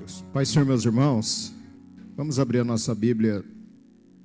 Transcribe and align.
Deus. 0.00 0.24
Pai, 0.32 0.46
Senhor, 0.46 0.64
meus 0.64 0.84
irmãos, 0.84 1.52
vamos 2.16 2.38
abrir 2.38 2.60
a 2.60 2.64
nossa 2.64 2.94
Bíblia 2.94 3.44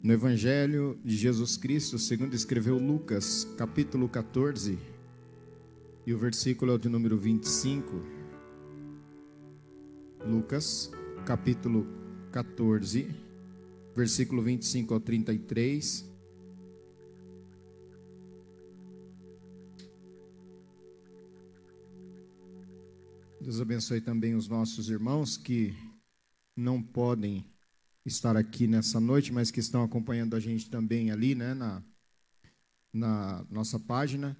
no 0.02 0.14
Evangelho 0.14 0.98
de 1.04 1.16
Jesus 1.16 1.58
Cristo, 1.58 2.00
segundo 2.00 2.34
escreveu 2.34 2.78
Lucas, 2.78 3.46
capítulo 3.58 4.08
14, 4.08 4.78
e 6.06 6.14
o 6.14 6.18
versículo 6.18 6.72
é 6.72 6.76
o 6.76 6.78
de 6.78 6.88
número 6.88 7.18
25. 7.18 7.92
Lucas, 10.26 10.92
capítulo 11.26 11.86
14, 12.32 13.08
versículo 13.96 14.42
25 14.42 14.94
ao 14.94 15.00
33. 15.00 16.15
Deus 23.46 23.62
abençoe 23.62 24.02
também 24.02 24.34
os 24.34 24.48
nossos 24.48 24.90
irmãos 24.90 25.38
que 25.38 25.72
não 26.56 26.82
podem 26.82 27.46
estar 28.04 28.36
aqui 28.36 28.66
nessa 28.66 29.00
noite, 29.00 29.32
mas 29.32 29.52
que 29.52 29.60
estão 29.60 29.84
acompanhando 29.84 30.36
a 30.36 30.40
gente 30.40 30.68
também 30.68 31.12
ali, 31.12 31.36
né, 31.36 31.54
na, 31.54 31.84
na 32.92 33.46
nossa 33.52 33.80
página. 33.80 34.36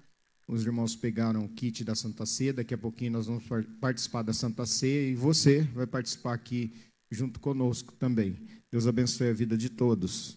Os 0.48 0.66
irmãos 0.66 0.96
pegaram 0.96 1.44
o 1.44 1.48
kit 1.48 1.84
da 1.84 1.94
Santa 1.94 2.26
Ceia, 2.26 2.52
daqui 2.52 2.74
a 2.74 2.78
pouquinho 2.78 3.12
nós 3.12 3.28
vamos 3.28 3.44
participar 3.80 4.22
da 4.22 4.32
Santa 4.32 4.66
Ceia 4.66 5.08
e 5.08 5.14
você 5.14 5.62
vai 5.62 5.86
participar 5.86 6.34
aqui 6.34 6.74
junto 7.08 7.38
conosco 7.38 7.94
também. 7.94 8.44
Deus 8.72 8.88
abençoe 8.88 9.28
a 9.28 9.32
vida 9.32 9.56
de 9.56 9.70
todos. 9.70 10.36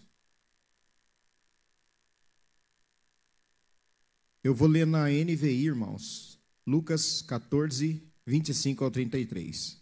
Eu 4.44 4.54
vou 4.54 4.68
ler 4.68 4.86
na 4.86 5.08
NVI, 5.08 5.66
irmãos. 5.66 6.38
Lucas 6.64 7.20
14, 7.20 8.09
25 8.26 8.84
ao 8.84 8.90
33. 8.90 9.80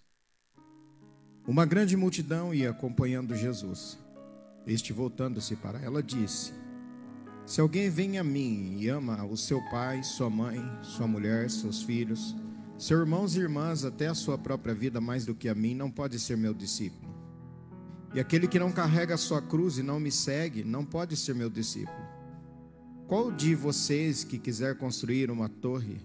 Uma 1.46 1.66
grande 1.66 1.96
multidão 1.96 2.54
ia 2.54 2.70
acompanhando 2.70 3.34
Jesus. 3.34 3.98
Este, 4.66 4.92
voltando-se 4.92 5.56
para 5.56 5.80
ela, 5.80 6.02
disse: 6.02 6.52
Se 7.44 7.60
alguém 7.60 7.90
vem 7.90 8.18
a 8.18 8.24
mim 8.24 8.76
e 8.78 8.88
ama 8.88 9.24
o 9.24 9.36
seu 9.36 9.60
pai, 9.70 10.02
sua 10.04 10.30
mãe, 10.30 10.60
sua 10.82 11.08
mulher, 11.08 11.50
seus 11.50 11.82
filhos, 11.82 12.36
seus 12.78 13.00
irmãos 13.00 13.34
e 13.34 13.40
irmãs, 13.40 13.84
até 13.84 14.06
a 14.06 14.14
sua 14.14 14.38
própria 14.38 14.74
vida 14.74 15.00
mais 15.00 15.26
do 15.26 15.34
que 15.34 15.48
a 15.48 15.54
mim, 15.54 15.74
não 15.74 15.90
pode 15.90 16.18
ser 16.18 16.36
meu 16.36 16.54
discípulo. 16.54 17.12
E 18.14 18.20
aquele 18.20 18.46
que 18.46 18.58
não 18.58 18.70
carrega 18.70 19.14
a 19.14 19.18
sua 19.18 19.42
cruz 19.42 19.78
e 19.78 19.82
não 19.82 19.98
me 19.98 20.12
segue, 20.12 20.62
não 20.62 20.84
pode 20.84 21.16
ser 21.16 21.34
meu 21.34 21.50
discípulo. 21.50 22.06
Qual 23.08 23.32
de 23.32 23.54
vocês 23.54 24.22
que 24.22 24.38
quiser 24.38 24.76
construir 24.76 25.30
uma 25.30 25.48
torre, 25.48 25.98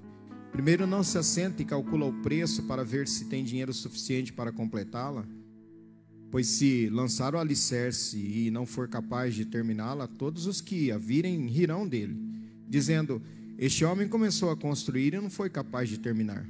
Primeiro, 0.53 0.85
não 0.85 1.03
se 1.03 1.17
assenta 1.17 1.63
e 1.63 1.65
calcula 1.65 2.05
o 2.05 2.21
preço 2.21 2.61
para 2.63 2.83
ver 2.83 3.07
se 3.07 3.25
tem 3.25 3.43
dinheiro 3.43 3.73
suficiente 3.73 4.31
para 4.31 4.51
completá-la. 4.51 5.25
Pois 6.29 6.45
se 6.45 6.89
lançar 6.89 7.33
o 7.33 7.39
alicerce 7.39 8.19
e 8.19 8.51
não 8.51 8.63
for 8.63 8.87
capaz 8.87 9.33
de 9.33 9.45
terminá-la, 9.45 10.07
todos 10.07 10.45
os 10.45 10.61
que 10.61 10.91
a 10.91 10.97
virem 10.97 11.47
rirão 11.47 11.87
dele, 11.87 12.15
dizendo: 12.69 13.19
Este 13.57 13.83
homem 13.83 14.07
começou 14.07 14.51
a 14.51 14.55
construir 14.55 15.15
e 15.15 15.19
não 15.19 15.29
foi 15.29 15.49
capaz 15.49 15.89
de 15.89 15.97
terminar. 15.97 16.47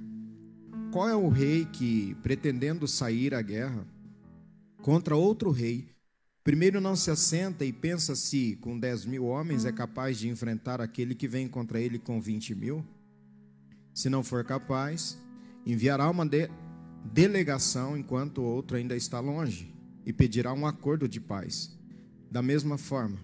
Qual 0.92 1.08
é 1.08 1.16
o 1.16 1.30
rei 1.30 1.66
que, 1.66 2.14
pretendendo 2.22 2.90
sair 2.90 3.34
à 3.34 3.42
guerra 3.42 3.88
contra 4.82 5.16
outro 5.16 5.50
rei, 5.50 5.88
primeiro 6.44 6.82
não 6.82 6.96
se 6.98 7.10
assenta 7.10 7.64
e 7.64 7.72
pensa 7.72 8.18
se 8.18 8.58
com 8.58 8.78
dez 8.78 9.06
mil 9.06 9.24
homens 9.24 9.64
é 9.64 9.72
capaz 9.72 10.18
de 10.18 10.28
enfrentar 10.28 10.82
aquele 10.82 11.16
que 11.16 11.28
vem 11.28 11.48
contra 11.48 11.80
ele 11.80 11.98
com 11.98 12.20
vinte 12.20 12.54
mil? 12.54 12.86
Se 13.94 14.10
não 14.10 14.24
for 14.24 14.44
capaz, 14.44 15.18
enviará 15.66 16.10
uma 16.10 16.26
de 16.26 16.50
delegação 17.06 17.98
enquanto 17.98 18.40
o 18.40 18.46
outro 18.46 18.78
ainda 18.78 18.96
está 18.96 19.20
longe 19.20 19.74
e 20.06 20.12
pedirá 20.12 20.54
um 20.54 20.66
acordo 20.66 21.08
de 21.08 21.20
paz. 21.20 21.78
Da 22.32 22.42
mesma 22.42 22.78
forma, 22.78 23.18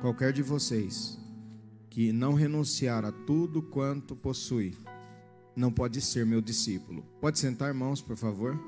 qualquer 0.00 0.32
de 0.32 0.42
vocês 0.42 1.18
que 1.88 2.12
não 2.12 2.34
renunciar 2.34 3.04
a 3.04 3.12
tudo 3.12 3.62
quanto 3.62 4.16
possui, 4.16 4.76
não 5.56 5.72
pode 5.72 6.00
ser 6.00 6.26
meu 6.26 6.40
discípulo. 6.40 7.04
Pode 7.20 7.38
sentar, 7.38 7.68
irmãos, 7.68 8.02
por 8.02 8.16
favor? 8.16 8.60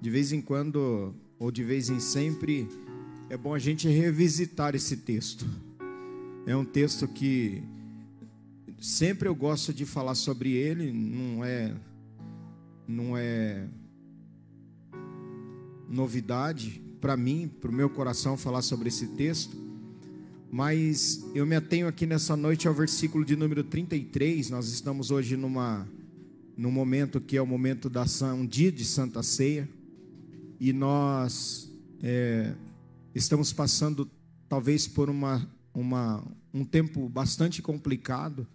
De 0.00 0.10
vez 0.10 0.32
em 0.32 0.42
quando, 0.42 1.14
ou 1.38 1.50
de 1.50 1.62
vez 1.62 1.88
em 1.88 2.00
sempre, 2.00 2.68
é 3.30 3.36
bom 3.36 3.54
a 3.54 3.58
gente 3.58 3.88
revisitar 3.88 4.74
esse 4.74 4.96
texto. 4.98 5.46
É 6.46 6.56
um 6.56 6.64
texto 6.64 7.08
que 7.08 7.62
sempre 8.78 9.28
eu 9.28 9.34
gosto 9.34 9.72
de 9.72 9.84
falar 9.86 10.14
sobre 10.14 10.52
ele, 10.52 10.92
não 10.92 11.44
é 11.44 11.74
não 12.88 13.16
é 13.16 13.68
novidade 15.88 16.80
para 17.00 17.16
mim, 17.16 17.48
para 17.60 17.70
o 17.70 17.74
meu 17.74 17.90
coração 17.90 18.36
falar 18.36 18.62
sobre 18.62 18.88
esse 18.88 19.08
texto, 19.08 19.56
mas 20.50 21.24
eu 21.34 21.44
me 21.44 21.56
atenho 21.56 21.88
aqui 21.88 22.06
nessa 22.06 22.36
noite 22.36 22.68
ao 22.68 22.74
versículo 22.74 23.24
de 23.24 23.36
número 23.36 23.64
33. 23.64 24.50
Nós 24.50 24.68
estamos 24.68 25.10
hoje 25.10 25.36
numa 25.36 25.86
num 26.56 26.70
momento 26.70 27.20
que 27.20 27.36
é 27.36 27.42
o 27.42 27.46
momento 27.46 27.90
da 27.90 28.04
um 28.34 28.46
dia 28.46 28.72
de 28.72 28.84
Santa 28.84 29.22
Ceia 29.22 29.68
e 30.58 30.72
nós 30.72 31.70
é, 32.02 32.54
estamos 33.14 33.52
passando 33.52 34.10
talvez 34.48 34.88
por 34.88 35.10
uma, 35.10 35.46
uma 35.74 36.24
um 36.54 36.64
tempo 36.64 37.10
bastante 37.10 37.60
complicado 37.60 38.46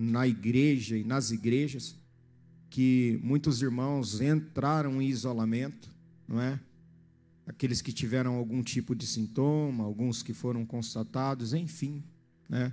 na 0.00 0.26
igreja 0.26 0.96
e 0.96 1.04
nas 1.04 1.30
igrejas 1.30 1.94
que 2.70 3.20
muitos 3.22 3.60
irmãos 3.60 4.20
entraram 4.20 5.02
em 5.02 5.08
isolamento, 5.08 5.90
não 6.26 6.40
é? 6.40 6.58
Aqueles 7.46 7.82
que 7.82 7.92
tiveram 7.92 8.34
algum 8.36 8.62
tipo 8.62 8.94
de 8.94 9.06
sintoma, 9.06 9.84
alguns 9.84 10.22
que 10.22 10.32
foram 10.32 10.64
constatados, 10.64 11.52
enfim, 11.52 12.02
né? 12.48 12.72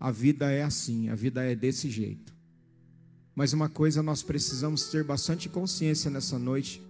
A 0.00 0.10
vida 0.10 0.50
é 0.50 0.62
assim, 0.62 1.08
a 1.08 1.14
vida 1.14 1.42
é 1.42 1.54
desse 1.54 1.90
jeito. 1.90 2.32
Mas 3.34 3.52
uma 3.52 3.68
coisa 3.68 4.02
nós 4.02 4.22
precisamos 4.22 4.84
ter 4.88 5.04
bastante 5.04 5.48
consciência 5.48 6.10
nessa 6.10 6.38
noite, 6.38 6.82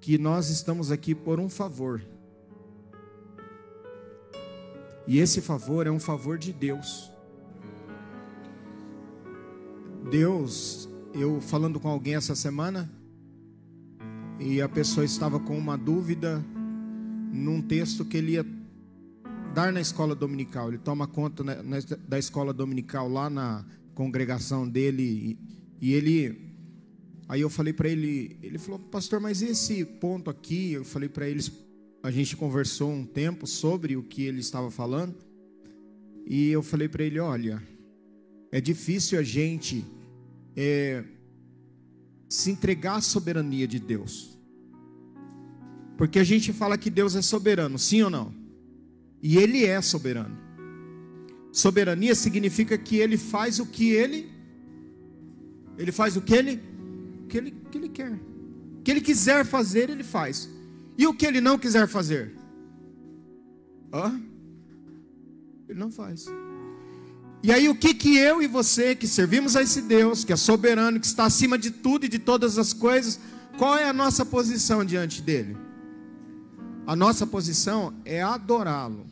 que 0.00 0.16
nós 0.16 0.48
estamos 0.48 0.90
aqui 0.90 1.14
por 1.14 1.40
um 1.40 1.48
favor. 1.48 2.02
E 5.06 5.18
esse 5.18 5.40
favor 5.40 5.86
é 5.86 5.90
um 5.90 6.00
favor 6.00 6.38
de 6.38 6.52
Deus. 6.52 7.13
Deus, 10.10 10.88
eu 11.14 11.40
falando 11.40 11.80
com 11.80 11.88
alguém 11.88 12.14
essa 12.14 12.34
semana, 12.34 12.90
e 14.38 14.60
a 14.60 14.68
pessoa 14.68 15.04
estava 15.04 15.40
com 15.40 15.56
uma 15.56 15.78
dúvida 15.78 16.44
num 17.32 17.62
texto 17.62 18.04
que 18.04 18.18
ele 18.18 18.32
ia 18.32 18.46
dar 19.54 19.72
na 19.72 19.80
escola 19.80 20.14
dominical. 20.14 20.68
Ele 20.68 20.78
toma 20.78 21.06
conta 21.06 21.42
da 22.06 22.18
escola 22.18 22.52
dominical 22.52 23.08
lá 23.08 23.30
na 23.30 23.64
congregação 23.94 24.68
dele 24.68 25.38
e, 25.80 25.94
ele 25.94 26.52
aí 27.28 27.40
eu 27.40 27.48
falei 27.48 27.72
para 27.72 27.88
ele, 27.88 28.38
ele 28.42 28.58
falou: 28.58 28.78
"Pastor, 28.78 29.20
mas 29.20 29.40
esse 29.40 29.84
ponto 29.84 30.28
aqui?" 30.28 30.72
Eu 30.72 30.84
falei 30.84 31.08
para 31.08 31.28
eles, 31.28 31.50
a 32.02 32.10
gente 32.10 32.36
conversou 32.36 32.90
um 32.90 33.06
tempo 33.06 33.46
sobre 33.46 33.96
o 33.96 34.02
que 34.02 34.22
ele 34.22 34.40
estava 34.40 34.70
falando. 34.70 35.14
E 36.26 36.50
eu 36.50 36.62
falei 36.62 36.88
para 36.88 37.04
ele: 37.04 37.18
"Olha, 37.18 37.62
é 38.54 38.60
difícil 38.60 39.18
a 39.18 39.22
gente 39.24 39.84
é, 40.56 41.02
se 42.28 42.52
entregar 42.52 42.98
à 42.98 43.00
soberania 43.00 43.66
de 43.66 43.80
Deus. 43.80 44.38
Porque 45.98 46.20
a 46.20 46.24
gente 46.24 46.52
fala 46.52 46.78
que 46.78 46.88
Deus 46.88 47.16
é 47.16 47.22
soberano, 47.22 47.76
sim 47.80 48.02
ou 48.02 48.10
não? 48.10 48.32
E 49.20 49.38
Ele 49.38 49.64
é 49.64 49.82
soberano. 49.82 50.38
Soberania 51.50 52.14
significa 52.14 52.78
que 52.78 52.98
Ele 52.98 53.18
faz 53.18 53.58
o 53.58 53.66
que 53.66 53.90
Ele, 53.90 54.30
Ele 55.76 55.90
faz 55.90 56.16
o 56.16 56.20
que 56.22 56.34
Ele, 56.34 56.62
que 57.28 57.36
Ele, 57.36 57.50
que 57.72 57.76
Ele 57.76 57.88
quer. 57.88 58.12
O 58.12 58.82
que 58.84 58.90
Ele 58.92 59.00
quiser 59.00 59.44
fazer, 59.44 59.90
Ele 59.90 60.04
faz. 60.04 60.48
E 60.96 61.08
o 61.08 61.12
que 61.12 61.26
Ele 61.26 61.40
não 61.40 61.58
quiser 61.58 61.88
fazer? 61.88 62.32
Hã? 63.92 64.22
Ele 65.68 65.80
não 65.80 65.90
faz. 65.90 66.28
E 67.44 67.52
aí, 67.52 67.68
o 67.68 67.74
que 67.74 67.92
que 67.92 68.16
eu 68.16 68.40
e 68.40 68.46
você, 68.46 68.96
que 68.96 69.06
servimos 69.06 69.54
a 69.54 69.60
esse 69.60 69.82
Deus, 69.82 70.24
que 70.24 70.32
é 70.32 70.36
soberano, 70.36 70.98
que 70.98 71.04
está 71.04 71.26
acima 71.26 71.58
de 71.58 71.70
tudo 71.70 72.06
e 72.06 72.08
de 72.08 72.18
todas 72.18 72.56
as 72.56 72.72
coisas, 72.72 73.20
qual 73.58 73.76
é 73.76 73.86
a 73.86 73.92
nossa 73.92 74.24
posição 74.24 74.82
diante 74.82 75.20
dele? 75.20 75.54
A 76.86 76.96
nossa 76.96 77.26
posição 77.26 77.92
é 78.02 78.22
adorá-lo. 78.22 79.06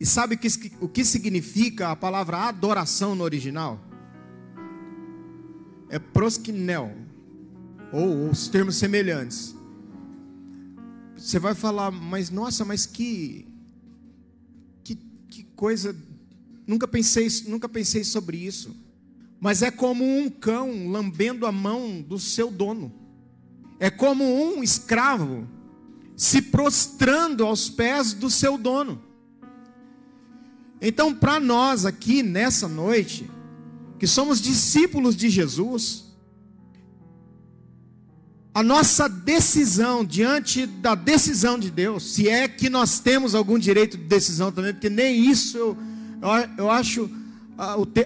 E 0.00 0.06
sabe 0.06 0.40
o 0.80 0.88
que 0.88 1.04
significa 1.04 1.90
a 1.90 1.96
palavra 1.96 2.38
adoração 2.48 3.14
no 3.14 3.22
original? 3.22 3.78
É 5.90 5.98
proskinel, 5.98 6.90
ou 7.92 8.30
os 8.30 8.48
termos 8.48 8.76
semelhantes. 8.76 9.54
Você 11.18 11.38
vai 11.38 11.54
falar, 11.54 11.90
mas 11.90 12.30
nossa, 12.30 12.64
mas 12.64 12.86
que, 12.86 13.46
que, 14.82 14.94
que 15.28 15.44
coisa 15.54 15.94
Nunca 16.66 16.88
pensei, 16.88 17.28
nunca 17.46 17.68
pensei 17.68 18.04
sobre 18.04 18.36
isso. 18.38 18.74
Mas 19.40 19.62
é 19.62 19.70
como 19.70 20.04
um 20.04 20.30
cão 20.30 20.88
lambendo 20.88 21.46
a 21.46 21.52
mão 21.52 22.00
do 22.00 22.18
seu 22.18 22.50
dono. 22.50 22.92
é 23.80 23.90
como 23.90 24.24
um 24.24 24.62
escravo 24.62 25.46
se 26.16 26.40
prostrando 26.40 27.44
aos 27.44 27.68
pés 27.68 28.12
do 28.12 28.30
seu 28.30 28.56
dono. 28.56 29.02
Então, 30.80 31.14
para 31.14 31.40
nós 31.40 31.84
aqui 31.84 32.22
nessa 32.22 32.68
noite, 32.68 33.30
que 33.98 34.06
somos 34.06 34.40
discípulos 34.40 35.16
de 35.16 35.28
Jesus, 35.28 36.04
a 38.54 38.62
nossa 38.62 39.08
decisão 39.08 40.04
diante 40.04 40.66
da 40.66 40.94
decisão 40.94 41.58
de 41.58 41.70
Deus, 41.70 42.14
se 42.14 42.28
é 42.28 42.46
que 42.46 42.70
nós 42.70 43.00
temos 43.00 43.34
algum 43.34 43.58
direito 43.58 43.96
de 43.96 44.04
decisão 44.04 44.52
também, 44.52 44.72
porque 44.72 44.90
nem 44.90 45.28
isso 45.28 45.58
eu, 45.58 45.76
eu, 46.56 46.70
acho 46.70 47.10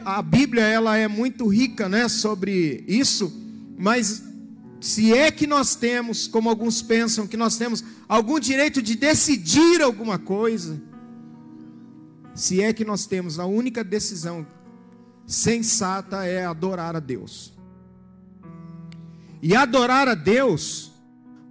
a, 0.05 0.20
Bíblia 0.23 0.62
ela 0.62 0.97
é 0.97 1.06
muito 1.06 1.47
rica, 1.47 1.88
né, 1.88 2.09
sobre 2.09 2.85
isso, 2.87 3.32
mas 3.79 4.25
se 4.81 5.12
é 5.12 5.31
que 5.31 5.47
nós 5.47 5.75
temos, 5.75 6.26
como 6.26 6.49
alguns 6.49 6.82
pensam 6.82 7.26
que 7.26 7.37
nós 7.37 7.56
temos 7.56 7.82
algum 8.09 8.38
direito 8.38 8.81
de 8.82 8.94
decidir 8.94 9.82
alguma 9.82 10.19
coisa, 10.19 10.81
se 12.35 12.62
é 12.62 12.73
que 12.73 12.85
nós 12.85 13.06
temos 13.06 13.38
a 13.38 13.47
única 13.47 13.82
decisão 13.82 14.47
sensata 15.26 16.25
é 16.25 16.47
adorar 16.47 16.97
a 16.97 17.00
Deus. 17.00 17.53
E 19.43 19.55
adorar 19.55 20.09
a 20.09 20.15
Deus 20.15 20.93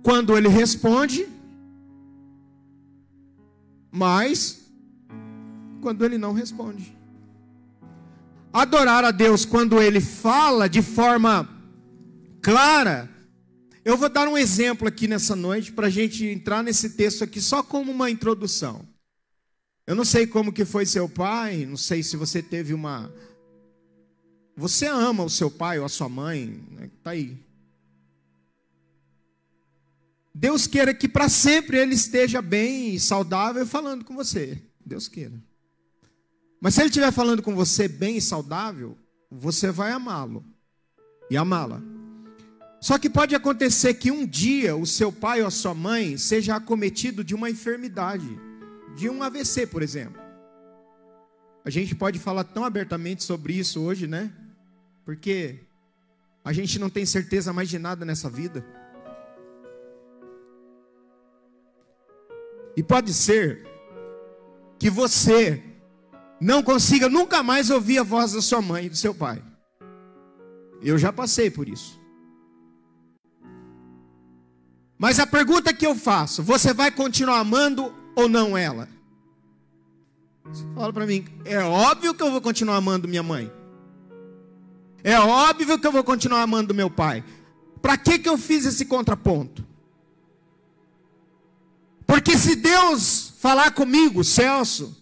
quando 0.02 0.36
ele 0.38 0.48
responde, 0.48 1.28
mas 3.92 4.57
quando 5.78 6.04
ele 6.04 6.18
não 6.18 6.34
responde. 6.34 6.98
Adorar 8.52 9.04
a 9.04 9.12
Deus 9.12 9.46
quando 9.46 9.82
ele 9.82 10.02
fala 10.02 10.68
de 10.68 10.82
forma 10.82 11.48
clara. 12.42 13.10
Eu 13.84 13.98
vou 13.98 14.10
dar 14.10 14.28
um 14.28 14.38
exemplo 14.38 14.88
aqui 14.88 15.08
nessa 15.08 15.36
noite 15.36 15.72
para 15.72 15.88
a 15.88 15.90
gente 15.90 16.26
entrar 16.26 16.64
nesse 16.64 16.92
texto 16.92 17.24
aqui 17.24 17.40
só 17.40 17.64
como 17.64 17.92
uma 17.92 18.10
introdução. 18.10 18.86
Eu 19.86 19.96
não 19.96 20.04
sei 20.04 20.28
como 20.28 20.52
que 20.52 20.66
foi 20.66 20.86
seu 20.86 21.08
pai, 21.08 21.66
não 21.66 21.78
sei 21.78 22.04
se 22.04 22.18
você 22.18 22.42
teve 22.42 22.74
uma 22.74 23.12
você 24.58 24.88
ama 24.88 25.24
o 25.24 25.30
seu 25.30 25.52
pai 25.52 25.78
ou 25.78 25.86
a 25.86 25.90
sua 25.90 26.10
mãe, 26.10 26.60
né? 26.72 26.90
tá 27.04 27.12
aí. 27.12 27.38
Deus 30.34 30.66
queira 30.66 30.96
que 30.96 31.08
para 31.08 31.30
sempre 31.30 31.78
ele 31.78 31.94
esteja 31.94 32.42
bem 32.42 32.96
e 32.96 33.00
saudável 33.00 33.66
falando 33.68 34.04
com 34.04 34.16
você. 34.16 34.60
Deus 34.84 35.08
queira. 35.08 35.34
Mas 36.60 36.74
se 36.74 36.82
ele 36.82 36.90
estiver 36.90 37.12
falando 37.12 37.42
com 37.42 37.56
você 37.56 37.88
bem 37.88 38.18
e 38.18 38.22
saudável, 38.22 38.98
você 39.30 39.72
vai 39.72 39.92
amá-lo 39.92 40.44
e 41.30 41.38
amá-la. 41.38 41.82
Só 42.80 42.98
que 42.98 43.10
pode 43.10 43.36
acontecer 43.36 43.96
que 43.96 44.12
um 44.12 44.26
dia 44.26 44.76
o 44.76 44.86
seu 44.86 45.12
pai 45.12 45.42
ou 45.42 45.48
a 45.48 45.52
sua 45.52 45.74
mãe 45.74 46.18
seja 46.18 46.56
acometido 46.56 47.24
de 47.24 47.36
uma 47.36 47.50
enfermidade, 47.50 48.40
de 48.96 49.10
um 49.10 49.24
AVC, 49.24 49.68
por 49.68 49.82
exemplo. 49.82 50.22
A 51.66 51.70
gente 51.70 51.94
pode 51.96 52.18
falar 52.18 52.44
tão 52.44 52.64
abertamente 52.64 53.24
sobre 53.24 53.54
isso 53.54 53.82
hoje, 53.82 54.08
né? 54.08 54.32
Porque 55.04 55.60
a 56.44 56.54
gente 56.54 56.80
não 56.80 56.90
tem 56.90 57.06
certeza 57.06 57.52
mais 57.52 57.68
de 57.68 57.78
nada 57.78 58.06
nessa 58.06 58.30
vida. 58.30 58.66
E 62.76 62.84
pode 62.84 63.14
ser 63.14 63.68
que 64.80 64.90
você 64.90 65.62
não 66.40 66.62
consiga 66.62 67.10
nunca 67.10 67.42
mais 67.42 67.70
ouvir 67.70 67.98
a 67.98 68.04
voz 68.04 68.34
da 68.34 68.42
sua 68.42 68.62
mãe 68.62 68.86
e 68.86 68.90
do 68.90 68.96
seu 68.96 69.14
pai. 69.14 69.42
Eu 70.82 70.98
já 70.98 71.12
passei 71.12 71.50
por 71.50 71.68
isso. 71.68 72.00
Mas 74.98 75.20
a 75.20 75.28
pergunta 75.28 75.74
que 75.74 75.86
eu 75.86 75.96
faço: 75.96 76.44
você 76.44 76.74
vai 76.74 76.92
continuar 76.92 77.40
amando 77.40 77.94
ou 78.16 78.28
não 78.28 78.58
ela? 78.58 78.88
Você 80.46 80.66
fala 80.76 80.94
para 80.94 81.06
mim: 81.06 81.26
é 81.46 81.60
óbvio 81.60 82.14
que 82.14 82.24
eu 82.24 82.32
vou 82.32 82.42
continuar 82.42 82.78
amando 82.78 83.08
minha 83.08 83.24
mãe. 83.24 83.52
É 85.04 85.20
óbvio 85.20 85.80
que 85.80 85.88
eu 85.88 85.92
vou 85.92 86.04
continuar 86.04 86.42
amando 86.42 86.74
meu 86.74 86.90
pai. 86.90 87.24
Para 87.82 87.98
que, 87.98 88.20
que 88.20 88.28
eu 88.28 88.38
fiz 88.38 88.66
esse 88.66 88.86
contraponto? 88.86 89.66
Porque 92.06 92.38
se 92.38 92.56
Deus 92.56 93.34
falar 93.40 93.72
comigo, 93.72 94.24
Celso, 94.24 94.97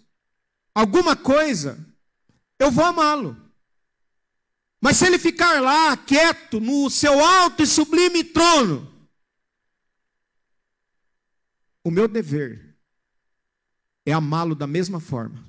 alguma 0.76 1.16
coisa, 1.16 1.78
eu 2.58 2.70
vou 2.70 2.84
amá-lo. 2.84 3.34
Mas 4.78 4.98
se 4.98 5.06
ele 5.06 5.18
ficar 5.18 5.62
lá 5.62 5.96
quieto 5.96 6.60
no 6.60 6.90
seu 6.90 7.18
alto 7.24 7.62
e 7.62 7.66
sublime 7.66 8.22
trono, 8.22 8.86
o 11.82 11.90
meu 11.90 12.06
dever 12.06 12.76
é 14.04 14.12
amá-lo 14.12 14.54
da 14.54 14.66
mesma 14.66 15.00
forma. 15.00 15.42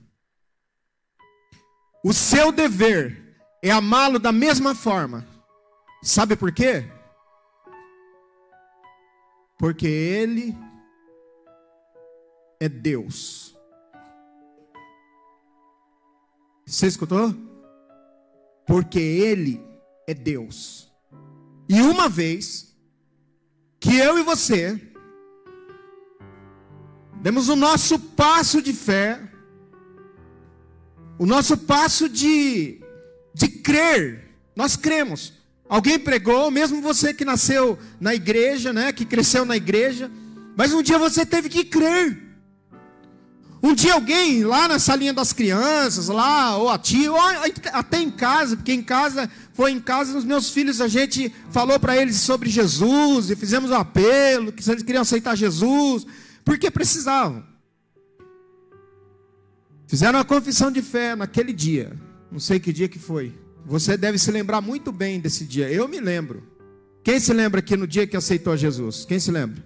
O 2.02 2.14
seu 2.14 2.54
dever 2.54 3.38
é 3.62 3.70
amá-lo 3.70 4.20
da 4.20 4.32
mesma 4.32 4.74
forma. 4.74 5.28
Sabe 6.02 6.38
por 6.38 6.54
quê? 6.54 6.90
Porque 9.58 9.88
Ele 9.88 10.56
é 12.62 12.70
Deus. 12.70 13.47
Você 16.68 16.86
escutou? 16.86 17.34
Porque 18.68 19.00
Ele 19.00 19.64
é 20.06 20.14
Deus. 20.14 20.92
E 21.70 21.80
uma 21.82 22.10
vez 22.10 22.76
que 23.80 23.96
eu 23.96 24.20
e 24.20 24.24
você 24.24 24.82
demos 27.22 27.48
o 27.48 27.56
nosso 27.56 27.98
passo 27.98 28.62
de 28.62 28.74
fé, 28.74 29.32
o 31.18 31.26
nosso 31.26 31.58
passo 31.58 32.10
de 32.10 32.82
de 33.34 33.48
crer. 33.48 34.36
Nós 34.54 34.76
cremos. 34.76 35.34
Alguém 35.70 35.98
pregou, 35.98 36.52
mesmo 36.52 36.82
você 36.82 37.14
que 37.14 37.24
nasceu 37.24 37.78
na 38.00 38.14
igreja, 38.14 38.74
né, 38.74 38.92
que 38.92 39.06
cresceu 39.06 39.46
na 39.46 39.56
igreja, 39.56 40.12
mas 40.56 40.74
um 40.74 40.82
dia 40.82 40.98
você 40.98 41.26
teve 41.26 41.48
que 41.48 41.64
crer. 41.64 42.27
Um 43.68 43.76
dia 43.76 43.96
alguém 43.96 44.46
lá 44.46 44.66
na 44.66 44.80
salinha 44.80 45.12
das 45.12 45.34
crianças, 45.34 46.08
lá, 46.08 46.56
ou 46.56 46.70
a 46.70 46.78
tia, 46.78 47.12
ou 47.12 47.20
até 47.74 48.02
em 48.02 48.10
casa, 48.10 48.56
porque 48.56 48.72
em 48.72 48.82
casa, 48.82 49.30
foi 49.52 49.72
em 49.72 49.80
casa 49.82 50.14
dos 50.14 50.24
meus 50.24 50.50
filhos, 50.50 50.80
a 50.80 50.88
gente 50.88 51.36
falou 51.52 51.78
para 51.78 51.98
eles 51.98 52.16
sobre 52.16 52.50
Jesus, 52.50 53.30
e 53.30 53.36
fizemos 53.36 53.70
um 53.70 53.76
apelo, 53.76 54.54
que 54.54 54.64
eles 54.72 54.84
queriam 54.84 55.02
aceitar 55.02 55.36
Jesus, 55.36 56.06
porque 56.46 56.72
precisavam. 56.72 57.44
Fizeram 59.86 60.18
a 60.18 60.24
confissão 60.24 60.72
de 60.72 60.82
fé 60.82 61.14
naquele 61.14 61.52
dia. 61.52 61.92
Não 62.32 62.40
sei 62.40 62.62
que 62.62 62.72
dia 62.72 62.88
que 62.88 62.98
foi. 62.98 63.34
Você 63.66 63.98
deve 63.98 64.18
se 64.18 64.32
lembrar 64.32 64.62
muito 64.62 64.94
bem 64.94 65.20
desse 65.20 65.44
dia. 65.44 65.70
Eu 65.70 65.90
me 65.90 66.00
lembro. 66.00 66.42
Quem 67.04 67.20
se 67.20 67.34
lembra 67.34 67.60
aqui 67.60 67.76
no 67.76 67.86
dia 67.86 68.08
que 68.08 68.16
aceitou 68.16 68.56
Jesus? 68.56 69.04
Quem 69.04 69.20
se 69.20 69.30
lembra? 69.30 69.62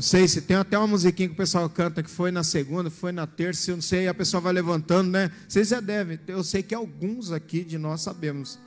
Não 0.00 0.02
sei 0.02 0.26
se 0.26 0.40
tem 0.40 0.56
até 0.56 0.78
uma 0.78 0.86
musiquinha 0.86 1.28
que 1.28 1.34
o 1.34 1.36
pessoal 1.36 1.68
canta 1.68 2.02
que 2.02 2.08
foi 2.08 2.30
na 2.30 2.42
segunda, 2.42 2.88
foi 2.88 3.12
na 3.12 3.26
terça, 3.26 3.70
eu 3.70 3.76
não 3.76 3.82
sei, 3.82 4.08
a 4.08 4.14
pessoa 4.14 4.40
vai 4.40 4.50
levantando, 4.50 5.10
né? 5.10 5.30
Vocês 5.46 5.68
já 5.68 5.78
devem. 5.78 6.18
Eu 6.26 6.42
sei 6.42 6.62
que 6.62 6.74
alguns 6.74 7.30
aqui 7.30 7.62
de 7.62 7.76
nós 7.76 8.00
sabemos 8.00 8.58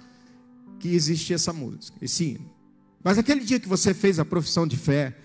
que 0.80 0.90
existia 0.90 1.36
essa 1.36 1.52
música, 1.52 1.98
esse 2.00 2.24
hino. 2.24 2.54
Mas 3.04 3.18
aquele 3.18 3.40
dia 3.40 3.60
que 3.60 3.68
você 3.68 3.96
fez 3.96 4.20
a 4.20 4.26
profissão 4.26 4.68
de 4.68 4.78
fé 4.78 5.18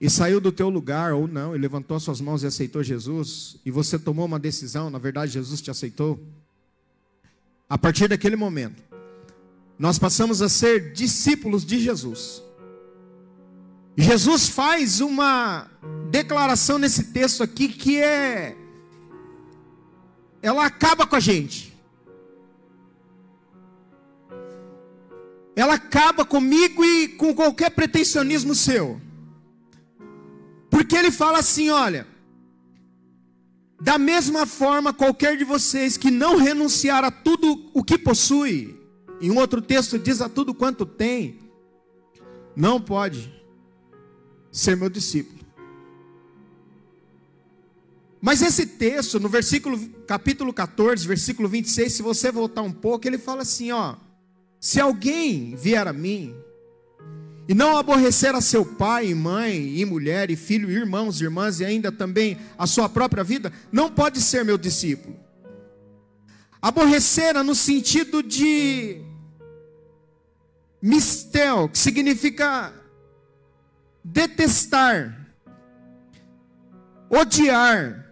e 0.00 0.10
saiu 0.10 0.40
do 0.40 0.50
teu 0.50 0.68
lugar 0.68 1.12
ou 1.12 1.28
não, 1.28 1.54
e 1.54 1.58
levantou 1.58 2.00
suas 2.00 2.20
mãos 2.20 2.42
e 2.42 2.46
aceitou 2.48 2.82
Jesus, 2.82 3.58
e 3.64 3.70
você 3.70 4.00
tomou 4.00 4.26
uma 4.26 4.40
decisão, 4.40 4.90
na 4.90 4.98
verdade 4.98 5.30
Jesus 5.30 5.60
te 5.60 5.70
aceitou. 5.70 6.20
A 7.68 7.78
partir 7.78 8.08
daquele 8.08 8.34
momento, 8.34 8.82
nós 9.78 10.00
passamos 10.00 10.42
a 10.42 10.48
ser 10.48 10.92
discípulos 10.92 11.64
de 11.64 11.78
Jesus. 11.78 12.42
Jesus 13.96 14.48
faz 14.50 15.00
uma 15.00 15.70
declaração 16.10 16.78
nesse 16.78 17.04
texto 17.04 17.42
aqui 17.42 17.68
que 17.68 17.96
é. 17.98 18.54
Ela 20.42 20.66
acaba 20.66 21.06
com 21.06 21.16
a 21.16 21.20
gente. 21.20 21.74
Ela 25.56 25.74
acaba 25.74 26.26
comigo 26.26 26.84
e 26.84 27.08
com 27.08 27.34
qualquer 27.34 27.70
pretensionismo 27.70 28.54
seu. 28.54 29.00
Porque 30.68 30.94
ele 30.94 31.10
fala 31.10 31.38
assim: 31.38 31.70
olha. 31.70 32.06
Da 33.78 33.98
mesma 33.98 34.46
forma, 34.46 34.92
qualquer 34.92 35.36
de 35.36 35.44
vocês 35.44 35.98
que 35.98 36.10
não 36.10 36.36
renunciar 36.36 37.04
a 37.04 37.10
tudo 37.10 37.70
o 37.74 37.84
que 37.84 37.98
possui, 37.98 38.74
em 39.20 39.30
um 39.30 39.36
outro 39.36 39.60
texto 39.60 39.98
diz 39.98 40.22
a 40.22 40.30
tudo 40.30 40.54
quanto 40.54 40.86
tem, 40.86 41.38
não 42.56 42.80
pode 42.80 43.36
ser 44.56 44.74
meu 44.74 44.88
discípulo. 44.88 45.44
Mas 48.20 48.40
esse 48.40 48.66
texto, 48.66 49.20
no 49.20 49.28
versículo 49.28 49.78
capítulo 50.06 50.52
14, 50.52 51.06
versículo 51.06 51.46
26, 51.46 51.92
se 51.92 52.02
você 52.02 52.32
voltar 52.32 52.62
um 52.62 52.72
pouco, 52.72 53.06
ele 53.06 53.18
fala 53.18 53.42
assim, 53.42 53.70
ó: 53.70 53.96
Se 54.58 54.80
alguém 54.80 55.54
vier 55.54 55.86
a 55.86 55.92
mim 55.92 56.34
e 57.46 57.54
não 57.54 57.76
aborrecer 57.76 58.34
a 58.34 58.40
seu 58.40 58.64
pai, 58.64 59.12
mãe, 59.12 59.78
e 59.78 59.84
mulher, 59.84 60.30
e 60.30 60.36
filho, 60.36 60.70
e 60.70 60.74
irmãos, 60.74 61.20
irmãs, 61.20 61.60
e 61.60 61.64
ainda 61.64 61.92
também 61.92 62.38
a 62.58 62.66
sua 62.66 62.88
própria 62.88 63.22
vida, 63.22 63.52
não 63.70 63.90
pode 63.90 64.22
ser 64.22 64.42
meu 64.42 64.56
discípulo. 64.56 65.16
Aborrecer 66.62 67.34
no 67.44 67.54
sentido 67.54 68.22
de 68.22 69.02
mistel, 70.80 71.68
que 71.68 71.78
significa 71.78 72.72
detestar, 74.06 75.26
odiar. 77.10 78.06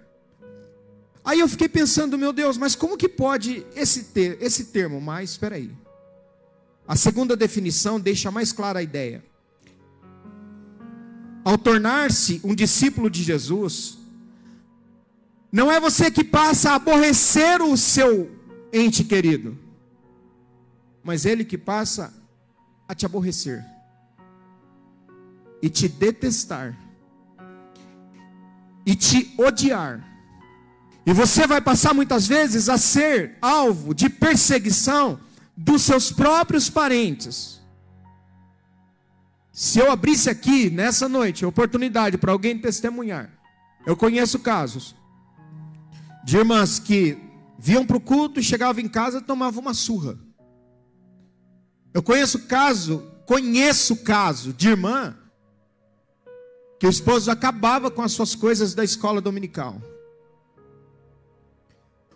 Aí 1.24 1.40
eu 1.40 1.48
fiquei 1.48 1.68
pensando, 1.68 2.18
meu 2.18 2.32
Deus, 2.32 2.58
mas 2.58 2.74
como 2.74 2.96
que 2.96 3.08
pode 3.08 3.64
esse, 3.76 4.04
ter, 4.04 4.36
esse 4.42 4.66
termo? 4.66 5.00
Mas 5.00 5.30
espera 5.30 5.54
aí. 5.54 5.70
A 6.86 6.96
segunda 6.96 7.36
definição 7.36 7.98
deixa 7.98 8.30
mais 8.30 8.52
clara 8.52 8.80
a 8.80 8.82
ideia. 8.82 9.24
Ao 11.44 11.56
tornar-se 11.56 12.40
um 12.42 12.54
discípulo 12.54 13.08
de 13.08 13.22
Jesus, 13.22 13.98
não 15.52 15.70
é 15.70 15.78
você 15.78 16.10
que 16.10 16.24
passa 16.24 16.72
a 16.72 16.74
aborrecer 16.74 17.62
o 17.62 17.76
seu 17.76 18.30
ente 18.72 19.04
querido, 19.04 19.56
mas 21.02 21.24
ele 21.24 21.44
que 21.44 21.56
passa 21.56 22.12
a 22.88 22.94
te 22.94 23.06
aborrecer 23.06 23.73
e 25.64 25.70
te 25.70 25.88
detestar 25.88 26.78
e 28.84 28.94
te 28.94 29.34
odiar. 29.38 30.06
E 31.06 31.12
você 31.14 31.46
vai 31.46 31.58
passar 31.58 31.94
muitas 31.94 32.26
vezes 32.26 32.68
a 32.68 32.76
ser 32.76 33.38
alvo 33.40 33.94
de 33.94 34.10
perseguição 34.10 35.18
dos 35.56 35.80
seus 35.80 36.12
próprios 36.12 36.68
parentes. 36.68 37.62
Se 39.50 39.78
eu 39.78 39.90
abrisse 39.90 40.28
aqui 40.28 40.68
nessa 40.68 41.08
noite 41.08 41.46
oportunidade 41.46 42.18
para 42.18 42.32
alguém 42.32 42.58
testemunhar, 42.58 43.30
eu 43.86 43.96
conheço 43.96 44.40
casos 44.40 44.94
de 46.26 46.36
irmãs 46.36 46.78
que 46.78 47.16
viam 47.58 47.86
para 47.86 47.96
o 47.96 48.00
culto 48.00 48.38
e 48.38 48.42
chegavam 48.42 48.84
em 48.84 48.88
casa 48.88 49.16
e 49.16 49.22
tomavam 49.22 49.62
uma 49.62 49.72
surra. 49.72 50.18
Eu 51.94 52.02
conheço 52.02 52.40
caso, 52.40 53.02
conheço 53.24 53.96
caso 54.04 54.52
de 54.52 54.68
irmã 54.68 55.23
que 56.78 56.86
o 56.86 56.90
esposo 56.90 57.30
acabava 57.30 57.90
com 57.90 58.02
as 58.02 58.12
suas 58.12 58.34
coisas 58.34 58.74
da 58.74 58.84
escola 58.84 59.20
dominical. 59.20 59.80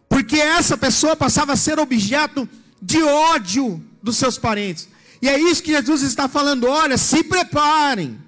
Porque 0.09 0.37
essa 0.37 0.77
pessoa 0.77 1.15
passava 1.15 1.53
a 1.53 1.57
ser 1.57 1.79
objeto 1.79 2.49
de 2.81 3.03
ódio 3.03 3.83
dos 4.03 4.17
seus 4.17 4.39
parentes. 4.39 4.89
E 5.21 5.29
é 5.29 5.39
isso 5.39 5.63
que 5.63 5.73
Jesus 5.73 6.03
está 6.03 6.29
falando: 6.29 6.67
olha, 6.67 6.97
se 6.97 7.23
preparem. 7.25 8.19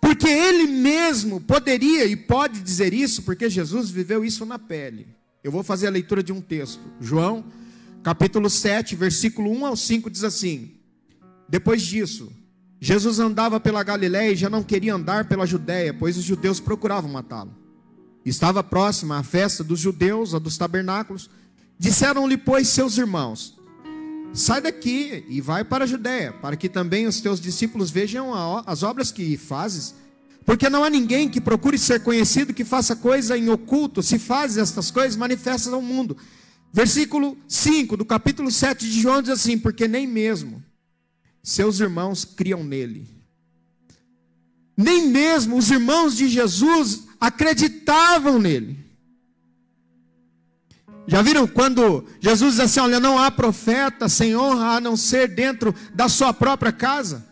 Porque 0.00 0.28
ele 0.28 0.66
mesmo 0.66 1.40
poderia 1.40 2.04
e 2.04 2.14
pode 2.16 2.60
dizer 2.60 2.94
isso, 2.94 3.22
porque 3.22 3.50
Jesus 3.50 3.90
viveu 3.90 4.24
isso 4.24 4.46
na 4.46 4.58
pele. 4.58 5.08
Eu 5.42 5.50
vou 5.50 5.62
fazer 5.62 5.88
a 5.88 5.90
leitura 5.90 6.22
de 6.22 6.32
um 6.32 6.40
texto. 6.40 6.80
João, 7.00 7.44
capítulo 8.02 8.48
7, 8.48 8.94
versículo 8.94 9.50
1 9.50 9.66
ao 9.66 9.76
5 9.76 10.08
diz 10.10 10.22
assim: 10.24 10.72
Depois 11.48 11.82
disso, 11.82 12.32
Jesus 12.80 13.18
andava 13.18 13.58
pela 13.58 13.82
Galiléia 13.82 14.32
e 14.32 14.36
já 14.36 14.48
não 14.48 14.62
queria 14.62 14.94
andar 14.94 15.24
pela 15.24 15.46
Judéia, 15.46 15.92
pois 15.92 16.16
os 16.16 16.22
judeus 16.22 16.60
procuravam 16.60 17.10
matá-lo. 17.10 17.52
Estava 18.24 18.62
próxima 18.62 19.18
a 19.18 19.22
festa 19.22 19.64
dos 19.64 19.80
judeus, 19.80 20.34
a 20.34 20.38
dos 20.38 20.56
tabernáculos. 20.56 21.28
Disseram-lhe, 21.78 22.36
pois, 22.36 22.68
seus 22.68 22.96
irmãos: 22.96 23.58
Sai 24.32 24.60
daqui 24.60 25.24
e 25.28 25.40
vai 25.40 25.64
para 25.64 25.84
a 25.84 25.86
Judéia, 25.86 26.32
para 26.32 26.56
que 26.56 26.68
também 26.68 27.06
os 27.06 27.20
teus 27.20 27.40
discípulos 27.40 27.90
vejam 27.90 28.32
as 28.66 28.82
obras 28.82 29.10
que 29.10 29.36
fazes. 29.36 29.94
Porque 30.44 30.70
não 30.70 30.84
há 30.84 30.90
ninguém 30.90 31.28
que 31.28 31.40
procure 31.40 31.76
ser 31.76 32.00
conhecido 32.02 32.54
que 32.54 32.64
faça 32.64 32.96
coisa 32.96 33.36
em 33.36 33.50
oculto. 33.50 34.02
Se 34.02 34.18
fazes 34.18 34.56
estas 34.56 34.90
coisas, 34.90 35.16
manifestas 35.16 35.72
ao 35.72 35.82
mundo. 35.82 36.16
Versículo 36.72 37.36
5 37.48 37.96
do 37.96 38.04
capítulo 38.04 38.50
7 38.50 38.88
de 38.88 39.00
João 39.00 39.20
diz 39.20 39.32
assim: 39.32 39.58
Porque 39.58 39.88
nem 39.88 40.06
mesmo 40.06 40.62
seus 41.42 41.80
irmãos 41.80 42.24
criam 42.24 42.62
nele. 42.62 43.06
Nem 44.76 45.08
mesmo 45.08 45.56
os 45.56 45.70
irmãos 45.70 46.16
de 46.16 46.28
Jesus 46.28 47.04
acreditavam 47.20 48.38
nele. 48.38 48.78
Já 51.08 51.22
viram 51.22 51.46
quando 51.46 52.04
Jesus 52.20 52.56
diz 52.56 52.60
assim: 52.60 52.80
Olha, 52.80 53.00
não 53.00 53.18
há 53.18 53.30
profeta 53.30 54.08
sem 54.08 54.36
honra 54.36 54.76
a 54.76 54.80
não 54.80 54.96
ser 54.96 55.26
dentro 55.26 55.74
da 55.94 56.08
sua 56.08 56.34
própria 56.34 56.70
casa? 56.70 57.26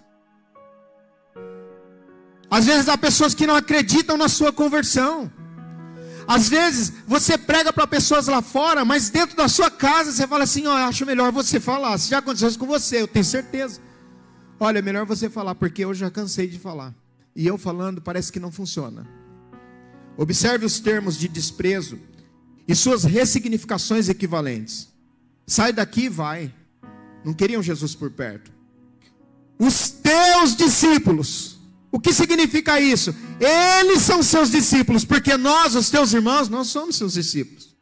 Às 2.51 2.65
vezes 2.65 2.89
há 2.89 2.97
pessoas 2.97 3.35
que 3.35 3.47
não 3.47 3.55
acreditam 3.55 4.17
na 4.17 4.29
sua 4.29 4.53
conversão. 4.53 5.31
Às 6.27 6.49
vezes 6.49 6.93
você 7.07 7.37
prega 7.39 7.73
para 7.73 7.87
pessoas 7.87 8.27
lá 8.27 8.41
fora, 8.43 8.85
mas 8.85 9.11
dentro 9.11 9.37
da 9.37 9.47
sua 9.47 9.71
casa 9.71 10.11
você 10.11 10.27
fala 10.27 10.45
assim: 10.45 10.67
Ó, 10.67 10.73
oh, 10.73 10.89
acho 10.89 11.05
melhor 11.05 11.31
você 11.31 11.61
falar. 11.61 11.99
Se 11.99 12.09
já 12.09 12.19
aconteceu 12.19 12.49
isso 12.49 12.59
com 12.59 12.67
você, 12.67 13.03
eu 13.03 13.07
tenho 13.07 13.25
certeza. 13.25 13.86
Olha, 14.59 14.81
melhor 14.81 15.05
você 15.05 15.29
falar, 15.29 15.55
porque 15.55 15.85
eu 15.85 15.93
já 15.93 16.11
cansei 16.11 16.47
de 16.47 16.59
falar. 16.59 16.95
E 17.35 17.47
eu 17.47 17.59
falando 17.59 18.01
parece 18.01 18.33
que 18.33 18.41
não 18.41 18.51
funciona. 18.51 19.07
Observe 20.17 20.65
os 20.65 20.81
termos 20.81 21.19
de 21.19 21.29
desprezo 21.29 21.99
e 22.67 22.75
suas 22.75 23.05
ressignificações 23.05 24.09
equivalentes. 24.09 24.89
Sai 25.47 25.73
daqui 25.73 26.05
e 26.05 26.09
vai. 26.09 26.53
Não 27.23 27.35
queriam 27.35 27.63
Jesus 27.63 27.95
por 27.95 28.11
perto. 28.11 28.51
Os 29.59 29.91
teus 29.91 30.57
discípulos. 30.57 31.59
O 31.93 32.01
que 32.01 32.13
significa 32.13 32.81
isso? 32.81 33.15
Eles 33.39 34.03
são 34.03 34.23
seus 34.23 34.51
discípulos, 34.51 35.05
porque 35.05 35.37
nós, 35.37 35.75
os 35.75 35.91
teus 35.91 36.13
irmãos, 36.13 36.49
nós 36.49 36.69
somos 36.69 36.97
seus 36.97 37.13
discípulos. 37.15 37.77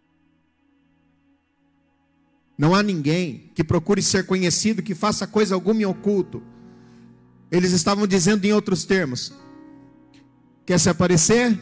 Não 2.56 2.74
há 2.74 2.82
ninguém 2.82 3.50
que 3.54 3.64
procure 3.64 4.02
ser 4.02 4.26
conhecido, 4.26 4.82
que 4.82 4.94
faça 4.94 5.26
coisa 5.26 5.54
alguma 5.54 5.80
em 5.80 5.84
oculto. 5.84 6.42
Eles 7.54 7.72
estavam 7.72 8.06
dizendo 8.06 8.44
em 8.44 8.52
outros 8.52 8.84
termos: 8.84 9.32
quer 10.66 10.78
se 10.78 10.88
aparecer? 10.88 11.58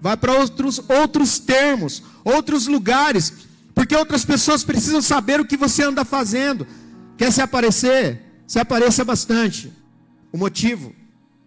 vai 0.00 0.16
para 0.16 0.32
outros, 0.32 0.80
outros 0.88 1.38
termos, 1.38 2.02
outros 2.24 2.66
lugares, 2.66 3.32
porque 3.74 3.94
outras 3.94 4.24
pessoas 4.24 4.64
precisam 4.64 5.02
saber 5.02 5.40
o 5.40 5.44
que 5.44 5.56
você 5.56 5.82
anda 5.82 6.04
fazendo. 6.04 6.66
Quer 7.18 7.30
se 7.30 7.42
aparecer? 7.42 8.22
Se 8.46 8.58
apareça 8.58 9.04
bastante. 9.04 9.70
O 10.32 10.38
motivo 10.38 10.94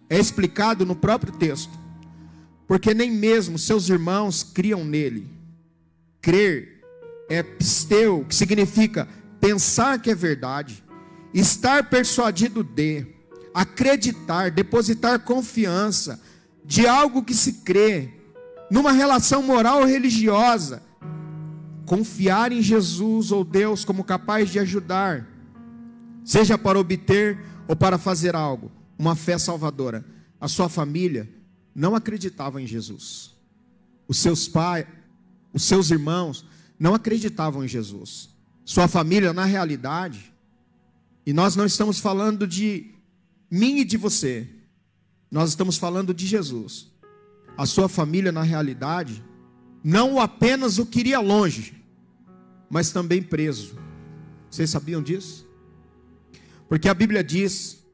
é 0.08 0.18
explicado 0.18 0.86
no 0.86 0.94
próprio 0.94 1.32
texto, 1.32 1.72
porque 2.68 2.94
nem 2.94 3.10
mesmo 3.10 3.58
seus 3.58 3.88
irmãos 3.88 4.44
criam 4.44 4.84
nele. 4.84 5.28
Crer 6.22 6.80
é 7.28 7.42
pisteu, 7.42 8.24
que 8.28 8.34
significa 8.34 9.08
pensar 9.40 10.00
que 10.00 10.10
é 10.10 10.14
verdade, 10.14 10.83
estar 11.34 11.90
persuadido 11.90 12.62
de, 12.62 13.04
acreditar, 13.52 14.52
depositar 14.52 15.18
confiança 15.18 16.20
de 16.64 16.86
algo 16.86 17.24
que 17.24 17.34
se 17.34 17.54
crê, 17.64 18.10
numa 18.70 18.92
relação 18.92 19.42
moral 19.42 19.80
ou 19.80 19.86
religiosa, 19.86 20.82
confiar 21.84 22.52
em 22.52 22.62
Jesus 22.62 23.32
ou 23.32 23.44
Deus 23.44 23.84
como 23.84 24.04
capaz 24.04 24.48
de 24.48 24.60
ajudar, 24.60 25.26
seja 26.24 26.56
para 26.56 26.78
obter 26.78 27.38
ou 27.68 27.74
para 27.76 27.98
fazer 27.98 28.34
algo, 28.34 28.70
uma 28.96 29.16
fé 29.16 29.36
salvadora. 29.36 30.04
A 30.40 30.48
sua 30.48 30.68
família 30.68 31.28
não 31.74 31.94
acreditava 31.94 32.62
em 32.62 32.66
Jesus. 32.66 33.34
Os 34.06 34.18
seus 34.18 34.48
pais, 34.48 34.86
os 35.52 35.64
seus 35.64 35.90
irmãos 35.90 36.46
não 36.78 36.94
acreditavam 36.94 37.64
em 37.64 37.68
Jesus. 37.68 38.30
Sua 38.64 38.88
família, 38.88 39.32
na 39.32 39.44
realidade, 39.44 40.33
e 41.26 41.32
nós 41.32 41.56
não 41.56 41.66
estamos 41.66 41.98
falando 41.98 42.46
de 42.46 42.94
mim 43.50 43.78
e 43.78 43.84
de 43.84 43.96
você, 43.96 44.48
nós 45.30 45.50
estamos 45.50 45.76
falando 45.76 46.12
de 46.12 46.26
Jesus 46.26 46.94
a 47.56 47.66
sua 47.66 47.88
família, 47.88 48.32
na 48.32 48.42
realidade, 48.42 49.22
não 49.82 50.20
apenas 50.20 50.78
o 50.78 50.86
queria 50.86 51.20
longe, 51.20 51.74
mas 52.68 52.90
também 52.90 53.22
preso. 53.22 53.76
Vocês 54.50 54.70
sabiam 54.70 55.02
disso? 55.02 55.46
Porque 56.68 56.88
a 56.88 56.94
Bíblia 56.94 57.22
diz 57.22 57.84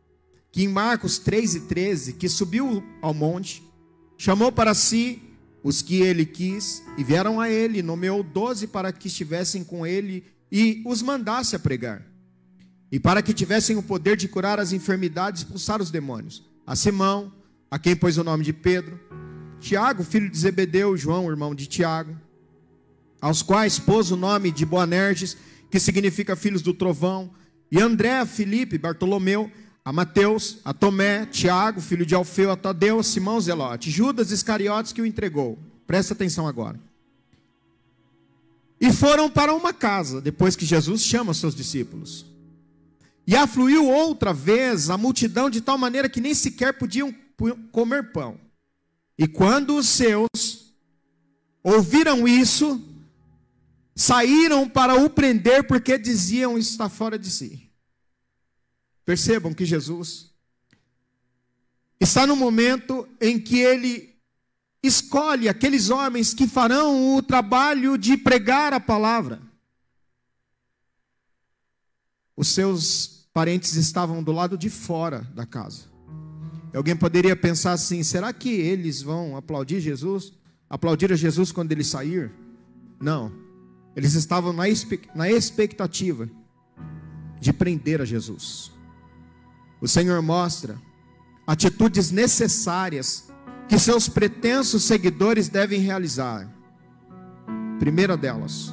que 0.52 0.62
em 0.62 0.68
Marcos 0.68 1.18
3 1.18 1.54
e 1.54 1.60
13, 1.60 2.12
que 2.14 2.28
subiu 2.28 2.82
ao 3.02 3.12
monte, 3.12 3.62
chamou 4.16 4.50
para 4.50 4.74
si 4.74 5.22
os 5.62 5.82
que 5.82 5.96
ele 5.96 6.24
quis, 6.24 6.82
e 6.96 7.04
vieram 7.04 7.38
a 7.38 7.50
ele, 7.50 7.82
nomeou 7.82 8.22
doze 8.22 8.66
para 8.66 8.92
que 8.92 9.08
estivessem 9.08 9.62
com 9.62 9.86
ele 9.86 10.24
e 10.50 10.82
os 10.86 11.02
mandasse 11.02 11.54
a 11.54 11.58
pregar. 11.58 12.09
E 12.90 12.98
para 12.98 13.22
que 13.22 13.32
tivessem 13.32 13.76
o 13.76 13.82
poder 13.82 14.16
de 14.16 14.28
curar 14.28 14.58
as 14.58 14.72
enfermidades 14.72 15.42
e 15.42 15.44
expulsar 15.44 15.80
os 15.80 15.90
demônios. 15.90 16.42
A 16.66 16.74
Simão, 16.74 17.32
a 17.70 17.78
quem 17.78 17.94
pôs 17.94 18.18
o 18.18 18.24
nome 18.24 18.44
de 18.44 18.52
Pedro, 18.52 18.98
Tiago, 19.60 20.02
filho 20.02 20.28
de 20.28 20.38
Zebedeu, 20.38 20.96
João, 20.96 21.30
irmão 21.30 21.54
de 21.54 21.66
Tiago, 21.66 22.16
aos 23.20 23.42
quais 23.42 23.78
pôs 23.78 24.10
o 24.10 24.16
nome 24.16 24.50
de 24.50 24.64
Boanerges, 24.64 25.36
que 25.70 25.78
significa 25.78 26.34
filhos 26.34 26.62
do 26.62 26.74
trovão, 26.74 27.30
E 27.70 27.80
André, 27.80 28.18
a 28.18 28.26
Filipe, 28.26 28.76
Bartolomeu, 28.76 29.48
a 29.84 29.92
Mateus, 29.92 30.58
a 30.64 30.74
Tomé, 30.74 31.26
Tiago, 31.26 31.80
filho 31.80 32.04
de 32.04 32.14
Alfeu, 32.14 32.50
a 32.50 32.56
Tadeu, 32.56 33.02
Simão 33.02 33.40
Zelote, 33.40 33.90
Judas 33.90 34.32
Iscariotes 34.32 34.92
que 34.92 35.00
o 35.00 35.06
entregou. 35.06 35.58
Presta 35.86 36.14
atenção 36.14 36.48
agora. 36.48 36.80
E 38.80 38.92
foram 38.92 39.30
para 39.30 39.54
uma 39.54 39.72
casa, 39.72 40.20
depois 40.20 40.56
que 40.56 40.66
Jesus 40.66 41.02
chama 41.02 41.34
seus 41.34 41.54
discípulos. 41.54 42.26
E 43.30 43.36
afluiu 43.36 43.86
outra 43.86 44.34
vez 44.34 44.90
a 44.90 44.98
multidão 44.98 45.48
de 45.48 45.60
tal 45.60 45.78
maneira 45.78 46.08
que 46.08 46.20
nem 46.20 46.34
sequer 46.34 46.76
podiam 46.76 47.14
comer 47.70 48.10
pão. 48.10 48.40
E 49.16 49.28
quando 49.28 49.76
os 49.76 49.88
seus 49.88 50.74
ouviram 51.62 52.26
isso, 52.26 52.84
saíram 53.94 54.68
para 54.68 54.96
o 54.96 55.08
prender 55.08 55.64
porque 55.64 55.96
diziam 55.96 56.58
está 56.58 56.88
fora 56.88 57.16
de 57.16 57.30
si. 57.30 57.70
Percebam 59.04 59.54
que 59.54 59.64
Jesus 59.64 60.34
está 62.00 62.26
no 62.26 62.34
momento 62.34 63.08
em 63.20 63.38
que 63.38 63.60
ele 63.60 64.12
escolhe 64.82 65.48
aqueles 65.48 65.88
homens 65.88 66.34
que 66.34 66.48
farão 66.48 67.14
o 67.14 67.22
trabalho 67.22 67.96
de 67.96 68.16
pregar 68.16 68.74
a 68.74 68.80
palavra. 68.80 69.40
Os 72.36 72.48
seus 72.48 73.19
parentes 73.32 73.74
estavam 73.76 74.22
do 74.22 74.32
lado 74.32 74.58
de 74.58 74.68
fora 74.68 75.26
da 75.34 75.46
casa. 75.46 75.84
Alguém 76.74 76.96
poderia 76.96 77.34
pensar 77.34 77.72
assim: 77.72 78.02
será 78.02 78.32
que 78.32 78.48
eles 78.48 79.02
vão 79.02 79.36
aplaudir 79.36 79.80
Jesus? 79.80 80.32
Aplaudir 80.68 81.12
a 81.12 81.16
Jesus 81.16 81.50
quando 81.50 81.72
ele 81.72 81.82
sair? 81.82 82.30
Não. 83.00 83.32
Eles 83.96 84.14
estavam 84.14 84.52
na, 84.52 84.68
expectativa 84.68 86.30
de 87.40 87.52
prender 87.52 88.00
a 88.00 88.04
Jesus. 88.04 88.70
O 89.80 89.88
Senhor 89.88 90.22
mostra 90.22 90.78
atitudes 91.44 92.12
necessárias 92.12 93.32
que 93.68 93.78
seus 93.78 94.08
pretensos 94.08 94.84
seguidores 94.84 95.48
devem 95.48 95.80
realizar. 95.80 96.48
Primeira 97.80 98.16
delas, 98.16 98.72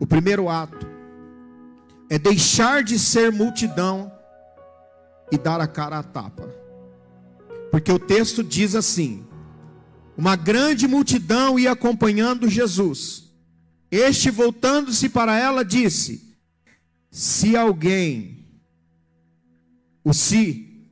o 0.00 0.06
primeiro 0.06 0.48
ato 0.48 0.93
é 2.10 2.18
deixar 2.18 2.82
de 2.82 2.98
ser 2.98 3.32
multidão 3.32 4.12
e 5.30 5.38
dar 5.38 5.60
a 5.60 5.66
cara 5.66 5.98
à 5.98 6.02
tapa. 6.02 6.48
Porque 7.70 7.90
o 7.90 7.98
texto 7.98 8.42
diz 8.42 8.74
assim: 8.74 9.26
uma 10.16 10.36
grande 10.36 10.86
multidão 10.86 11.58
ia 11.58 11.72
acompanhando 11.72 12.48
Jesus. 12.48 13.32
Este, 13.90 14.30
voltando-se 14.30 15.08
para 15.08 15.38
ela, 15.38 15.64
disse: 15.64 16.36
Se 17.10 17.56
alguém 17.56 18.46
o 20.04 20.12
se 20.12 20.88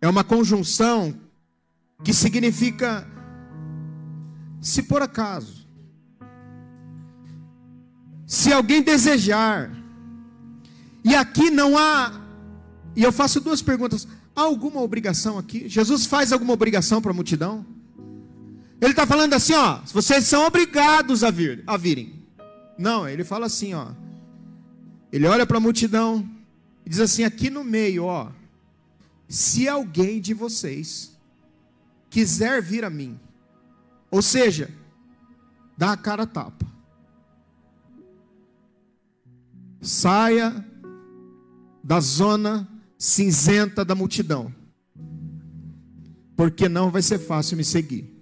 é 0.00 0.08
uma 0.08 0.22
conjunção 0.22 1.18
que 2.04 2.12
significa 2.12 3.06
se 4.60 4.82
por 4.82 5.02
acaso. 5.02 5.59
Se 8.30 8.52
alguém 8.52 8.80
desejar. 8.80 9.72
E 11.02 11.16
aqui 11.16 11.50
não 11.50 11.76
há. 11.76 12.12
E 12.94 13.02
eu 13.02 13.10
faço 13.10 13.40
duas 13.40 13.60
perguntas. 13.60 14.06
Há 14.36 14.42
alguma 14.42 14.80
obrigação 14.80 15.36
aqui? 15.36 15.68
Jesus 15.68 16.06
faz 16.06 16.32
alguma 16.32 16.52
obrigação 16.52 17.02
para 17.02 17.10
a 17.10 17.14
multidão? 17.14 17.66
Ele 18.80 18.92
está 18.92 19.04
falando 19.04 19.34
assim, 19.34 19.54
ó, 19.54 19.80
vocês 19.92 20.26
são 20.26 20.46
obrigados 20.46 21.24
a 21.24 21.30
vir, 21.32 21.64
a 21.66 21.76
virem. 21.76 22.14
Não, 22.78 23.08
ele 23.08 23.24
fala 23.24 23.46
assim, 23.46 23.74
ó. 23.74 23.88
Ele 25.12 25.26
olha 25.26 25.44
para 25.44 25.56
a 25.56 25.60
multidão, 25.60 26.24
Diz 26.86 27.00
assim, 27.00 27.24
aqui 27.24 27.50
no 27.50 27.64
meio, 27.64 28.04
ó. 28.04 28.30
Se 29.28 29.68
alguém 29.68 30.20
de 30.20 30.34
vocês 30.34 31.16
quiser 32.08 32.62
vir 32.62 32.84
a 32.84 32.90
mim, 32.90 33.18
ou 34.08 34.22
seja, 34.22 34.70
dá 35.76 35.92
a 35.92 35.96
cara 35.96 36.22
a 36.22 36.26
tapa. 36.26 36.70
Saia 39.80 40.64
da 41.82 42.00
zona 42.00 42.68
cinzenta 42.98 43.84
da 43.84 43.94
multidão. 43.94 44.54
Porque 46.36 46.68
não 46.68 46.90
vai 46.90 47.02
ser 47.02 47.18
fácil 47.18 47.56
me 47.56 47.64
seguir. 47.64 48.12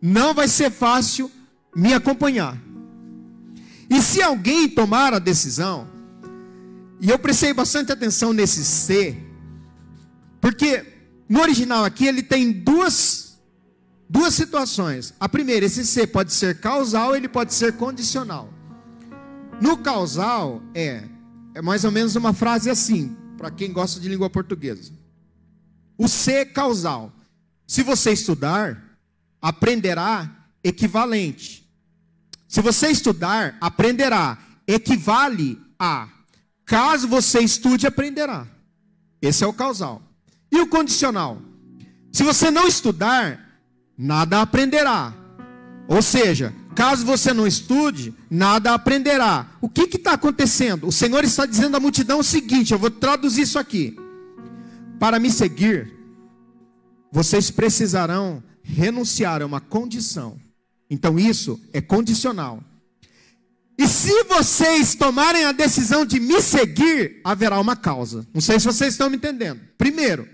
Não 0.00 0.34
vai 0.34 0.48
ser 0.48 0.70
fácil 0.70 1.30
me 1.74 1.94
acompanhar. 1.94 2.60
E 3.88 4.00
se 4.00 4.22
alguém 4.22 4.68
tomar 4.68 5.14
a 5.14 5.18
decisão, 5.18 5.88
e 7.00 7.10
eu 7.10 7.18
prestei 7.18 7.52
bastante 7.52 7.92
atenção 7.92 8.32
nesse 8.32 8.64
C, 8.64 9.16
porque 10.40 10.84
no 11.28 11.40
original 11.40 11.84
aqui 11.84 12.06
ele 12.06 12.22
tem 12.22 12.52
duas, 12.52 13.38
duas 14.08 14.34
situações. 14.34 15.14
A 15.18 15.28
primeira, 15.28 15.66
esse 15.66 15.84
C 15.86 16.06
pode 16.06 16.32
ser 16.32 16.60
causal, 16.60 17.14
ele 17.16 17.28
pode 17.28 17.54
ser 17.54 17.74
condicional. 17.74 18.52
No 19.60 19.76
causal 19.76 20.62
é, 20.74 21.04
é 21.54 21.62
mais 21.62 21.84
ou 21.84 21.90
menos 21.90 22.16
uma 22.16 22.32
frase 22.32 22.70
assim, 22.70 23.16
para 23.36 23.50
quem 23.50 23.72
gosta 23.72 24.00
de 24.00 24.08
língua 24.08 24.28
portuguesa. 24.30 24.92
O 25.96 26.06
é 26.30 26.44
causal. 26.44 27.12
Se 27.66 27.82
você 27.82 28.12
estudar, 28.12 28.98
aprenderá 29.40 30.30
equivalente. 30.64 31.68
Se 32.48 32.60
você 32.60 32.88
estudar, 32.88 33.56
aprenderá 33.60 34.38
equivale 34.66 35.60
a 35.78 36.08
Caso 36.64 37.06
você 37.06 37.40
estude, 37.40 37.86
aprenderá. 37.86 38.46
Esse 39.20 39.44
é 39.44 39.46
o 39.46 39.52
causal. 39.52 40.02
E 40.50 40.58
o 40.60 40.66
condicional? 40.66 41.40
Se 42.10 42.22
você 42.22 42.50
não 42.50 42.66
estudar, 42.66 43.60
nada 43.96 44.40
aprenderá. 44.40 45.14
Ou 45.86 46.00
seja, 46.00 46.54
caso 46.74 47.04
você 47.04 47.32
não 47.32 47.46
estude, 47.46 48.14
nada 48.30 48.74
aprenderá. 48.74 49.56
O 49.60 49.68
que 49.68 49.82
está 49.82 50.12
acontecendo? 50.12 50.86
O 50.86 50.92
Senhor 50.92 51.24
está 51.24 51.46
dizendo 51.46 51.76
à 51.76 51.80
multidão 51.80 52.18
o 52.18 52.24
seguinte: 52.24 52.72
eu 52.72 52.78
vou 52.78 52.90
traduzir 52.90 53.42
isso 53.42 53.58
aqui. 53.58 53.96
Para 54.98 55.18
me 55.18 55.30
seguir, 55.30 55.92
vocês 57.10 57.50
precisarão 57.50 58.42
renunciar 58.62 59.42
a 59.42 59.46
uma 59.46 59.60
condição. 59.60 60.38
Então 60.88 61.18
isso 61.18 61.60
é 61.72 61.80
condicional. 61.80 62.62
E 63.78 63.88
se 63.88 64.24
vocês 64.24 64.94
tomarem 64.94 65.44
a 65.44 65.52
decisão 65.52 66.04
de 66.04 66.20
me 66.20 66.40
seguir, 66.40 67.20
haverá 67.24 67.58
uma 67.58 67.74
causa. 67.74 68.26
Não 68.32 68.40
sei 68.40 68.60
se 68.60 68.66
vocês 68.66 68.94
estão 68.94 69.10
me 69.10 69.16
entendendo. 69.16 69.60
Primeiro, 69.76 70.28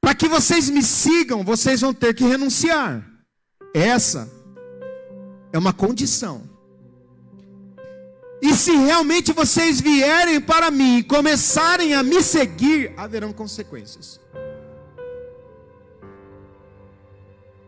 para 0.00 0.14
que 0.14 0.28
vocês 0.28 0.70
me 0.70 0.82
sigam, 0.82 1.44
vocês 1.44 1.80
vão 1.80 1.92
ter 1.92 2.14
que 2.14 2.24
renunciar. 2.24 3.06
Essa 3.74 4.37
é 5.52 5.58
uma 5.58 5.72
condição. 5.72 6.42
E 8.40 8.54
se 8.54 8.70
realmente 8.70 9.32
vocês 9.32 9.80
vierem 9.80 10.40
para 10.40 10.70
mim 10.70 10.98
e 10.98 11.02
começarem 11.02 11.94
a 11.94 12.02
me 12.02 12.22
seguir, 12.22 12.92
haverão 12.96 13.32
consequências. 13.32 14.20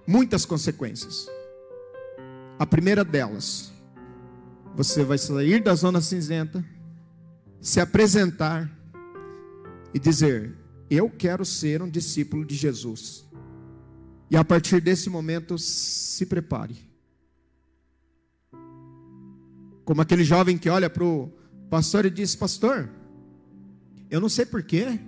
Muitas 0.07 0.45
consequências. 0.45 1.29
A 2.59 2.67
primeira 2.67 3.05
delas 3.05 3.73
você 4.75 5.03
vai 5.05 5.19
sair 5.19 5.63
da 5.63 5.75
zona 5.75 6.01
cinzenta, 6.01 6.65
se 7.61 7.81
apresentar 7.81 8.71
e 9.93 9.99
dizer: 9.99 10.57
Eu 10.89 11.11
quero 11.11 11.45
ser 11.45 11.83
um 11.83 11.91
discípulo 11.91 12.45
de 12.45 12.55
Jesus. 12.55 13.29
E 14.31 14.37
a 14.37 14.45
partir 14.45 14.81
desse 14.81 15.11
momento, 15.11 15.59
se 15.59 16.25
prepare. 16.27 16.90
Como 19.85 20.01
aquele 20.01 20.25
jovem 20.25 20.59
que 20.59 20.69
olha 20.69 20.89
para 20.89 21.05
o 21.05 21.33
pastor 21.69 22.05
e 22.07 22.11
diz: 22.11 22.35
Pastor, 22.35 22.89
eu 24.11 24.21
não 24.21 24.29
sei 24.29 24.45
porquê, 24.45 25.01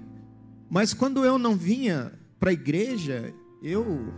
mas 0.70 0.94
quando 0.94 1.24
eu 1.24 1.38
não 1.38 1.56
vinha 1.56 2.12
para 2.38 2.50
a 2.50 2.52
igreja, 2.52 3.32
eu. 3.62 4.12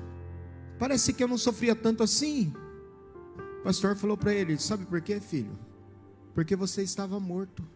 Parece 0.79 1.13
que 1.13 1.23
eu 1.23 1.29
não 1.29 1.39
sofria 1.39 1.75
tanto 1.75 2.03
assim. 2.03 2.53
O 3.61 3.63
pastor 3.65 3.97
falou 3.97 4.17
para 4.17 4.33
ele: 4.33 4.59
Sabe 4.59 4.85
por 4.87 5.01
quê, 5.01 5.21
filho? 5.21 5.59
Porque 6.35 6.55
você 6.55 6.83
estava 6.83 7.19
morto. 7.19 7.67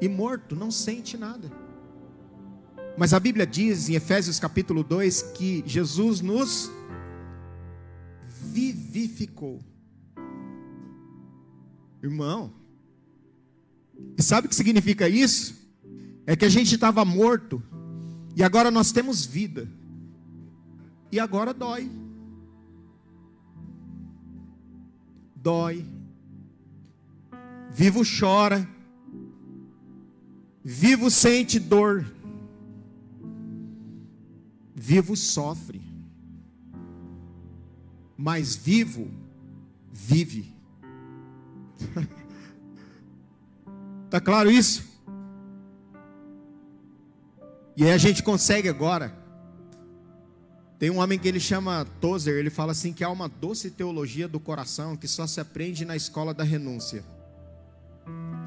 E 0.00 0.08
morto 0.08 0.54
não 0.54 0.70
sente 0.70 1.16
nada. 1.16 1.50
Mas 2.96 3.12
a 3.12 3.20
Bíblia 3.20 3.46
diz 3.46 3.88
em 3.88 3.94
Efésios 3.94 4.40
capítulo 4.40 4.82
2 4.82 5.22
que 5.34 5.62
Jesus 5.66 6.20
nos 6.20 6.70
vivificou. 8.52 9.60
Irmão, 12.02 12.52
e 14.16 14.22
sabe 14.22 14.46
o 14.46 14.50
que 14.50 14.54
significa 14.54 15.08
isso? 15.08 15.56
É 16.26 16.36
que 16.36 16.44
a 16.44 16.48
gente 16.48 16.74
estava 16.74 17.04
morto 17.04 17.62
e 18.36 18.42
agora 18.42 18.70
nós 18.70 18.92
temos 18.92 19.24
vida. 19.24 19.68
E 21.10 21.18
agora 21.18 21.52
dói. 21.52 21.90
Vivo 27.70 28.02
chora. 28.04 28.68
Vivo 30.62 31.10
sente 31.10 31.58
dor. 31.58 32.04
Vivo 34.74 35.16
sofre. 35.16 35.80
Mas 38.16 38.54
vivo 38.54 39.08
vive. 39.90 40.57
Tá 44.10 44.20
claro 44.20 44.50
isso? 44.50 44.84
E 47.76 47.84
aí 47.84 47.92
a 47.92 47.98
gente 47.98 48.22
consegue 48.22 48.68
agora. 48.68 49.14
Tem 50.78 50.90
um 50.90 50.98
homem 50.98 51.18
que 51.18 51.28
ele 51.28 51.40
chama 51.40 51.84
Tozer, 52.00 52.36
ele 52.36 52.50
fala 52.50 52.72
assim 52.72 52.92
que 52.92 53.04
há 53.04 53.10
uma 53.10 53.28
doce 53.28 53.70
teologia 53.70 54.26
do 54.26 54.40
coração 54.40 54.96
que 54.96 55.06
só 55.06 55.26
se 55.26 55.40
aprende 55.40 55.84
na 55.84 55.94
escola 55.94 56.32
da 56.32 56.44
renúncia. 56.44 57.04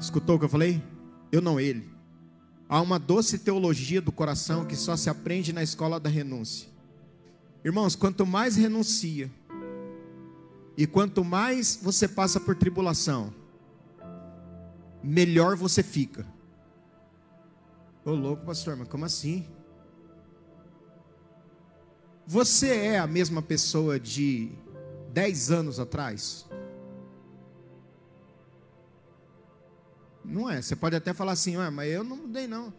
Escutou 0.00 0.36
o 0.36 0.38
que 0.38 0.46
eu 0.46 0.48
falei? 0.48 0.82
Eu 1.30 1.40
não 1.40 1.60
ele. 1.60 1.88
Há 2.68 2.80
uma 2.80 2.98
doce 2.98 3.38
teologia 3.38 4.00
do 4.00 4.10
coração 4.10 4.64
que 4.64 4.74
só 4.74 4.96
se 4.96 5.10
aprende 5.10 5.52
na 5.52 5.62
escola 5.62 6.00
da 6.00 6.08
renúncia. 6.08 6.68
Irmãos, 7.64 7.94
quanto 7.94 8.26
mais 8.26 8.56
renuncia 8.56 9.30
e 10.76 10.86
quanto 10.86 11.24
mais 11.24 11.78
você 11.82 12.08
passa 12.08 12.40
por 12.40 12.56
tribulação, 12.56 13.32
melhor 15.02 15.56
você 15.56 15.82
fica. 15.82 16.26
Ô 18.04 18.12
louco, 18.12 18.44
pastor, 18.44 18.76
mas 18.76 18.88
como 18.88 19.04
assim? 19.04 19.46
Você 22.26 22.68
é 22.68 22.98
a 22.98 23.06
mesma 23.06 23.42
pessoa 23.42 23.98
de 23.98 24.50
10 25.12 25.50
anos 25.50 25.78
atrás? 25.78 26.46
Não 30.24 30.48
é. 30.48 30.62
Você 30.62 30.74
pode 30.74 30.96
até 30.96 31.12
falar 31.12 31.32
assim, 31.32 31.56
ah, 31.56 31.70
mas 31.70 31.92
eu 31.92 32.04
não 32.04 32.16
mudei 32.16 32.46
não. 32.46 32.72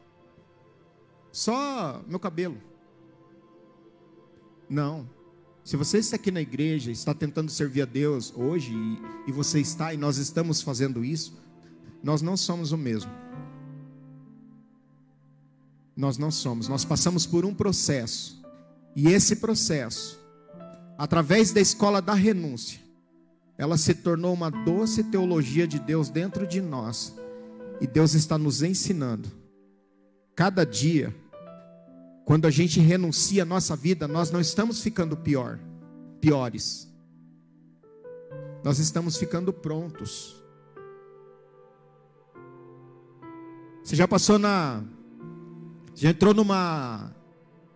Só 1.31 2.01
meu 2.07 2.19
cabelo. 2.19 2.57
Não. 4.69 5.09
Se 5.63 5.77
você 5.77 5.99
está 5.99 6.17
aqui 6.17 6.29
na 6.29 6.41
igreja, 6.41 6.91
está 6.91 7.13
tentando 7.13 7.49
servir 7.49 7.83
a 7.83 7.85
Deus 7.85 8.33
hoje, 8.35 8.73
e, 8.73 9.29
e 9.29 9.31
você 9.31 9.61
está, 9.61 9.93
e 9.93 9.97
nós 9.97 10.17
estamos 10.17 10.61
fazendo 10.61 11.05
isso, 11.05 11.37
nós 12.03 12.21
não 12.21 12.35
somos 12.35 12.73
o 12.73 12.77
mesmo. 12.77 13.11
Nós 15.95 16.17
não 16.17 16.31
somos, 16.31 16.67
nós 16.67 16.83
passamos 16.83 17.25
por 17.25 17.45
um 17.45 17.53
processo. 17.53 18.43
E 18.95 19.07
esse 19.07 19.37
processo, 19.37 20.19
através 20.97 21.51
da 21.51 21.61
escola 21.61 22.01
da 22.01 22.13
renúncia, 22.13 22.81
ela 23.57 23.77
se 23.77 23.93
tornou 23.93 24.33
uma 24.33 24.49
doce 24.49 25.03
teologia 25.05 25.67
de 25.67 25.79
Deus 25.79 26.09
dentro 26.09 26.45
de 26.45 26.59
nós. 26.59 27.13
E 27.79 27.87
Deus 27.87 28.15
está 28.15 28.37
nos 28.37 28.61
ensinando. 28.61 29.31
Cada 30.35 30.65
dia, 30.65 31.15
quando 32.25 32.45
a 32.45 32.51
gente 32.51 32.79
renuncia 32.79 33.43
a 33.43 33.45
nossa 33.45 33.75
vida, 33.75 34.07
nós 34.07 34.31
não 34.31 34.39
estamos 34.39 34.81
ficando 34.81 35.17
pior, 35.17 35.59
piores. 36.21 36.89
Nós 38.63 38.79
estamos 38.79 39.17
ficando 39.17 39.51
prontos. 39.51 40.41
Você 43.83 43.95
já 43.95 44.07
passou 44.07 44.39
na. 44.39 44.83
Já 45.95 46.09
entrou 46.09 46.33
numa, 46.33 47.13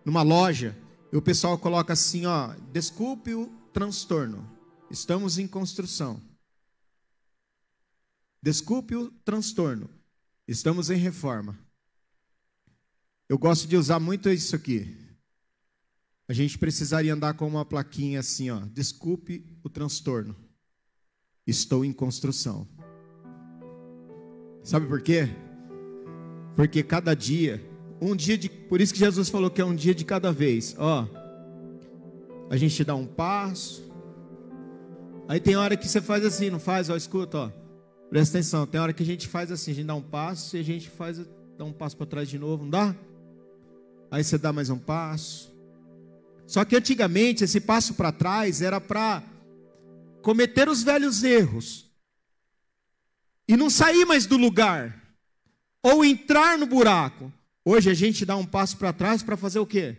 numa 0.04 0.22
loja 0.22 0.76
e 1.12 1.16
o 1.16 1.22
pessoal 1.22 1.58
coloca 1.58 1.92
assim: 1.92 2.24
ó, 2.24 2.54
desculpe 2.72 3.34
o 3.34 3.48
transtorno, 3.72 4.50
estamos 4.90 5.36
em 5.36 5.46
construção. 5.46 6.22
Desculpe 8.42 8.94
o 8.94 9.10
transtorno, 9.10 9.90
estamos 10.46 10.88
em 10.88 10.96
reforma. 10.96 11.58
Eu 13.28 13.38
gosto 13.38 13.68
de 13.68 13.76
usar 13.76 14.00
muito 14.00 14.30
isso 14.30 14.56
aqui. 14.56 14.96
A 16.26 16.32
gente 16.32 16.56
precisaria 16.56 17.12
andar 17.12 17.34
com 17.34 17.46
uma 17.46 17.64
plaquinha 17.64 18.20
assim, 18.20 18.50
ó. 18.50 18.60
Desculpe 18.72 19.44
o 19.62 19.68
transtorno. 19.68 20.34
Estou 21.46 21.84
em 21.84 21.92
construção. 21.92 22.66
Sabe 24.62 24.86
por 24.86 25.02
quê? 25.02 25.28
Porque 26.56 26.82
cada 26.82 27.14
dia, 27.14 27.62
um 28.00 28.16
dia 28.16 28.36
de, 28.36 28.48
por 28.48 28.80
isso 28.80 28.92
que 28.92 28.98
Jesus 28.98 29.28
falou 29.28 29.50
que 29.50 29.60
é 29.60 29.64
um 29.64 29.74
dia 29.74 29.94
de 29.94 30.04
cada 30.04 30.32
vez. 30.32 30.74
Ó, 30.78 31.06
a 32.50 32.56
gente 32.56 32.82
dá 32.82 32.94
um 32.94 33.06
passo. 33.06 33.86
Aí 35.28 35.38
tem 35.38 35.54
hora 35.56 35.76
que 35.76 35.86
você 35.86 36.00
faz 36.00 36.24
assim, 36.24 36.48
não 36.48 36.58
faz? 36.58 36.88
Ó, 36.88 36.96
escuta, 36.96 37.38
ó. 37.38 37.50
Presta 38.08 38.38
atenção. 38.38 38.66
Tem 38.66 38.80
hora 38.80 38.92
que 38.94 39.02
a 39.02 39.06
gente 39.06 39.28
faz 39.28 39.52
assim, 39.52 39.72
a 39.72 39.74
gente 39.74 39.86
dá 39.86 39.94
um 39.94 40.02
passo 40.02 40.56
e 40.56 40.60
a 40.60 40.64
gente 40.64 40.88
faz 40.88 41.18
dá 41.58 41.64
um 41.64 41.72
passo 41.72 41.96
para 41.96 42.06
trás 42.06 42.28
de 42.28 42.38
novo, 42.38 42.62
não 42.62 42.70
dá? 42.70 42.96
Aí 44.10 44.24
você 44.24 44.38
dá 44.38 44.52
mais 44.52 44.70
um 44.70 44.78
passo. 44.78 45.52
Só 46.46 46.64
que 46.64 46.76
antigamente 46.76 47.44
esse 47.44 47.60
passo 47.60 47.94
para 47.94 48.10
trás 48.10 48.62
era 48.62 48.80
para 48.80 49.22
cometer 50.22 50.68
os 50.68 50.82
velhos 50.82 51.22
erros 51.22 51.86
e 53.46 53.56
não 53.56 53.68
sair 53.68 54.04
mais 54.06 54.26
do 54.26 54.36
lugar 54.36 54.98
ou 55.82 56.04
entrar 56.04 56.56
no 56.56 56.66
buraco. 56.66 57.32
Hoje 57.64 57.90
a 57.90 57.94
gente 57.94 58.24
dá 58.24 58.34
um 58.34 58.46
passo 58.46 58.78
para 58.78 58.94
trás 58.94 59.22
para 59.22 59.36
fazer 59.36 59.58
o 59.58 59.66
quê? 59.66 59.96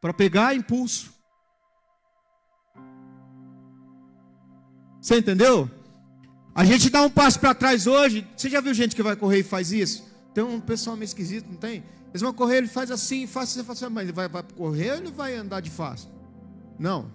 Para 0.00 0.14
pegar 0.14 0.54
impulso. 0.54 1.12
Você 5.00 5.18
entendeu? 5.18 5.70
A 6.54 6.64
gente 6.64 6.88
dá 6.88 7.02
um 7.02 7.10
passo 7.10 7.38
para 7.38 7.54
trás 7.54 7.86
hoje. 7.86 8.26
Você 8.34 8.48
já 8.48 8.60
viu 8.62 8.72
gente 8.72 8.96
que 8.96 9.02
vai 9.02 9.16
correr 9.16 9.40
e 9.40 9.44
faz 9.44 9.70
isso? 9.70 10.07
Tem 10.38 10.44
um 10.44 10.60
pessoal 10.60 10.96
meio 10.96 11.04
esquisito, 11.04 11.48
não 11.50 11.56
tem? 11.56 11.82
Eles 12.10 12.22
vão 12.22 12.32
correr, 12.32 12.58
ele 12.58 12.68
faz 12.68 12.92
assim, 12.92 13.26
faz 13.26 13.50
assim, 13.50 13.64
faz 13.64 13.82
assim, 13.82 13.92
mas 13.92 14.04
ele 14.04 14.12
vai, 14.12 14.28
vai 14.28 14.44
correr 14.54 14.92
ou 14.92 14.98
ele 14.98 15.10
vai 15.10 15.34
andar 15.34 15.58
de 15.58 15.68
fácil? 15.68 16.08
Não. 16.78 17.12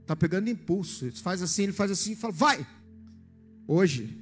Está 0.00 0.16
pegando 0.16 0.50
impulso. 0.50 1.04
Ele 1.04 1.12
faz 1.12 1.40
assim, 1.40 1.62
ele 1.62 1.72
faz 1.72 1.92
assim 1.92 2.10
e 2.10 2.16
fala, 2.16 2.32
vai! 2.32 2.66
Hoje, 3.68 4.18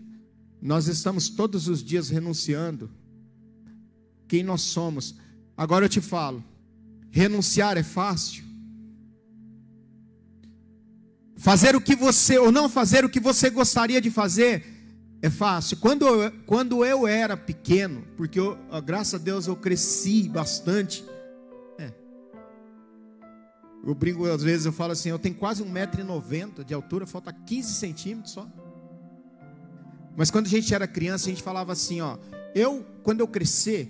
nós 0.61 0.87
estamos 0.87 1.31
todos 1.31 1.67
os 1.67 1.83
dias 1.83 2.11
renunciando 2.11 2.91
quem 4.29 4.43
nós 4.43 4.61
somos. 4.61 5.15
Agora 5.57 5.87
eu 5.87 5.89
te 5.89 6.03
falo: 6.03 6.45
renunciar 7.11 7.79
é 7.79 7.83
fácil. 7.83 8.45
Fazer 11.39 11.75
o 11.75 11.81
que 11.81 11.97
você, 11.97 12.37
ou 12.37 12.53
não 12.53 12.69
fazer 12.69 13.03
o 13.03 13.09
que 13.09 13.19
você 13.19 13.49
gostaria 13.49 13.99
de 13.99 14.11
fazer, 14.11 14.72
é 15.23 15.31
fácil. 15.31 15.77
Quando 15.77 16.05
eu, 16.05 16.33
quando 16.45 16.85
eu 16.85 17.07
era 17.07 17.37
pequeno, 17.37 18.05
porque 18.17 18.41
eu, 18.41 18.59
graças 18.85 19.15
a 19.15 19.23
Deus 19.23 19.47
eu 19.47 19.55
cresci 19.55 20.29
bastante. 20.29 21.05
É. 21.79 21.93
Eu 23.87 23.95
brinco 23.95 24.27
às 24.27 24.43
vezes, 24.43 24.67
eu 24.67 24.73
falo 24.73 24.93
assim: 24.93 25.11
eu 25.11 25.21
tenho 25.21 25.37
quase 25.37 25.63
1,90m 25.63 26.65
de 26.65 26.75
altura, 26.75 27.07
falta 27.07 27.33
15 27.33 27.73
centímetros 27.73 28.33
só. 28.33 28.49
Mas 30.17 30.31
quando 30.31 30.47
a 30.47 30.51
gente 30.51 30.75
era 30.75 30.87
criança, 30.89 31.27
a 31.27 31.31
gente 31.31 31.43
falava 31.43 31.73
assim, 31.73 32.01
ó, 32.01 32.19
eu, 32.55 32.85
quando 33.03 33.21
eu 33.21 33.29
crescer, 33.29 33.89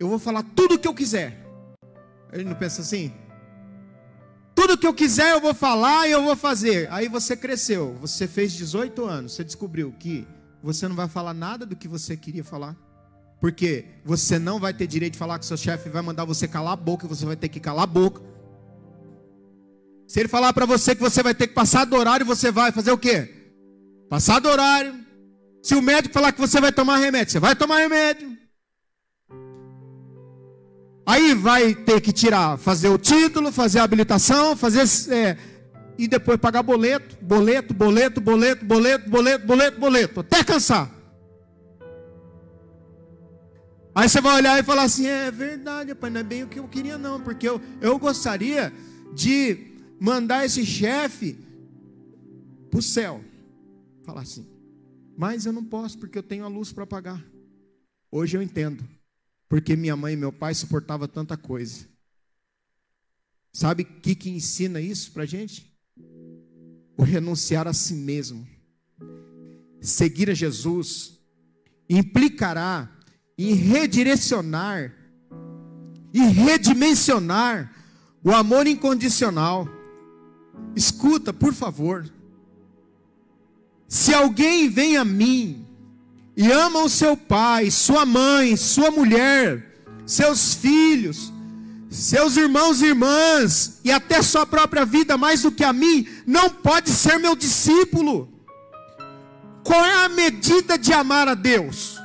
eu 0.00 0.08
vou 0.08 0.18
falar 0.18 0.42
tudo 0.42 0.74
o 0.74 0.78
que 0.78 0.88
eu 0.88 0.94
quiser. 0.94 1.46
Ele 2.32 2.44
não 2.44 2.56
pensa 2.56 2.80
assim? 2.80 3.12
Tudo 4.52 4.76
que 4.76 4.86
eu 4.86 4.92
quiser 4.92 5.32
eu 5.32 5.40
vou 5.40 5.54
falar 5.54 6.08
e 6.08 6.10
eu 6.10 6.24
vou 6.24 6.34
fazer. 6.34 6.90
Aí 6.90 7.06
você 7.06 7.36
cresceu, 7.36 7.94
você 8.00 8.26
fez 8.26 8.52
18 8.52 9.04
anos, 9.04 9.32
você 9.34 9.44
descobriu 9.44 9.94
que 9.96 10.26
você 10.62 10.86
não 10.88 10.96
vai 10.96 11.08
falar 11.08 11.34
nada 11.34 11.64
do 11.64 11.76
que 11.76 11.88
você 11.88 12.16
queria 12.16 12.44
falar. 12.44 12.76
Porque 13.40 13.86
você 14.04 14.38
não 14.38 14.60
vai 14.60 14.74
ter 14.74 14.86
direito 14.86 15.14
de 15.14 15.18
falar 15.18 15.38
que 15.38 15.46
seu 15.46 15.56
chefe 15.56 15.88
vai 15.88 16.02
mandar 16.02 16.24
você 16.24 16.46
calar 16.46 16.74
a 16.74 16.76
boca, 16.76 17.08
você 17.08 17.24
vai 17.24 17.36
ter 17.36 17.48
que 17.48 17.58
calar 17.58 17.84
a 17.84 17.86
boca. 17.86 18.20
Se 20.06 20.20
ele 20.20 20.28
falar 20.28 20.52
para 20.52 20.66
você 20.66 20.94
que 20.94 21.00
você 21.00 21.22
vai 21.22 21.34
ter 21.34 21.46
que 21.46 21.54
passar 21.54 21.84
do 21.86 21.96
horário, 21.96 22.26
você 22.26 22.50
vai 22.50 22.72
fazer 22.72 22.90
o 22.90 22.98
quê? 22.98 23.52
Passar 24.10 24.40
do 24.40 24.48
horário, 24.48 24.94
se 25.62 25.74
o 25.74 25.82
médico 25.82 26.12
falar 26.12 26.32
que 26.32 26.40
você 26.40 26.60
vai 26.60 26.72
tomar 26.72 26.96
remédio, 26.96 27.32
você 27.32 27.40
vai 27.40 27.54
tomar 27.54 27.78
remédio. 27.78 28.36
Aí 31.06 31.34
vai 31.34 31.74
ter 31.74 32.00
que 32.00 32.12
tirar, 32.12 32.58
fazer 32.58 32.88
o 32.88 32.98
título, 32.98 33.50
fazer 33.50 33.78
a 33.78 33.84
habilitação, 33.84 34.56
fazer 34.56 34.82
é, 35.12 35.36
e 36.00 36.08
depois 36.08 36.40
pagar 36.40 36.62
boleto, 36.62 37.22
boleto, 37.22 37.74
boleto, 37.74 38.22
boleto, 38.22 38.64
boleto, 38.64 39.10
boleto, 39.10 39.46
boleto, 39.46 39.78
boleto, 39.78 40.20
até 40.20 40.42
cansar. 40.42 40.90
Aí 43.94 44.08
você 44.08 44.18
vai 44.18 44.36
olhar 44.36 44.58
e 44.58 44.62
falar 44.62 44.84
assim: 44.84 45.06
é 45.06 45.30
verdade, 45.30 45.94
pai, 45.94 46.08
não 46.08 46.20
é 46.20 46.22
bem 46.24 46.42
o 46.42 46.48
que 46.48 46.58
eu 46.58 46.66
queria, 46.66 46.96
não, 46.96 47.20
porque 47.20 47.46
eu, 47.46 47.60
eu 47.82 47.98
gostaria 47.98 48.72
de 49.14 49.74
mandar 50.00 50.46
esse 50.46 50.64
chefe 50.64 51.38
para 52.70 52.78
o 52.78 52.82
céu. 52.82 53.22
Falar 54.02 54.22
assim. 54.22 54.48
Mas 55.18 55.44
eu 55.44 55.52
não 55.52 55.62
posso 55.62 55.98
porque 55.98 56.16
eu 56.16 56.22
tenho 56.22 56.46
a 56.46 56.48
luz 56.48 56.72
para 56.72 56.86
pagar. 56.86 57.22
Hoje 58.10 58.38
eu 58.38 58.42
entendo. 58.42 58.82
Porque 59.50 59.76
minha 59.76 59.96
mãe 59.96 60.14
e 60.14 60.16
meu 60.16 60.32
pai 60.32 60.54
suportavam 60.54 61.06
tanta 61.06 61.36
coisa. 61.36 61.86
Sabe 63.52 63.82
o 63.82 63.86
que, 64.00 64.14
que 64.14 64.30
ensina 64.30 64.80
isso 64.80 65.12
para 65.12 65.26
gente? 65.26 65.69
O 67.00 67.02
renunciar 67.02 67.66
a 67.66 67.72
si 67.72 67.94
mesmo. 67.94 68.46
seguir 69.80 70.28
a 70.28 70.34
Jesus 70.34 71.18
implicará 71.88 72.90
em 73.38 73.54
redirecionar 73.54 74.92
e 76.12 76.20
redimensionar 76.20 77.74
o 78.22 78.32
amor 78.32 78.66
incondicional. 78.66 79.66
Escuta, 80.76 81.32
por 81.32 81.54
favor. 81.54 82.04
Se 83.88 84.12
alguém 84.12 84.68
vem 84.68 84.98
a 84.98 85.04
mim 85.04 85.66
e 86.36 86.52
ama 86.52 86.82
o 86.82 86.88
seu 86.90 87.16
pai, 87.16 87.70
sua 87.70 88.04
mãe, 88.04 88.58
sua 88.58 88.90
mulher, 88.90 89.82
seus 90.04 90.52
filhos, 90.52 91.32
seus 91.90 92.36
irmãos 92.36 92.80
e 92.80 92.86
irmãs, 92.86 93.80
e 93.84 93.90
até 93.90 94.22
sua 94.22 94.46
própria 94.46 94.86
vida 94.86 95.18
mais 95.18 95.42
do 95.42 95.50
que 95.50 95.64
a 95.64 95.72
mim, 95.72 96.06
não 96.24 96.48
pode 96.48 96.88
ser 96.90 97.18
meu 97.18 97.34
discípulo. 97.34 98.32
Qual 99.64 99.84
é 99.84 100.04
a 100.04 100.08
medida 100.08 100.78
de 100.78 100.92
amar 100.92 101.26
a 101.26 101.34
Deus? 101.34 101.98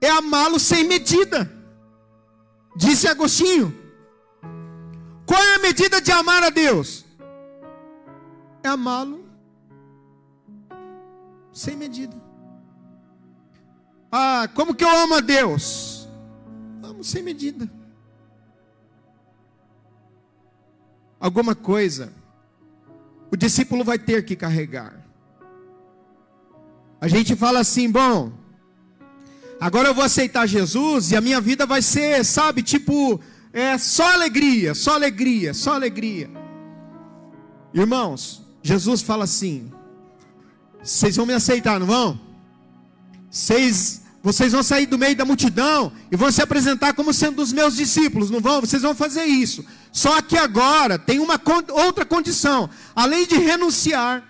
É 0.00 0.08
amá-lo 0.08 0.60
sem 0.60 0.84
medida. 0.84 1.50
Disse 2.76 3.08
Agostinho. 3.08 3.76
Qual 5.26 5.42
é 5.42 5.56
a 5.56 5.58
medida 5.58 6.00
de 6.00 6.12
amar 6.12 6.44
a 6.44 6.50
Deus? 6.50 7.04
É 8.62 8.68
amá-lo 8.68 9.28
sem 11.52 11.76
medida. 11.76 12.16
Ah, 14.12 14.48
como 14.54 14.74
que 14.74 14.84
eu 14.84 14.90
amo 14.90 15.14
a 15.14 15.20
Deus? 15.20 15.89
Amo 17.00 17.04
sem 17.04 17.22
medida. 17.22 17.68
Alguma 21.18 21.54
coisa 21.54 22.12
o 23.30 23.36
discípulo 23.36 23.84
vai 23.84 23.98
ter 23.98 24.24
que 24.24 24.36
carregar. 24.36 24.94
A 27.00 27.08
gente 27.08 27.34
fala 27.36 27.60
assim, 27.60 27.90
bom, 27.90 28.32
agora 29.58 29.88
eu 29.88 29.94
vou 29.94 30.04
aceitar 30.04 30.46
Jesus 30.46 31.12
e 31.12 31.16
a 31.16 31.20
minha 31.20 31.40
vida 31.40 31.64
vai 31.64 31.80
ser, 31.80 32.24
sabe, 32.24 32.62
tipo, 32.62 33.20
é 33.52 33.78
só 33.78 34.12
alegria, 34.12 34.74
só 34.74 34.94
alegria, 34.94 35.54
só 35.54 35.74
alegria. 35.74 36.28
Irmãos, 37.72 38.42
Jesus 38.62 39.00
fala 39.00 39.24
assim: 39.24 39.72
vocês 40.82 41.16
vão 41.16 41.24
me 41.24 41.32
aceitar, 41.32 41.78
não 41.78 41.86
vão? 41.86 42.20
Vocês, 43.30 43.99
vocês 44.22 44.52
vão 44.52 44.62
sair 44.62 44.84
do 44.84 44.98
meio 44.98 45.16
da 45.16 45.24
multidão 45.24 45.92
e 46.10 46.16
vão 46.16 46.30
se 46.30 46.42
apresentar 46.42 46.92
como 46.92 47.12
sendo 47.12 47.40
os 47.40 47.52
meus 47.52 47.74
discípulos, 47.74 48.30
não 48.30 48.40
vão? 48.40 48.60
Vocês 48.60 48.82
vão 48.82 48.94
fazer 48.94 49.24
isso. 49.24 49.64
Só 49.90 50.20
que 50.20 50.36
agora 50.36 50.98
tem 50.98 51.18
uma 51.18 51.40
outra 51.70 52.04
condição, 52.04 52.68
além 52.94 53.26
de 53.26 53.36
renunciar 53.36 54.22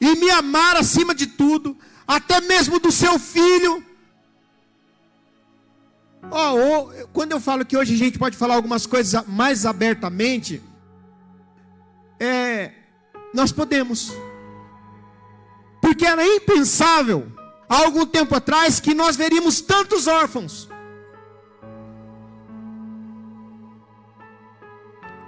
e 0.00 0.14
me 0.14 0.30
amar 0.30 0.76
acima 0.76 1.12
de 1.14 1.26
tudo, 1.26 1.76
até 2.06 2.40
mesmo 2.40 2.78
do 2.78 2.92
seu 2.92 3.18
filho. 3.18 3.84
Oh, 6.30 6.54
oh, 6.54 7.08
quando 7.12 7.32
eu 7.32 7.40
falo 7.40 7.64
que 7.64 7.76
hoje 7.76 7.94
a 7.94 7.98
gente 7.98 8.18
pode 8.18 8.36
falar 8.36 8.54
algumas 8.54 8.86
coisas 8.86 9.24
mais 9.26 9.66
abertamente, 9.66 10.62
é, 12.20 12.72
nós 13.34 13.50
podemos, 13.50 14.12
porque 15.80 16.06
era 16.06 16.24
impensável 16.24 17.32
há 17.68 17.84
algum 17.84 18.06
tempo 18.06 18.34
atrás 18.34 18.80
que 18.80 18.94
nós 18.94 19.16
veríamos 19.16 19.60
tantos 19.60 20.06
órfãos. 20.06 20.68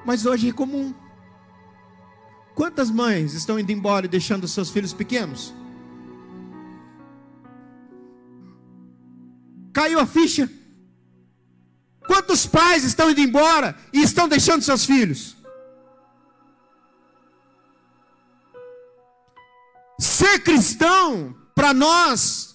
mas 0.09 0.24
hoje 0.24 0.48
é 0.48 0.53
comum. 0.55 0.94
Quantas 2.55 2.90
mães 2.90 3.35
estão 3.35 3.59
indo 3.59 3.70
embora 3.70 4.07
e 4.07 4.09
deixando 4.09 4.48
seus 4.48 4.70
filhos 4.70 4.94
pequenos? 4.94 5.53
Caiu 9.70 10.01
a 10.01 10.07
ficha. 10.07 10.51
Quantos 12.07 12.46
pais 12.46 12.85
estão 12.85 13.11
indo 13.11 13.20
embora 13.20 13.77
e 13.92 14.03
estão 14.03 14.27
deixando 14.27 14.62
seus 14.62 14.87
filhos? 14.87 15.37
Ser 20.01 20.38
cristão, 20.38 21.37
para 21.59 21.75
nós, 21.75 22.55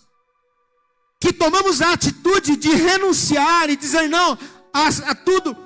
que 1.20 1.34
tomamos 1.34 1.82
a 1.82 1.92
atitude 1.92 2.56
de 2.56 2.70
renunciar 2.74 3.70
e 3.70 3.76
dizer 3.76 4.08
não 4.08 4.38
a, 4.74 4.88
a 4.88 5.14
tudo, 5.14 5.58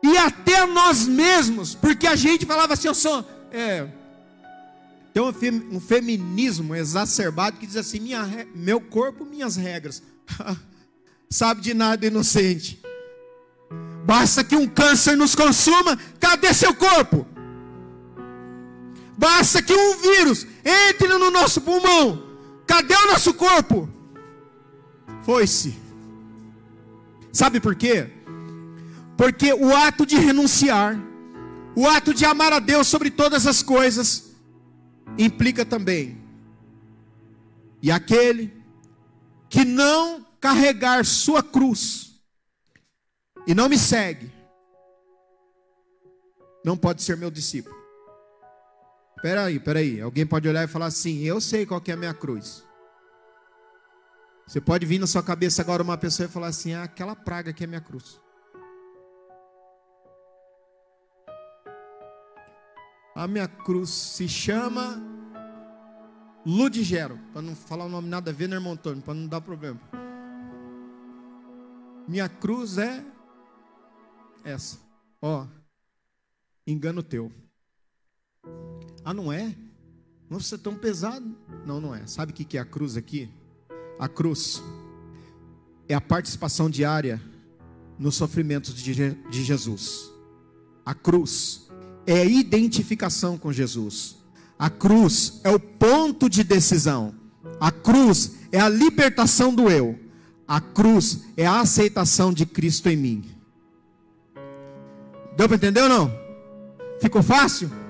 e 0.00 0.16
até 0.16 0.64
nós 0.64 1.08
mesmos, 1.08 1.74
porque 1.74 2.06
a 2.06 2.14
gente 2.14 2.46
falava 2.46 2.74
assim, 2.74 2.86
eu 2.86 2.94
sou. 2.94 3.28
É, 3.50 3.88
tem 5.12 5.20
um, 5.20 5.32
fem, 5.32 5.50
um, 5.72 5.80
feminismo 5.80 6.72
exacerbado 6.72 7.58
que 7.58 7.66
diz 7.66 7.76
assim: 7.76 7.98
minha, 7.98 8.46
meu 8.54 8.80
corpo, 8.80 9.24
minhas 9.24 9.56
regras. 9.56 10.00
Sabe 11.28 11.62
de 11.62 11.74
nada, 11.74 12.06
inocente. 12.06 12.80
Basta 14.04 14.44
que 14.44 14.54
um 14.54 14.68
câncer 14.68 15.16
nos 15.16 15.34
consuma, 15.34 15.98
cadê 16.20 16.54
seu 16.54 16.74
corpo? 16.74 17.26
Basta 19.18 19.60
que 19.60 19.74
um 19.74 19.96
vírus 19.96 20.46
entre 20.64 21.08
no 21.08 21.30
nosso 21.30 21.60
pulmão, 21.60 22.31
cadê 22.72 22.94
o 22.94 23.06
nosso 23.08 23.34
corpo? 23.34 23.86
Foi-se. 25.22 25.78
Sabe 27.30 27.60
por 27.60 27.74
quê? 27.74 28.10
Porque 29.14 29.52
o 29.52 29.76
ato 29.76 30.06
de 30.06 30.16
renunciar, 30.16 30.98
o 31.76 31.86
ato 31.86 32.14
de 32.14 32.24
amar 32.24 32.50
a 32.50 32.58
Deus 32.58 32.86
sobre 32.88 33.10
todas 33.10 33.46
as 33.46 33.62
coisas, 33.62 34.32
implica 35.18 35.66
também. 35.66 36.18
E 37.82 37.90
aquele 37.90 38.50
que 39.50 39.66
não 39.66 40.26
carregar 40.40 41.04
sua 41.04 41.42
cruz 41.42 42.22
e 43.46 43.54
não 43.54 43.68
me 43.68 43.76
segue, 43.76 44.32
não 46.64 46.76
pode 46.76 47.02
ser 47.02 47.18
meu 47.18 47.30
discípulo. 47.30 47.81
Peraí, 49.22 49.60
peraí. 49.60 50.00
Alguém 50.00 50.26
pode 50.26 50.48
olhar 50.48 50.64
e 50.64 50.68
falar 50.68 50.86
assim: 50.86 51.22
Eu 51.22 51.40
sei 51.40 51.64
qual 51.64 51.80
que 51.80 51.92
é 51.92 51.94
a 51.94 51.96
minha 51.96 52.12
cruz. 52.12 52.66
Você 54.46 54.60
pode 54.60 54.84
vir 54.84 54.98
na 54.98 55.06
sua 55.06 55.22
cabeça 55.22 55.62
agora 55.62 55.82
uma 55.82 55.96
pessoa 55.96 56.28
e 56.28 56.30
falar 56.30 56.48
assim: 56.48 56.74
ah, 56.74 56.82
aquela 56.82 57.14
praga 57.14 57.52
que 57.52 57.62
é 57.62 57.66
minha 57.66 57.80
cruz. 57.80 58.20
A 63.14 63.28
minha 63.28 63.46
cruz 63.46 63.90
se 63.90 64.28
chama 64.28 65.00
Ludigero, 66.44 67.18
para 67.32 67.42
não 67.42 67.54
falar 67.54 67.84
o 67.84 67.88
nome 67.88 68.08
nada 68.08 68.30
a 68.30 68.34
ver, 68.34 68.48
né, 68.48 68.56
para 69.04 69.14
não 69.14 69.28
dar 69.28 69.40
problema. 69.40 69.80
Minha 72.08 72.28
cruz 72.28 72.78
é 72.78 73.04
essa. 74.42 74.78
Ó, 75.20 75.46
engano 76.66 77.02
teu. 77.02 77.30
Ah, 79.04 79.12
não 79.12 79.32
é? 79.32 79.54
Não 80.30 80.38
é 80.38 80.56
tão 80.56 80.74
pesado? 80.74 81.36
Não, 81.66 81.80
não 81.80 81.94
é. 81.94 82.06
Sabe 82.06 82.32
o 82.32 82.34
que 82.34 82.56
é 82.56 82.60
a 82.60 82.64
cruz 82.64 82.96
aqui? 82.96 83.28
A 83.98 84.08
cruz 84.08 84.62
é 85.88 85.94
a 85.94 86.00
participação 86.00 86.70
diária 86.70 87.20
nos 87.98 88.14
sofrimentos 88.14 88.74
de 88.74 89.42
Jesus. 89.42 90.10
A 90.84 90.94
cruz 90.94 91.68
é 92.06 92.20
a 92.20 92.24
identificação 92.24 93.36
com 93.36 93.52
Jesus. 93.52 94.16
A 94.58 94.70
cruz 94.70 95.40
é 95.44 95.50
o 95.50 95.60
ponto 95.60 96.28
de 96.30 96.42
decisão. 96.42 97.14
A 97.60 97.70
cruz 97.70 98.36
é 98.50 98.60
a 98.60 98.68
libertação 98.68 99.54
do 99.54 99.68
eu. 99.70 99.98
A 100.46 100.60
cruz 100.60 101.24
é 101.36 101.46
a 101.46 101.60
aceitação 101.60 102.32
de 102.32 102.46
Cristo 102.46 102.88
em 102.88 102.96
mim. 102.96 103.24
Deu 105.36 105.48
para 105.48 105.56
entender 105.56 105.82
ou 105.82 105.88
não? 105.88 106.12
Ficou 107.00 107.22
fácil? 107.22 107.81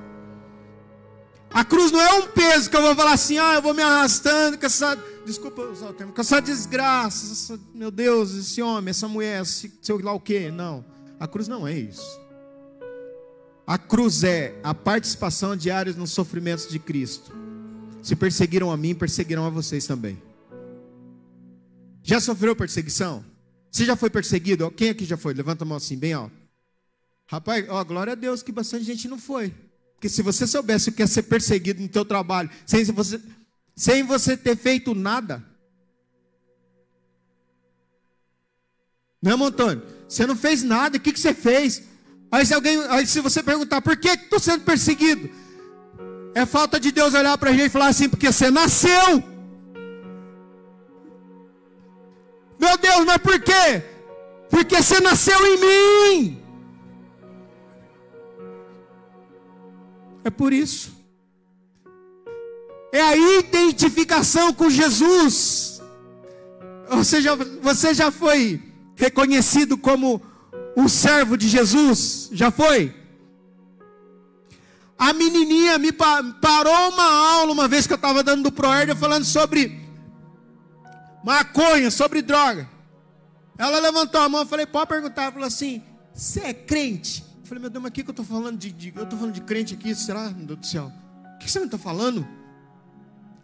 A 1.55 1.65
cruz 1.65 1.93
não 1.93 2.01
é 2.01 2.15
um 2.15 2.29
peso 2.29 2.71
que 2.71 2.77
eu 2.77 2.81
vou 2.81 2.95
falar 2.97 3.12
assim, 3.12 3.37
ah, 3.38 3.55
eu 3.55 3.62
vou 3.62 3.75
me 3.75 3.83
arrastando 3.83 4.57
com 4.57 4.65
essa, 4.65 4.97
desculpa 5.27 5.62
usar 5.62 5.91
o 5.91 5.93
termo, 5.93 6.12
com 6.12 6.21
essa 6.21 6.41
desgraça, 6.41 7.31
essa, 7.31 7.61
meu 7.75 7.91
Deus, 7.91 8.35
esse 8.35 8.62
homem, 8.62 8.91
essa 8.91 9.07
mulher, 9.07 9.43
esse, 9.43 9.73
sei 9.83 9.99
lá 9.99 10.12
o 10.12 10.21
que. 10.21 10.51
Não, 10.51 10.85
a 11.21 11.29
cruz 11.29 11.49
não 11.49 11.69
é 11.69 11.79
isso. 11.79 12.21
A 13.67 13.77
cruz 13.77 14.25
é 14.25 14.59
a 14.62 14.75
participação 14.75 15.55
diária 15.55 15.93
nos 15.93 16.11
sofrimentos 16.11 16.67
de 16.69 16.79
Cristo. 16.79 17.33
Se 18.03 18.17
perseguiram 18.17 18.71
a 18.71 18.77
mim, 18.77 18.95
perseguirão 18.95 19.47
a 19.47 19.51
vocês 19.51 19.87
também. 19.87 20.21
Já 22.03 22.19
sofreu 22.21 22.57
perseguição? 22.57 23.25
Você 23.71 23.85
já 23.85 23.95
foi 23.95 24.11
perseguido? 24.11 24.71
Quem 24.71 24.91
aqui 24.91 25.05
já 25.05 25.17
foi? 25.17 25.33
Levanta 25.35 25.65
a 25.65 25.67
mão 25.67 25.77
assim, 25.77 25.97
bem 25.97 26.12
alto. 26.12 26.35
Rapaz, 27.27 27.65
ó, 27.69 27.83
glória 27.85 28.15
a 28.15 28.17
Deus 28.17 28.43
que 28.43 28.51
bastante 28.51 28.85
gente 28.85 29.07
não 29.07 29.19
foi. 29.19 29.55
Porque 30.03 30.09
se 30.09 30.21
você 30.21 30.49
soubesse 30.49 30.88
o 30.88 30.93
que 30.93 31.01
é 31.01 31.07
ser 31.07 31.23
perseguido 31.23 31.81
no 31.81 31.88
teu 31.88 32.05
trabalho, 32.05 32.51
sem 32.67 32.83
você, 32.87 33.21
sem 33.77 34.03
você 34.03 34.37
ter 34.37 34.57
feito 34.57 34.97
nada. 34.97 35.41
Não, 39.23 39.45
é, 39.45 39.47
Antônio? 39.47 39.81
Você 40.09 40.27
não 40.27 40.35
fez 40.35 40.65
nada, 40.65 40.97
o 40.97 41.01
que, 41.01 41.12
que 41.12 41.21
você 41.21 41.33
fez? 41.33 41.85
Aí 42.33 42.45
se 42.45 42.53
alguém, 42.53 42.85
aí 42.88 43.07
se 43.07 43.21
você 43.21 43.45
perguntar, 43.45 43.81
por 43.81 43.97
que 43.97 44.09
estou 44.09 44.41
sendo 44.41 44.65
perseguido? 44.65 45.31
É 46.35 46.45
falta 46.45 46.81
de 46.81 46.91
Deus 46.91 47.15
olhar 47.15 47.38
para 47.38 47.51
a 47.51 47.53
gente 47.53 47.67
e 47.67 47.71
falar 47.71 47.87
assim, 47.87 48.09
porque 48.09 48.33
você 48.33 48.51
nasceu. 48.51 49.23
Meu 52.59 52.77
Deus, 52.77 53.05
mas 53.07 53.19
por 53.19 53.38
quê? 53.38 53.85
Porque 54.51 54.83
você 54.83 54.99
nasceu 54.99 55.38
em 55.47 55.61
mim. 55.61 56.41
É 60.25 60.31
por 60.31 60.53
isso. 60.53 60.93
É 62.93 63.01
a 63.01 63.17
identificação 63.17 64.53
com 64.53 64.69
Jesus. 64.69 65.81
Ou 66.91 67.03
seja, 67.03 67.35
você 67.61 67.95
já 67.95 68.11
foi 68.11 68.63
reconhecido 68.97 69.79
como 69.79 70.21
um 70.77 70.89
servo 70.89 71.37
de 71.37 71.49
Jesus? 71.49 72.29
Já 72.33 72.51
foi? 72.51 72.95
A 74.99 75.13
menininha 75.13 75.79
me 75.79 75.91
parou 75.91 76.91
uma 76.91 77.33
aula 77.35 77.53
uma 77.53 77.67
vez 77.67 77.87
que 77.87 77.93
eu 77.93 77.97
estava 77.97 78.23
dando 78.23 78.45
do 78.45 78.53
Proérdia 78.53 78.95
falando 78.95 79.25
sobre 79.25 79.81
maconha, 81.25 81.91
sobre 81.91 82.23
droga. 82.23 82.69
Ela 83.59 83.81
levantou 83.81 84.21
a 84.21 84.29
mão, 84.29 84.43
eu 84.43 84.47
falei, 84.47 84.67
pode 84.67 84.89
perguntar. 84.89 85.23
Ela 85.23 85.33
falou 85.33 85.47
assim: 85.47 85.83
você 86.15 86.41
é 86.41 86.55
crente? 86.55 87.25
Falei, 87.53 87.61
meu 87.61 87.69
Deus, 87.69 87.83
mas 87.83 87.91
o 87.91 87.93
que, 87.93 88.03
que 88.03 88.09
eu 88.09 88.12
estou 88.12 88.25
falando 88.25 88.57
de, 88.59 88.73
de, 88.73 88.95
Eu 88.97 89.03
estou 89.03 89.19
falando 89.19 89.35
de 89.35 89.43
crente 89.43 89.75
aqui, 89.75 89.95
será, 89.95 90.31
meu 90.31 90.47
Deus 90.47 90.61
do 90.61 90.67
céu? 90.67 90.91
O 91.35 91.38
que, 91.38 91.45
que 91.45 91.51
você 91.51 91.59
me 91.59 91.67
está 91.67 91.77
falando? 91.77 92.27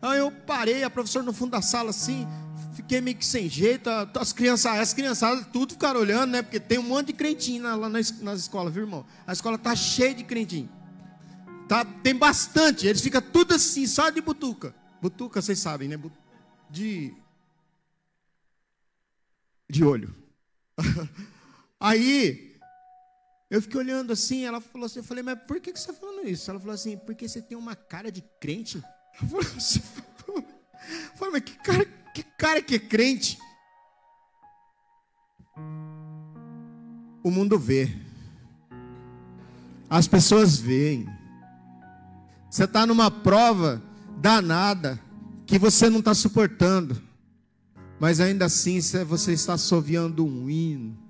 Aí 0.01 0.19
eu 0.19 0.31
parei, 0.31 0.83
a 0.83 0.89
professora 0.89 1.23
no 1.23 1.33
fundo 1.35 1.51
da 1.51 1.61
sala 1.61 1.91
assim, 1.91 2.27
fiquei 2.73 3.03
meio 3.03 3.19
que 3.19 3.27
sem 3.27 3.51
jeito. 3.51 3.91
As 4.19 4.33
crianças, 4.33 4.79
as 4.79 4.95
criançadas 4.95 5.47
tudo 5.53 5.75
ficaram 5.75 6.01
olhando, 6.01 6.31
né? 6.31 6.41
Porque 6.41 6.59
tem 6.59 6.79
um 6.79 6.85
monte 6.85 7.09
de 7.09 7.13
crentinho 7.13 7.65
lá 7.65 7.87
nas 7.91 8.41
escolas, 8.41 8.73
viu, 8.73 8.85
irmão? 8.85 9.05
A 9.27 9.33
escola 9.35 9.59
tá 9.59 9.77
cheia 9.77 10.15
de 10.15 10.25
crentinho. 10.25 10.71
Tá, 11.69 11.85
tem 11.85 12.15
bastante. 12.15 12.87
Eles 12.87 13.03
ficam 13.03 13.21
tudo 13.21 13.53
assim, 13.53 13.87
só 13.87 14.09
de 14.09 14.23
butuca. 14.23 14.75
Butuca, 15.03 15.43
vocês 15.43 15.59
sabem, 15.59 15.87
né? 15.87 16.01
De 16.71 17.15
de 19.69 19.85
olho. 19.85 20.15
Aí, 21.79 22.48
eu 23.51 23.63
fiquei 23.63 23.81
olhando 23.81 24.13
assim, 24.13 24.45
ela 24.45 24.61
falou 24.61 24.87
assim, 24.87 24.99
eu 24.99 25.05
falei, 25.05 25.23
mas 25.23 25.39
por 25.47 25.59
que, 25.59 25.71
você 25.71 25.91
está 25.91 25.93
falando 25.93 26.29
isso? 26.29 26.51
Ela 26.51 26.61
falou 26.61 26.75
assim, 26.75 26.99
porque 26.99 27.27
você 27.27 27.41
tem 27.41 27.57
uma 27.57 27.75
cara 27.75 28.13
de 28.13 28.23
crente. 28.41 28.83
Eu 29.21 29.29
falei, 29.29 29.49
eu 30.29 31.17
falei 31.17 31.33
mas 31.33 31.43
que 31.43 31.57
cara, 31.59 31.85
que 32.15 32.23
cara 32.23 32.63
que 32.63 32.75
é 32.75 32.79
crente? 32.79 33.39
O 37.23 37.31
mundo 37.31 37.59
vê. 37.59 37.91
As 39.89 40.07
pessoas 40.07 40.59
veem. 40.59 41.09
Você 42.51 42.65
está 42.65 42.87
numa 42.87 43.11
prova 43.11 43.83
danada 44.19 45.01
que 45.47 45.59
você 45.59 45.89
não 45.89 46.01
está 46.01 46.15
suportando. 46.15 47.01
Mas 47.99 48.21
ainda 48.21 48.45
assim 48.45 48.79
você 48.81 49.33
está 49.33 49.55
assoviando 49.55 50.25
um 50.25 50.49
hino. 50.49 51.08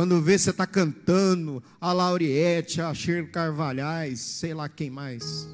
Quando 0.00 0.18
vê, 0.22 0.38
você 0.38 0.48
está 0.48 0.66
cantando 0.66 1.62
a 1.78 1.92
Lauriette, 1.92 2.80
a 2.80 2.94
Shirley 2.94 3.30
Carvalhais, 3.30 4.18
sei 4.18 4.54
lá 4.54 4.66
quem 4.66 4.88
mais. 4.88 5.46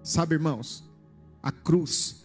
Sabe, 0.00 0.36
irmãos, 0.36 0.88
a 1.42 1.50
cruz 1.50 2.24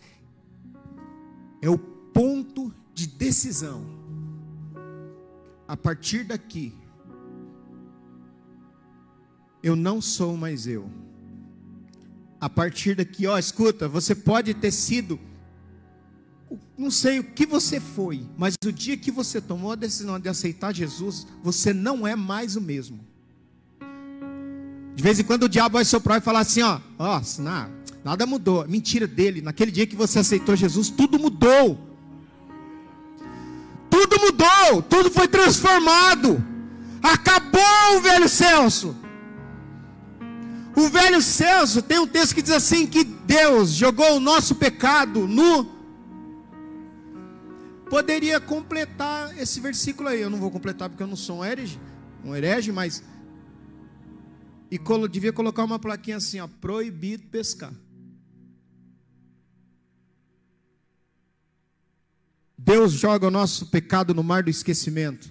é 1.60 1.68
o 1.68 1.76
ponto 1.80 2.72
de 2.94 3.08
decisão. 3.08 3.84
A 5.68 5.76
partir 5.76 6.24
daqui, 6.24 6.72
eu 9.64 9.76
não 9.76 10.00
sou 10.00 10.38
mais 10.38 10.68
eu. 10.68 10.88
A 12.40 12.48
partir 12.48 12.96
daqui, 12.96 13.26
ó, 13.26 13.40
escuta, 13.40 13.88
você 13.88 14.14
pode 14.14 14.54
ter 14.54 14.70
sido 14.70 15.20
não 16.78 16.92
sei 16.92 17.20
o 17.20 17.24
que 17.24 17.46
você 17.46 17.80
foi, 17.80 18.26
mas 18.38 18.56
o 18.66 18.72
dia 18.72 18.98
que 18.98 19.12
você 19.12 19.40
tomou 19.40 19.72
a 19.72 19.76
decisão 19.76 20.20
de 20.20 20.30
aceitar 20.30 20.74
Jesus, 20.74 21.28
você 21.44 21.74
não 21.74 22.08
é 22.08 22.16
mais 22.16 22.56
o 22.56 22.62
mesmo. 22.62 23.00
De 24.96 25.02
vez 25.02 25.20
em 25.20 25.24
quando 25.24 25.44
o 25.44 25.50
diabo 25.50 25.74
vai 25.74 25.86
soprar 25.86 26.20
e 26.20 26.22
falar 26.22 26.42
assim: 26.42 26.62
ó, 26.62 26.80
ó, 27.00 27.22
não, 27.40 27.70
nada 28.04 28.26
mudou. 28.26 28.68
Mentira 28.68 29.08
dele. 29.08 29.42
Naquele 29.42 29.72
dia 29.72 29.88
que 29.88 29.96
você 29.96 30.20
aceitou 30.20 30.56
Jesus, 30.56 30.90
tudo 30.90 31.18
mudou. 31.18 31.80
Tudo 33.90 34.20
mudou, 34.20 34.82
tudo 34.84 35.12
foi 35.12 35.28
transformado. 35.28 36.44
Acabou 37.02 37.98
o 37.98 38.02
velho 38.02 38.30
Celso. 38.30 38.96
O 40.76 40.90
velho 40.90 41.22
Celso 41.22 41.82
tem 41.82 42.00
um 42.00 42.08
texto 42.08 42.36
que 42.36 42.42
diz 42.42 42.52
assim: 42.52 42.86
que 42.86 43.04
Deus 43.04 43.72
jogou 43.72 44.18
o 44.18 44.20
nosso 44.20 44.56
pecado 44.56 45.28
no 45.28 45.73
poderia 47.94 48.42
completar 48.42 49.38
esse 49.38 49.60
versículo 49.60 50.10
aí. 50.10 50.20
Eu 50.20 50.28
não 50.28 50.40
vou 50.40 50.50
completar 50.50 50.90
porque 50.90 51.04
eu 51.04 51.08
não 51.08 51.16
sou 51.16 51.38
um 51.38 51.46
herege, 51.46 51.80
um 52.26 52.36
herege, 52.36 52.72
mas 52.72 53.04
e 54.72 54.80
colo, 54.80 55.08
devia 55.08 55.32
colocar 55.32 55.64
uma 55.64 55.78
plaquinha 55.78 56.18
assim, 56.18 56.40
ó, 56.40 56.48
proibido 56.48 57.28
pescar. 57.28 57.72
Deus 62.58 62.94
joga 62.94 63.28
o 63.28 63.32
nosso 63.32 63.68
pecado 63.68 64.12
no 64.12 64.24
mar 64.24 64.42
do 64.42 64.50
esquecimento. 64.50 65.30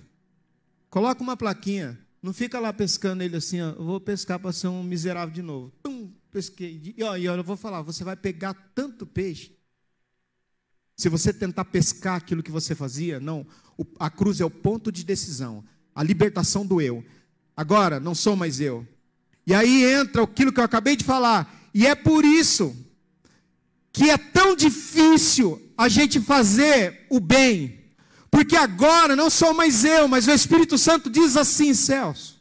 Coloca 0.88 1.20
uma 1.20 1.36
plaquinha. 1.36 1.98
Não 2.22 2.32
fica 2.32 2.60
lá 2.60 2.72
pescando 2.72 3.24
ele 3.24 3.38
assim, 3.38 3.60
ó, 3.60 3.70
eu 3.70 3.84
vou 3.84 4.00
pescar 4.00 4.38
para 4.38 4.52
ser 4.52 4.68
um 4.68 4.84
miserável 4.84 5.34
de 5.34 5.42
novo. 5.42 5.72
Tum, 5.82 6.12
pesquei. 6.30 6.94
E, 6.96 7.02
ó, 7.02 7.16
eu 7.16 7.42
vou 7.42 7.56
falar, 7.56 7.82
você 7.82 8.04
vai 8.04 8.14
pegar 8.14 8.54
tanto 8.72 9.04
peixe 9.04 9.60
se 11.02 11.08
você 11.08 11.32
tentar 11.32 11.64
pescar 11.64 12.14
aquilo 12.14 12.44
que 12.44 12.50
você 12.52 12.76
fazia, 12.76 13.18
não. 13.18 13.44
a 13.98 14.08
cruz 14.08 14.40
é 14.40 14.44
o 14.44 14.50
ponto 14.50 14.92
de 14.92 15.04
decisão, 15.04 15.64
a 15.92 16.00
libertação 16.00 16.64
do 16.64 16.80
eu. 16.80 17.04
Agora, 17.56 17.98
não 17.98 18.14
sou 18.14 18.36
mais 18.36 18.60
eu. 18.60 18.86
E 19.44 19.52
aí 19.52 19.82
entra 19.82 20.22
aquilo 20.22 20.52
que 20.52 20.60
eu 20.60 20.64
acabei 20.64 20.94
de 20.94 21.02
falar. 21.02 21.68
E 21.74 21.88
é 21.88 21.96
por 21.96 22.24
isso 22.24 22.76
que 23.92 24.10
é 24.10 24.16
tão 24.16 24.54
difícil 24.54 25.60
a 25.76 25.88
gente 25.88 26.20
fazer 26.20 27.04
o 27.10 27.18
bem. 27.18 27.80
Porque 28.30 28.54
agora 28.54 29.16
não 29.16 29.28
sou 29.28 29.52
mais 29.52 29.84
eu, 29.84 30.06
mas 30.06 30.28
o 30.28 30.30
Espírito 30.30 30.78
Santo 30.78 31.10
diz 31.10 31.36
assim, 31.36 31.74
Celso. 31.74 32.40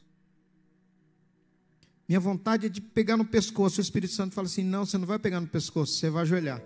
Minha 2.07 2.19
vontade 2.19 2.67
é 2.67 2.69
de 2.69 2.79
pegar 2.79 3.17
no 3.17 3.25
pescoço. 3.25 3.79
O 3.79 3.81
Espírito 3.81 4.13
Santo 4.13 4.35
fala 4.35 4.45
assim: 4.45 4.63
não, 4.63 4.85
você 4.85 4.99
não 4.99 5.07
vai 5.07 5.17
pegar 5.17 5.41
no 5.41 5.47
pescoço, 5.47 5.93
você 5.93 6.11
vai 6.11 6.21
ajoelhar. 6.21 6.61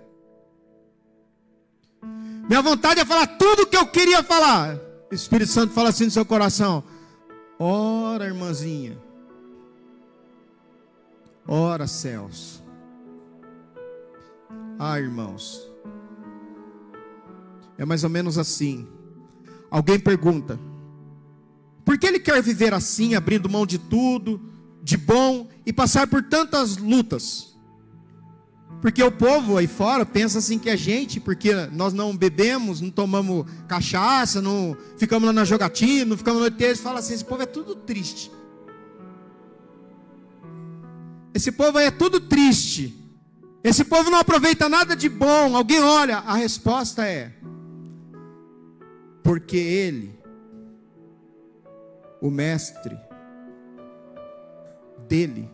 Minha 2.47 2.61
vontade 2.61 2.99
é 2.99 3.05
falar 3.05 3.25
tudo 3.25 3.63
o 3.63 3.67
que 3.67 3.77
eu 3.77 3.87
queria 3.87 4.21
falar. 4.23 4.77
O 5.11 5.15
Espírito 5.15 5.51
Santo 5.51 5.73
fala 5.73 5.89
assim 5.89 6.05
no 6.05 6.11
seu 6.11 6.25
coração: 6.25 6.83
Ora, 7.57 8.25
irmãzinha. 8.25 8.97
Ora, 11.47 11.87
céus. 11.87 12.61
Ah, 14.77 14.99
irmãos. 14.99 15.67
É 17.77 17.85
mais 17.85 18.03
ou 18.03 18.09
menos 18.09 18.37
assim. 18.37 18.87
Alguém 19.71 19.99
pergunta: 19.99 20.59
Por 21.83 21.97
que 21.97 22.05
ele 22.05 22.19
quer 22.19 22.41
viver 22.43 22.73
assim, 22.73 23.15
abrindo 23.15 23.49
mão 23.49 23.65
de 23.65 23.79
tudo, 23.79 24.39
de 24.83 24.97
bom 24.97 25.47
e 25.65 25.73
passar 25.73 26.07
por 26.07 26.21
tantas 26.23 26.77
lutas? 26.77 27.54
Porque 28.81 29.01
o 29.01 29.11
povo 29.11 29.57
aí 29.57 29.67
fora 29.67 30.05
pensa 30.05 30.39
assim 30.39 30.59
que 30.59 30.69
a 30.69 30.75
gente, 30.75 31.19
porque 31.19 31.53
nós 31.71 31.93
não 31.93 32.15
bebemos, 32.15 32.81
não 32.81 32.91
tomamos 32.91 33.45
cachaça, 33.67 34.41
não 34.41 34.77
ficamos 34.97 35.25
lá 35.25 35.33
na 35.33 35.43
jogatina, 35.43 36.05
não 36.05 36.17
ficamos 36.17 36.41
no 36.41 36.63
eles 36.63 36.79
fala 36.79 36.99
assim, 36.99 37.13
esse 37.13 37.25
povo 37.25 37.41
é 37.41 37.45
tudo 37.45 37.75
triste. 37.75 38.31
Esse 41.33 41.51
povo 41.51 41.77
aí 41.77 41.87
é 41.87 41.91
tudo 41.91 42.19
triste. 42.19 42.95
Esse 43.63 43.83
povo 43.83 44.09
não 44.09 44.19
aproveita 44.19 44.69
nada 44.69 44.95
de 44.95 45.09
bom. 45.09 45.55
Alguém 45.55 45.81
olha, 45.81 46.17
a 46.19 46.35
resposta 46.35 47.05
é: 47.05 47.33
porque 49.23 49.57
ele, 49.57 50.17
o 52.21 52.29
mestre 52.29 52.97
dele, 55.09 55.49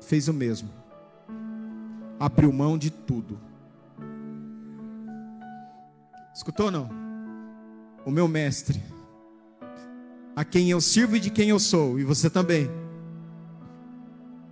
fez 0.00 0.28
o 0.28 0.32
mesmo 0.32 0.81
abriu 2.22 2.52
mão 2.52 2.78
de 2.78 2.88
tudo. 2.88 3.36
Escutou 6.32 6.70
não? 6.70 6.88
O 8.06 8.12
meu 8.12 8.28
mestre, 8.28 8.80
a 10.36 10.44
quem 10.44 10.70
eu 10.70 10.80
sirvo 10.80 11.16
e 11.16 11.20
de 11.20 11.30
quem 11.30 11.48
eu 11.48 11.58
sou, 11.58 11.98
e 11.98 12.04
você 12.04 12.30
também. 12.30 12.70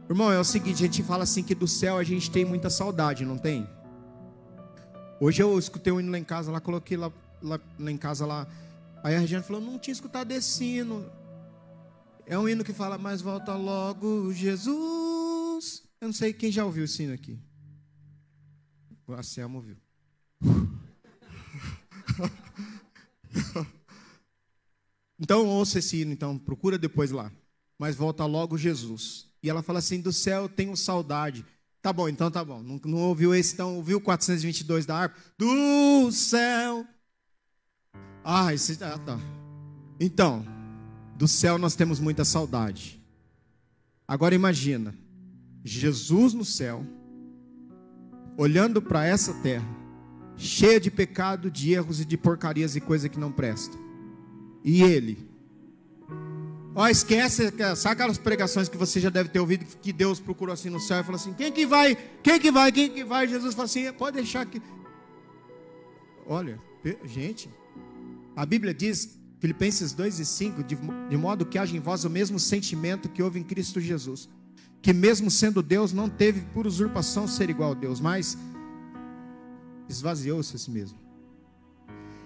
Irmão, 0.08 0.32
é 0.32 0.38
o 0.40 0.44
seguinte, 0.44 0.82
a 0.82 0.86
gente 0.86 1.04
fala 1.04 1.22
assim 1.22 1.44
que 1.44 1.54
do 1.54 1.68
céu 1.68 1.96
a 1.96 2.02
gente 2.02 2.28
tem 2.28 2.44
muita 2.44 2.68
saudade, 2.68 3.24
não 3.24 3.38
tem? 3.38 3.68
Hoje 5.20 5.40
eu 5.40 5.56
escutei 5.56 5.92
um 5.92 6.00
hino 6.00 6.10
lá 6.10 6.18
em 6.18 6.24
casa, 6.24 6.50
lá 6.50 6.60
coloquei 6.60 6.96
lá, 6.96 7.12
lá, 7.40 7.60
lá 7.78 7.90
em 7.90 7.96
casa 7.96 8.26
lá. 8.26 8.48
Aí 9.00 9.14
a 9.14 9.20
Regiane 9.20 9.44
falou, 9.44 9.62
não 9.62 9.78
tinha 9.78 9.92
escutado 9.92 10.32
esse 10.32 10.64
hino. 10.64 11.06
É 12.26 12.36
um 12.36 12.48
hino 12.48 12.64
que 12.64 12.72
fala, 12.72 12.98
mas 12.98 13.20
volta 13.20 13.54
logo 13.54 14.32
Jesus 14.32 15.82
Eu 16.00 16.08
não 16.08 16.12
sei 16.12 16.32
quem 16.32 16.50
já 16.50 16.64
ouviu 16.64 16.84
o 16.84 16.88
sino 16.88 17.14
aqui. 17.14 17.38
O 19.10 19.14
Anselmo 19.14 19.58
ouviu. 19.58 19.76
Então 25.18 25.46
ouça 25.46 25.80
esse 25.80 26.00
hino, 26.00 26.12
então, 26.12 26.38
procura 26.38 26.78
depois 26.78 27.10
lá. 27.10 27.30
Mas 27.78 27.94
volta 27.94 28.24
logo 28.24 28.56
Jesus. 28.56 29.26
E 29.42 29.50
ela 29.50 29.62
fala 29.62 29.80
assim: 29.80 30.00
do 30.00 30.12
céu 30.12 30.42
eu 30.42 30.48
tenho 30.48 30.74
saudade. 30.76 31.44
Tá 31.82 31.92
bom, 31.92 32.08
então 32.08 32.30
tá 32.30 32.44
bom. 32.44 32.62
Não, 32.62 32.80
não 32.84 32.98
ouviu 32.98 33.34
esse, 33.34 33.52
então 33.52 33.76
ouviu 33.76 34.00
422 34.00 34.86
da 34.86 34.96
harpa? 34.96 35.20
Do 35.36 36.10
céu. 36.10 36.86
Ah, 38.24 38.54
esse. 38.54 38.82
Ah, 38.82 38.98
tá. 38.98 39.18
Então, 39.98 40.44
do 41.16 41.28
céu 41.28 41.58
nós 41.58 41.74
temos 41.74 42.00
muita 42.00 42.24
saudade. 42.24 42.98
Agora 44.06 44.34
imagina, 44.34 44.94
Jesus 45.64 46.32
no 46.32 46.44
céu, 46.44 46.86
olhando 48.36 48.80
para 48.80 49.04
essa 49.04 49.34
terra, 49.34 49.68
cheia 50.36 50.80
de 50.80 50.90
pecado, 50.90 51.50
de 51.50 51.72
erros 51.72 52.00
e 52.00 52.04
de 52.04 52.16
porcarias 52.16 52.76
e 52.76 52.80
coisa 52.80 53.08
que 53.08 53.18
não 53.18 53.30
presta. 53.30 53.76
E 54.64 54.82
ele, 54.82 55.18
ó, 56.74 56.88
esquece, 56.88 57.52
sabe 57.76 57.94
aquelas 57.94 58.18
pregações 58.18 58.68
que 58.68 58.76
você 58.76 59.00
já 59.00 59.10
deve 59.10 59.28
ter 59.28 59.40
ouvido 59.40 59.64
que 59.64 59.92
Deus 59.92 60.20
procurou 60.20 60.52
assim 60.52 60.70
no 60.70 60.80
céu 60.80 61.00
e 61.00 61.04
falou 61.04 61.20
assim: 61.20 61.32
quem 61.32 61.52
que 61.52 61.66
vai? 61.66 61.96
Quem 62.22 62.38
que 62.38 62.50
vai? 62.50 62.72
Quem 62.72 62.90
que 62.90 63.04
vai? 63.04 63.26
Jesus 63.26 63.54
falou 63.54 63.66
assim: 63.66 63.92
pode 63.92 64.16
deixar 64.16 64.46
que. 64.46 64.60
Olha, 66.26 66.58
gente, 67.04 67.50
a 68.36 68.46
Bíblia 68.46 68.72
diz 68.72 69.18
Filipenses 69.40 69.92
2 69.92 70.20
e 70.20 70.26
5, 70.26 70.62
de, 70.62 70.76
de 71.08 71.16
modo 71.16 71.46
que 71.46 71.58
haja 71.58 71.74
em 71.74 71.80
vós 71.80 72.04
o 72.04 72.10
mesmo 72.10 72.38
sentimento 72.38 73.08
que 73.08 73.22
houve 73.22 73.40
em 73.40 73.42
Cristo 73.42 73.80
Jesus, 73.80 74.28
que 74.82 74.92
mesmo 74.92 75.30
sendo 75.30 75.62
Deus, 75.62 75.92
não 75.92 76.08
teve 76.08 76.40
por 76.54 76.66
usurpação 76.66 77.28
ser 77.28 77.50
igual 77.50 77.72
a 77.72 77.74
Deus, 77.74 78.00
mas 78.00 78.36
esvaziou-se 79.88 80.56
a 80.56 80.58
si 80.58 80.70
mesmo. 80.70 80.98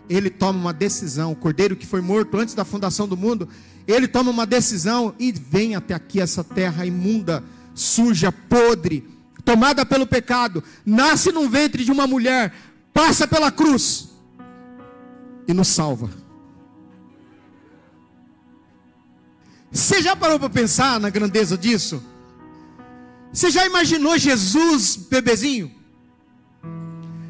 Ele 0.08 0.30
toma 0.30 0.58
uma 0.58 0.72
decisão, 0.72 1.32
o 1.32 1.36
cordeiro 1.36 1.76
que 1.76 1.86
foi 1.86 2.00
morto 2.00 2.36
antes 2.36 2.54
da 2.54 2.64
fundação 2.64 3.08
do 3.08 3.16
mundo, 3.16 3.48
ele 3.86 4.06
toma 4.06 4.30
uma 4.30 4.46
decisão 4.46 5.14
e 5.18 5.32
vem 5.32 5.74
até 5.74 5.94
aqui 5.94 6.20
essa 6.20 6.44
terra 6.44 6.86
imunda, 6.86 7.42
suja, 7.74 8.30
podre, 8.30 9.08
tomada 9.44 9.84
pelo 9.84 10.06
pecado, 10.06 10.62
nasce 10.84 11.32
num 11.32 11.48
ventre 11.48 11.84
de 11.84 11.90
uma 11.90 12.06
mulher, 12.06 12.54
passa 12.92 13.26
pela 13.26 13.50
cruz 13.50 14.10
e 15.48 15.52
nos 15.52 15.68
salva. 15.68 16.10
Você 19.72 20.00
já 20.00 20.14
parou 20.14 20.38
para 20.38 20.48
pensar 20.48 21.00
na 21.00 21.10
grandeza 21.10 21.58
disso? 21.58 22.00
Você 23.34 23.50
já 23.50 23.66
imaginou 23.66 24.16
Jesus, 24.16 24.94
bebezinho? 24.94 25.74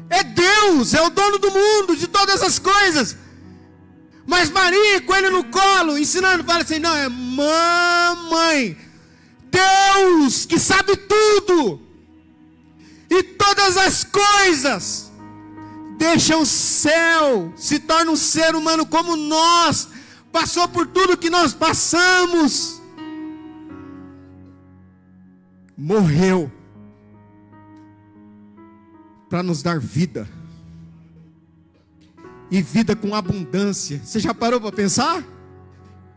É 0.07 0.23
Deus, 0.23 0.93
é 0.93 1.01
o 1.01 1.09
dono 1.09 1.39
do 1.39 1.49
mundo, 1.49 1.95
de 1.97 2.07
todas 2.07 2.43
as 2.43 2.59
coisas. 2.59 3.17
Mas 4.27 4.51
Maria, 4.51 5.01
com 5.01 5.15
ele 5.15 5.31
no 5.31 5.43
colo, 5.45 5.97
ensinando, 5.97 6.43
fala 6.43 6.61
assim: 6.61 6.77
não, 6.77 6.95
é 6.95 7.09
mamãe. 7.09 8.77
Deus 9.49 10.45
que 10.45 10.59
sabe 10.59 10.95
tudo. 10.95 11.81
E 13.09 13.23
todas 13.23 13.75
as 13.75 14.03
coisas. 14.03 15.11
Deixa 15.97 16.37
o 16.37 16.45
céu, 16.45 17.51
se 17.55 17.79
torna 17.79 18.11
um 18.11 18.17
ser 18.17 18.53
humano 18.53 18.85
como 18.85 19.15
nós 19.15 19.87
passou 20.31 20.67
por 20.67 20.85
tudo 20.85 21.17
que 21.17 21.29
nós 21.29 21.53
passamos, 21.53 22.74
morreu 25.77 26.51
para 29.29 29.43
nos 29.43 29.61
dar 29.61 29.79
vida. 29.79 30.27
E 32.49 32.61
vida 32.61 32.95
com 32.95 33.15
abundância. 33.15 33.99
Você 34.03 34.19
já 34.19 34.33
parou 34.33 34.61
para 34.61 34.71
pensar? 34.71 35.23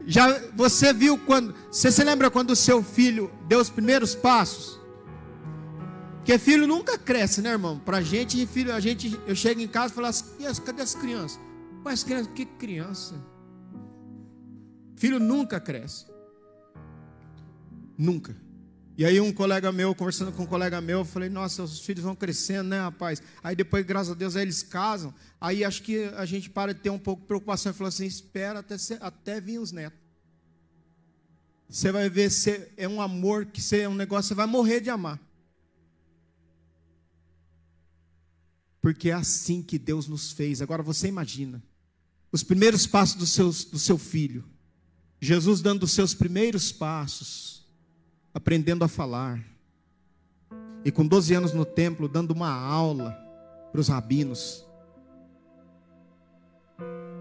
Já 0.06 0.38
você 0.54 0.92
viu 0.92 1.18
quando, 1.18 1.54
você 1.70 1.90
se 1.90 2.02
lembra 2.04 2.30
quando 2.30 2.50
o 2.50 2.56
seu 2.56 2.82
filho 2.82 3.30
deu 3.46 3.60
os 3.60 3.70
primeiros 3.70 4.14
passos? 4.14 4.78
Porque 6.18 6.38
filho 6.38 6.66
nunca 6.66 6.98
cresce, 6.98 7.40
né, 7.40 7.50
irmão? 7.50 7.78
Pra 7.78 8.02
gente, 8.02 8.46
filho, 8.46 8.74
a 8.74 8.80
gente, 8.80 9.18
eu 9.26 9.34
chego 9.34 9.62
em 9.62 9.66
casa 9.66 9.92
e 9.92 9.94
falo 9.94 10.06
assim, 10.08 10.26
cadê 10.64 10.82
as 10.82 10.94
crianças? 10.94 11.40
Mas 11.82 12.04
criança, 12.04 12.28
que 12.30 12.44
criança? 12.44 13.14
Filho 14.96 15.18
nunca 15.18 15.58
cresce. 15.58 16.06
Nunca. 17.96 18.36
E 18.98 19.04
aí 19.04 19.20
um 19.20 19.32
colega 19.32 19.70
meu, 19.70 19.94
conversando 19.94 20.32
com 20.32 20.42
um 20.42 20.46
colega 20.46 20.80
meu, 20.80 20.98
eu 20.98 21.04
falei, 21.04 21.28
nossa, 21.28 21.62
os 21.62 21.78
filhos 21.78 22.02
vão 22.02 22.16
crescendo, 22.16 22.68
né, 22.68 22.80
rapaz? 22.80 23.22
Aí 23.42 23.54
depois, 23.54 23.86
graças 23.86 24.10
a 24.10 24.14
Deus, 24.14 24.34
aí 24.34 24.42
eles 24.42 24.60
casam. 24.62 25.14
Aí 25.40 25.64
acho 25.64 25.84
que 25.84 26.02
a 26.16 26.26
gente 26.26 26.50
para 26.50 26.74
de 26.74 26.80
ter 26.80 26.90
um 26.90 26.98
pouco 26.98 27.22
de 27.22 27.28
preocupação 27.28 27.70
e 27.70 27.74
fala 27.74 27.88
assim, 27.88 28.04
espera 28.04 28.58
até, 28.58 28.74
até 29.00 29.40
vir 29.40 29.60
os 29.60 29.70
netos. 29.70 29.96
Você 31.68 31.92
vai 31.92 32.10
ver 32.10 32.28
se 32.28 32.68
é 32.76 32.88
um 32.88 33.00
amor, 33.00 33.46
que 33.46 33.62
é 33.76 33.88
um 33.88 33.94
negócio, 33.94 34.28
você 34.28 34.34
vai 34.34 34.46
morrer 34.46 34.80
de 34.80 34.90
amar. 34.90 35.20
Porque 38.80 39.10
é 39.10 39.14
assim 39.14 39.62
que 39.62 39.78
Deus 39.78 40.08
nos 40.08 40.32
fez. 40.32 40.60
Agora 40.60 40.82
você 40.82 41.06
imagina. 41.06 41.62
Os 42.32 42.42
primeiros 42.42 42.84
passos 42.84 43.14
do 43.14 43.26
seu, 43.26 43.46
do 43.70 43.78
seu 43.78 43.96
filho 43.96 44.44
Jesus 45.20 45.60
dando 45.60 45.82
os 45.82 45.92
seus 45.92 46.14
primeiros 46.14 46.70
passos, 46.70 47.57
aprendendo 48.32 48.84
a 48.84 48.88
falar. 48.88 49.42
E 50.84 50.90
com 50.90 51.06
12 51.06 51.34
anos 51.34 51.52
no 51.52 51.64
templo, 51.64 52.08
dando 52.08 52.30
uma 52.32 52.50
aula 52.50 53.12
para 53.70 53.80
os 53.80 53.88
rabinos. 53.88 54.64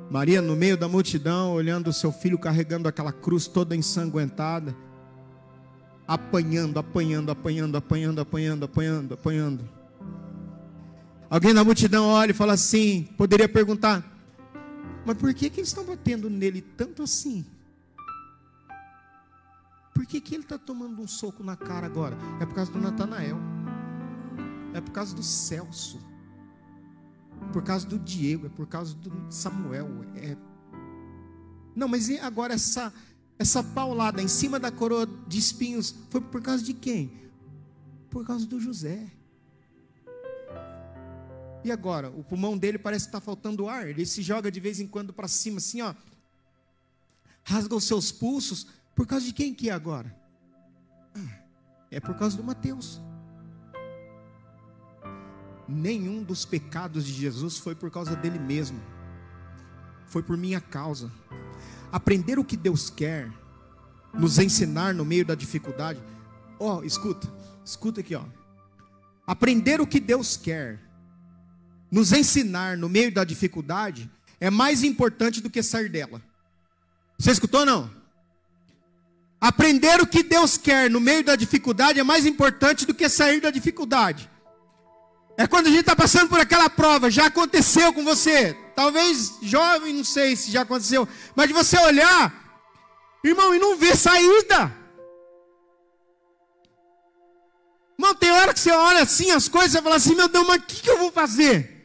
Maria 0.10 0.41
no 0.41 0.55
meio 0.55 0.78
da 0.78 0.88
multidão, 0.88 1.53
olhando 1.53 1.89
o 1.89 1.93
seu 1.93 2.12
filho 2.12 2.38
carregando 2.38 2.88
aquela 2.88 3.12
cruz 3.12 3.47
toda 3.47 3.76
ensanguentada, 3.76 4.76
apanhando, 6.08 6.80
apanhando, 6.80 7.30
apanhando, 7.30 7.76
apanhando, 7.76 8.22
apanhando, 8.22 8.66
apanhando, 8.66 9.14
apanhando. 9.14 9.70
Alguém 11.30 11.51
na 11.51 11.64
multidão 11.64 12.05
olha 12.05 12.32
e 12.32 12.34
fala 12.34 12.53
assim: 12.53 13.10
poderia 13.18 13.49
perguntar, 13.49 14.05
mas 15.05 15.18
por 15.18 15.34
que, 15.34 15.49
que 15.49 15.60
eles 15.60 15.70
estão 15.70 15.86
batendo 15.86 16.30
nele 16.30 16.62
tanto 16.62 17.03
assim? 17.03 17.45
Por 19.98 20.06
que, 20.06 20.22
que 20.22 20.36
ele 20.36 20.43
está 20.43 20.60
tomando 20.60 21.02
um 21.02 21.08
soco 21.08 21.43
na 21.43 21.58
cara 21.58 21.88
agora? 21.88 22.16
É 22.39 22.45
por 22.45 22.54
causa 22.54 22.72
do 22.72 22.78
Natanael. 22.78 23.39
É 24.76 24.80
por 24.80 24.91
causa 24.91 25.16
do 25.16 25.24
Celso. 25.24 26.00
Por 27.52 27.64
causa 27.64 27.88
do 27.88 27.98
Diego. 27.98 28.45
É 28.45 28.50
por 28.50 28.68
causa 28.68 28.93
do 28.93 29.12
Samuel. 29.34 29.88
É... 30.16 30.38
Não, 31.76 31.88
mas 31.88 32.12
agora 32.22 32.54
essa, 32.54 32.93
essa 33.39 33.64
paulada 33.64 34.22
em 34.22 34.28
cima 34.28 34.60
da 34.60 34.72
coroa 34.72 35.08
de 35.28 35.39
espinhos 35.39 35.95
foi 36.12 36.22
por 36.22 36.43
causa 36.43 36.64
de 36.64 36.76
quem? 36.76 37.32
Por 38.12 38.24
causa 38.24 38.45
do 38.45 38.60
José. 38.60 39.12
E 41.64 41.72
agora? 41.72 42.12
O 42.12 42.24
pulmão 42.24 42.56
dele 42.56 42.78
parece 42.78 43.08
estar 43.08 43.20
tá 43.20 43.26
faltando 43.26 43.68
ar. 43.68 43.89
Ele 43.89 44.06
se 44.06 44.22
joga 44.22 44.52
de 44.52 44.60
vez 44.60 44.80
em 44.80 44.86
quando 44.86 45.12
para 45.12 45.28
cima, 45.28 45.58
assim, 45.58 45.82
ó. 45.82 45.95
Rasga 47.43 47.76
os 47.76 47.86
seus 47.86 48.12
pulsos 48.12 48.76
por 48.98 49.06
causa 49.06 49.28
de 49.28 49.32
quem 49.32 49.54
que 49.54 49.70
é 49.70 49.72
agora? 49.74 50.12
Ah, 51.16 51.39
é 51.91 52.00
por 52.00 52.16
causa 52.16 52.36
do 52.36 52.43
Mateus. 52.43 53.00
Nenhum 55.68 56.24
dos 56.24 56.45
pecados 56.45 57.06
de 57.06 57.14
Jesus 57.14 57.60
foi 57.60 57.76
por 57.76 57.91
causa 57.91 58.16
dele 58.16 58.39
mesmo. 58.39 58.82
Foi 60.08 60.24
por 60.24 60.36
minha 60.36 60.60
causa. 60.60 61.12
Aprender 61.91 62.39
o 62.39 62.43
que 62.43 62.58
Deus 62.58 62.89
quer, 62.89 63.32
nos 64.16 64.39
ensinar 64.39 64.95
no 64.95 65.06
meio 65.06 65.24
da 65.24 65.36
dificuldade. 65.36 66.02
Ó, 66.60 66.80
oh, 66.80 66.84
escuta, 66.84 67.32
escuta 67.64 68.00
aqui, 68.00 68.16
ó. 68.16 68.24
Aprender 69.28 69.80
o 69.80 69.86
que 69.86 70.00
Deus 70.00 70.36
quer, 70.36 70.80
nos 71.91 72.12
ensinar 72.14 72.76
no 72.76 72.89
meio 72.89 73.14
da 73.14 73.24
dificuldade, 73.24 74.10
é 74.39 74.50
mais 74.50 74.84
importante 74.84 75.39
do 75.39 75.52
que 75.52 75.62
sair 75.62 75.88
dela. 75.88 76.20
Você 77.16 77.30
escutou 77.30 77.64
não? 77.64 78.07
Aprender 79.39 80.01
o 80.01 80.07
que 80.07 80.23
Deus 80.23 80.57
quer 80.57 80.89
no 80.89 80.99
meio 80.99 81.23
da 81.23 81.35
dificuldade 81.35 81.99
é 81.99 82.03
mais 82.03 82.25
importante 82.25 82.85
do 82.85 82.93
que 82.93 83.07
sair 83.07 83.39
da 83.39 83.51
dificuldade. 83.51 84.29
É 85.38 85.45
quando 85.45 85.67
a 85.67 85.69
gente 85.69 85.81
está 85.81 85.95
passando 85.95 86.27
por 86.27 86.39
aquela 86.39 86.67
prova, 86.67 87.11
já 87.11 87.27
aconteceu 87.27 87.93
com 87.93 88.03
você. 88.03 88.57
Talvez 88.75 89.38
jovem, 89.43 89.93
não 89.93 90.03
sei 90.03 90.35
se 90.35 90.49
já 90.49 90.63
aconteceu. 90.63 91.07
Mas 91.35 91.47
de 91.47 91.53
você 91.53 91.77
olhar, 91.77 92.33
irmão, 93.23 93.53
e 93.53 93.59
não 93.59 93.77
ver 93.77 93.95
saída. 93.95 94.75
Irmão, 97.99 98.15
tem 98.15 98.31
hora 98.31 98.53
que 98.53 98.59
você 98.59 98.71
olha 98.71 99.03
assim 99.03 99.29
as 99.29 99.47
coisas 99.47 99.75
e 99.75 99.83
fala 99.83 99.97
assim: 99.97 100.15
meu 100.15 100.27
Deus, 100.27 100.47
mas 100.47 100.57
o 100.57 100.65
que, 100.65 100.81
que 100.81 100.89
eu 100.89 100.97
vou 100.97 101.11
fazer? 101.11 101.77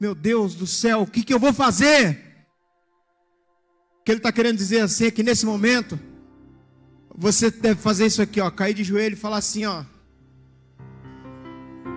Meu 0.00 0.14
Deus 0.14 0.54
do 0.54 0.66
céu, 0.66 1.02
o 1.02 1.06
que, 1.06 1.22
que 1.22 1.32
eu 1.32 1.38
vou 1.38 1.52
fazer? 1.52 2.25
Que 4.06 4.12
ele 4.12 4.20
está 4.20 4.30
querendo 4.30 4.56
dizer 4.56 4.82
assim 4.82 5.06
é 5.06 5.10
que 5.10 5.24
nesse 5.24 5.44
momento 5.44 5.98
Você 7.18 7.50
deve 7.50 7.80
fazer 7.80 8.06
isso 8.06 8.20
aqui, 8.20 8.40
ó, 8.40 8.50
cair 8.50 8.74
de 8.74 8.84
joelho 8.84 9.14
e 9.14 9.18
falar 9.18 9.38
assim, 9.38 9.64
ó. 9.64 9.82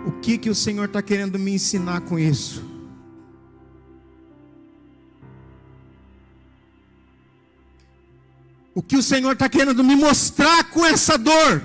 O 0.08 0.14
que 0.22 0.38
que 0.38 0.50
o 0.50 0.56
Senhor 0.56 0.86
está 0.86 1.02
querendo 1.02 1.38
me 1.38 1.52
ensinar 1.52 2.02
com 2.02 2.18
isso? 2.18 2.64
O 8.74 8.82
que 8.82 8.96
o 8.96 9.04
Senhor 9.04 9.34
está 9.34 9.50
querendo 9.50 9.84
me 9.84 9.96
mostrar 9.96 10.64
com 10.72 10.86
essa 10.86 11.18
dor? 11.18 11.62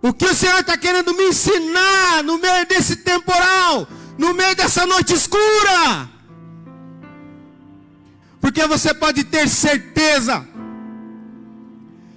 O 0.00 0.14
que 0.14 0.24
o 0.24 0.34
Senhor 0.34 0.60
está 0.60 0.78
querendo 0.78 1.12
me 1.12 1.24
ensinar 1.28 2.24
no 2.24 2.38
meio 2.38 2.66
desse 2.66 2.96
temporal, 2.96 3.86
no 4.16 4.32
meio 4.32 4.56
dessa 4.56 4.86
noite 4.86 5.12
escura? 5.12 6.17
Porque 8.40 8.66
você 8.66 8.94
pode 8.94 9.24
ter 9.24 9.48
certeza, 9.48 10.46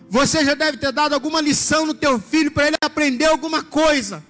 você 0.10 0.44
já 0.44 0.54
deve 0.54 0.78
ter 0.78 0.92
dado 0.92 1.14
alguma 1.14 1.40
lição 1.40 1.86
no 1.86 1.94
teu 1.94 2.20
filho 2.20 2.52
para 2.52 2.68
ele 2.68 2.78
aprender 2.82 3.26
alguma 3.26 3.64
coisa. 3.64 4.24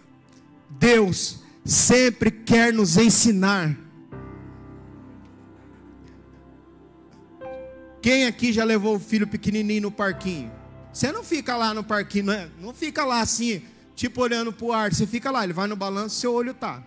Deus 0.69 1.39
sempre 1.65 2.29
quer 2.29 2.71
nos 2.71 2.97
ensinar. 2.97 3.75
Quem 8.01 8.25
aqui 8.25 8.53
já 8.53 8.63
levou 8.63 8.95
o 8.95 8.99
filho 8.99 9.27
pequenininho 9.27 9.83
no 9.83 9.91
parquinho? 9.91 10.51
Você 10.93 11.11
não 11.11 11.23
fica 11.23 11.55
lá 11.55 11.73
no 11.73 11.83
parquinho, 11.83 12.25
não, 12.25 12.33
é? 12.33 12.49
não 12.59 12.73
fica 12.73 13.05
lá 13.05 13.21
assim, 13.21 13.61
tipo 13.95 14.21
olhando 14.21 14.51
para 14.51 14.65
o 14.65 14.73
ar. 14.73 14.93
Você 14.93 15.07
fica 15.07 15.31
lá, 15.31 15.43
ele 15.43 15.53
vai 15.53 15.67
no 15.67 15.75
balanço, 15.75 16.19
seu 16.19 16.33
olho 16.33 16.53
tá. 16.53 16.83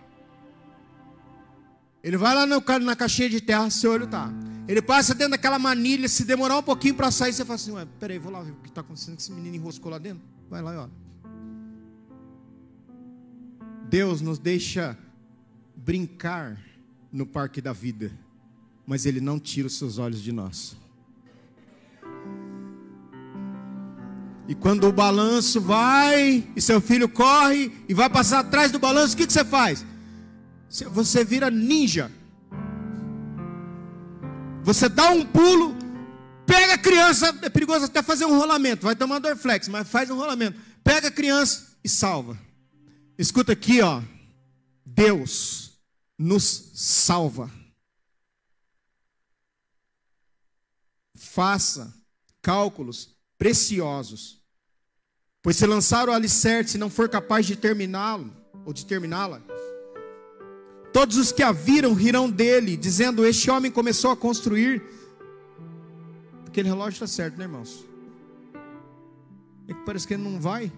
Ele 2.03 2.17
vai 2.17 2.35
lá 2.35 2.45
no, 2.45 2.63
na 2.81 2.95
caixinha 2.95 3.29
de 3.29 3.41
terra, 3.41 3.69
seu 3.69 3.91
olho 3.91 4.07
tá. 4.07 4.31
Ele 4.67 4.81
passa 4.81 5.13
dentro 5.13 5.31
daquela 5.31 5.59
manilha, 5.59 6.07
se 6.07 6.25
demorar 6.25 6.57
um 6.57 6.63
pouquinho 6.63 6.95
para 6.95 7.11
sair, 7.11 7.33
você 7.33 7.45
fala 7.45 7.55
assim, 7.55 7.71
ué, 7.71 7.87
peraí, 7.99 8.17
vou 8.17 8.31
lá 8.31 8.41
ver 8.41 8.51
o 8.51 8.55
que 8.55 8.69
está 8.69 8.81
acontecendo, 8.81 9.15
que 9.15 9.21
esse 9.21 9.31
menino 9.31 9.55
enroscou 9.55 9.91
lá 9.91 9.97
dentro. 9.97 10.23
Vai 10.49 10.61
lá 10.61 10.73
e 10.73 10.77
olha. 10.77 10.91
Deus 13.89 14.21
nos 14.21 14.39
deixa 14.39 14.97
brincar 15.75 16.59
no 17.11 17.25
parque 17.25 17.61
da 17.61 17.71
vida, 17.71 18.11
mas 18.85 19.05
Ele 19.05 19.21
não 19.21 19.39
tira 19.39 19.67
os 19.67 19.77
seus 19.77 19.99
olhos 19.99 20.21
de 20.21 20.31
nós. 20.31 20.75
E 24.47 24.53
quando 24.53 24.87
o 24.87 24.91
balanço 24.91 25.59
vai, 25.59 26.47
e 26.55 26.61
seu 26.61 26.79
filho 26.79 27.09
corre 27.09 27.71
e 27.87 27.93
vai 27.93 28.09
passar 28.09 28.39
atrás 28.39 28.71
do 28.71 28.79
balanço, 28.79 29.13
o 29.13 29.17
que, 29.17 29.25
que 29.25 29.33
você 29.33 29.45
faz? 29.45 29.85
Você 30.69 31.23
vira 31.23 31.49
ninja. 31.49 32.11
Você 34.65 34.89
dá 34.89 35.11
um 35.11 35.23
pulo, 35.23 35.75
pega 36.43 36.73
a 36.73 36.77
criança, 36.79 37.27
é 37.43 37.49
perigoso 37.49 37.85
até 37.85 38.01
fazer 38.01 38.25
um 38.25 38.35
rolamento, 38.35 38.83
vai 38.83 38.95
tomar 38.95 39.19
Dorflex, 39.19 39.67
mas 39.67 39.87
faz 39.87 40.09
um 40.09 40.15
rolamento. 40.15 40.59
Pega 40.83 41.09
a 41.09 41.11
criança 41.11 41.77
e 41.83 41.87
salva. 41.87 42.35
Escuta 43.15 43.51
aqui, 43.51 43.79
ó. 43.81 44.01
Deus 44.83 45.73
nos 46.17 46.71
salva. 46.73 47.51
Faça 51.15 51.93
cálculos 52.41 53.15
preciosos. 53.37 54.41
Pois 55.43 55.57
se 55.57 55.67
lançar 55.67 56.09
o 56.09 56.11
alicerce 56.11 56.75
e 56.75 56.79
não 56.79 56.89
for 56.89 57.07
capaz 57.07 57.45
de 57.45 57.55
terminá-lo, 57.55 58.35
ou 58.65 58.73
de 58.73 58.83
terminá-la, 58.83 59.43
todos 60.95 61.17
os 61.17 61.29
que 61.29 61.43
a 61.43 61.51
viram 61.51 61.93
rirão 61.93 62.29
dele, 62.29 62.77
dizendo: 62.77 63.25
Este 63.25 63.51
homem 63.51 63.69
começou 63.69 64.11
a 64.11 64.15
construir. 64.15 64.81
Aquele 66.47 66.69
relógio 66.69 66.93
está 66.93 67.05
certo, 67.05 67.37
né, 67.37 67.43
irmãos? 67.43 67.83
É 69.67 69.73
que 69.73 69.81
parece 69.85 70.07
que 70.07 70.13
ele 70.13 70.23
não 70.23 70.39
vai. 70.39 70.71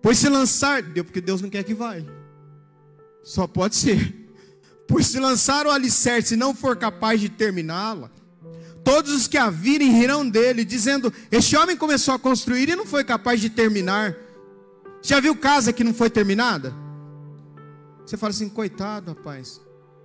Pois 0.00 0.18
se 0.18 0.28
lançar, 0.28 0.84
deu 0.84 1.04
porque 1.04 1.20
Deus 1.20 1.42
não 1.42 1.50
quer 1.50 1.64
que 1.64 1.74
vai. 1.74 2.06
Só 3.24 3.48
pode 3.48 3.74
ser. 3.74 4.18
Pois 4.86 5.06
se 5.06 5.18
lançar 5.18 5.66
o 5.66 5.70
alicerce 5.70 6.34
e 6.34 6.36
não 6.36 6.54
for 6.54 6.76
capaz 6.76 7.18
de 7.18 7.30
terminá-la, 7.30 8.10
Todos 8.84 9.12
os 9.12 9.26
que 9.26 9.38
a 9.38 9.48
virem 9.48 9.90
rirão 9.90 10.28
dele, 10.28 10.64
dizendo: 10.64 11.12
Este 11.30 11.56
homem 11.56 11.76
começou 11.76 12.14
a 12.14 12.18
construir 12.18 12.68
e 12.68 12.76
não 12.76 12.84
foi 12.84 13.02
capaz 13.02 13.40
de 13.40 13.48
terminar. 13.48 14.14
Já 15.00 15.18
viu 15.18 15.34
casa 15.34 15.72
que 15.72 15.82
não 15.82 15.94
foi 15.94 16.10
terminada? 16.10 16.81
Você 18.12 18.18
fala 18.18 18.30
assim, 18.30 18.50
coitado, 18.50 19.12
rapaz. 19.12 19.58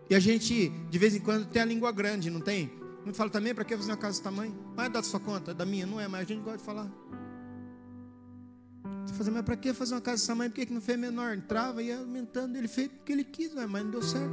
E 0.09 0.15
a 0.15 0.19
gente, 0.21 0.69
de 0.89 0.97
vez 0.97 1.13
em 1.13 1.19
quando, 1.19 1.45
tem 1.45 1.61
a 1.61 1.65
língua 1.65 1.91
grande, 1.91 2.29
não 2.29 2.39
tem? 2.39 2.71
Não 3.05 3.13
fala 3.13 3.29
também, 3.29 3.53
para 3.53 3.65
que 3.65 3.75
fazer 3.75 3.91
uma 3.91 3.97
casa 3.97 4.13
desse 4.13 4.23
tamanho? 4.23 4.57
Mas 4.77 4.85
é 4.85 4.89
da 4.89 5.03
sua 5.03 5.19
conta, 5.19 5.51
é 5.51 5.53
da 5.53 5.65
minha, 5.65 5.85
não 5.85 5.99
é, 5.99 6.07
mas 6.07 6.21
a 6.21 6.23
gente 6.23 6.41
gosta 6.41 6.57
de 6.57 6.63
falar. 6.63 6.89
Você 9.05 9.13
fala, 9.13 9.31
mas 9.31 9.41
para 9.41 9.57
que 9.57 9.73
fazer 9.73 9.93
uma 9.93 9.99
casa 9.99 10.15
desse 10.15 10.27
tamanho? 10.27 10.49
Por 10.49 10.65
que 10.65 10.73
não 10.73 10.79
fez 10.79 10.97
menor? 10.97 11.35
Entrava 11.35 11.83
e 11.83 11.87
ia 11.87 11.99
aumentando, 11.99 12.55
ele 12.55 12.69
fez 12.69 12.87
porque 12.87 13.11
ele 13.11 13.25
quis, 13.25 13.53
mas 13.53 13.69
não 13.83 13.91
deu 13.91 14.01
certo. 14.01 14.31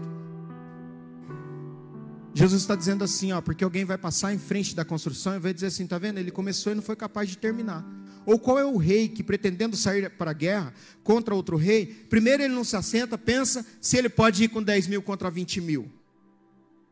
Jesus 2.33 2.63
está 2.63 2.77
dizendo 2.77 3.03
assim, 3.03 3.33
ó, 3.33 3.41
porque 3.41 3.65
alguém 3.65 3.85
vai 3.85 3.99
passar 3.99 4.33
em 4.33 4.39
frente 4.39 4.77
da 4.77 4.85
construção 4.85 5.35
e 5.35 5.41
vai 5.41 5.53
dizer 5.53 5.67
assim, 5.67 5.85
tá 5.85 5.99
vendo? 5.99 6.19
Ele 6.19 6.31
começou 6.31 6.71
e 6.71 6.77
não 6.77 6.83
foi 6.83 6.95
capaz 6.95 7.29
de 7.29 7.39
terminar. 7.39 7.85
Ou 8.27 8.39
qual 8.39 8.59
é 8.59 8.65
o 8.65 8.77
rei 8.77 9.09
que 9.09 9.23
pretendendo 9.23 9.77
sair 9.77 10.11
para 10.11 10.31
a 10.31 10.35
guerra 10.35 10.73
contra 11.03 11.35
outro 11.35 11.57
rei, 11.57 11.87
primeiro 11.87 12.43
ele 12.43 12.55
não 12.55 12.65
se 12.65 12.77
assenta, 12.77 13.19
pensa 13.19 13.65
se 13.81 13.97
ele 13.97 14.09
pode 14.09 14.45
ir 14.45 14.49
com 14.49 14.63
10 14.63 14.87
mil 14.89 15.03
contra 15.03 15.31
20 15.31 15.61
mil. 15.61 15.91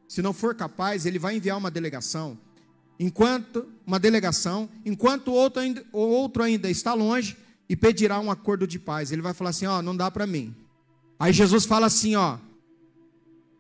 Se 0.07 0.21
não 0.21 0.33
for 0.33 0.55
capaz, 0.55 1.07
ele 1.07 1.19
vai 1.19 1.37
enviar 1.37 1.57
uma 1.57 1.71
delegação. 1.71 2.39
Enquanto 3.01 3.67
uma 3.87 3.99
delegação, 3.99 4.69
enquanto 4.85 5.33
outro 5.33 5.63
ainda, 5.63 5.85
outro 5.91 6.43
ainda 6.43 6.71
está 6.71 6.93
longe 6.93 7.37
e 7.69 7.75
pedirá 7.75 8.21
um 8.21 8.31
acordo 8.31 8.67
de 8.67 8.79
paz. 8.79 9.11
Ele 9.11 9.23
vai 9.23 9.33
falar 9.33 9.51
assim, 9.51 9.67
ó, 9.67 9.81
não 9.81 9.97
dá 9.97 10.11
para 10.11 10.27
mim. 10.27 10.55
Aí 11.19 11.33
Jesus 11.33 11.65
fala 11.65 11.87
assim, 11.87 12.15
ó, 12.15 12.37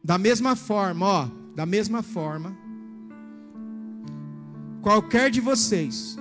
da 0.05 0.19
mesma 0.19 0.55
forma, 0.55 1.07
ó, 1.07 1.29
da 1.55 1.65
mesma 1.65 2.03
forma, 2.03 2.57
qualquer 4.83 5.31
de 5.31 5.41
vocês, 5.41 6.19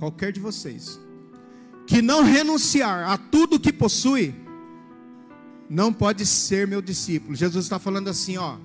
qualquer 0.00 0.32
de 0.32 0.40
vocês, 0.40 0.98
que 1.86 2.00
não 2.00 2.22
renunciar 2.22 3.10
a 3.10 3.18
tudo 3.18 3.60
que 3.60 3.70
possui, 3.70 4.34
não 5.68 5.92
pode 5.92 6.24
ser 6.24 6.66
meu 6.66 6.80
discípulo. 6.80 7.36
Jesus 7.36 7.66
está 7.66 7.78
falando 7.78 8.08
assim, 8.08 8.38
ó. 8.38 8.56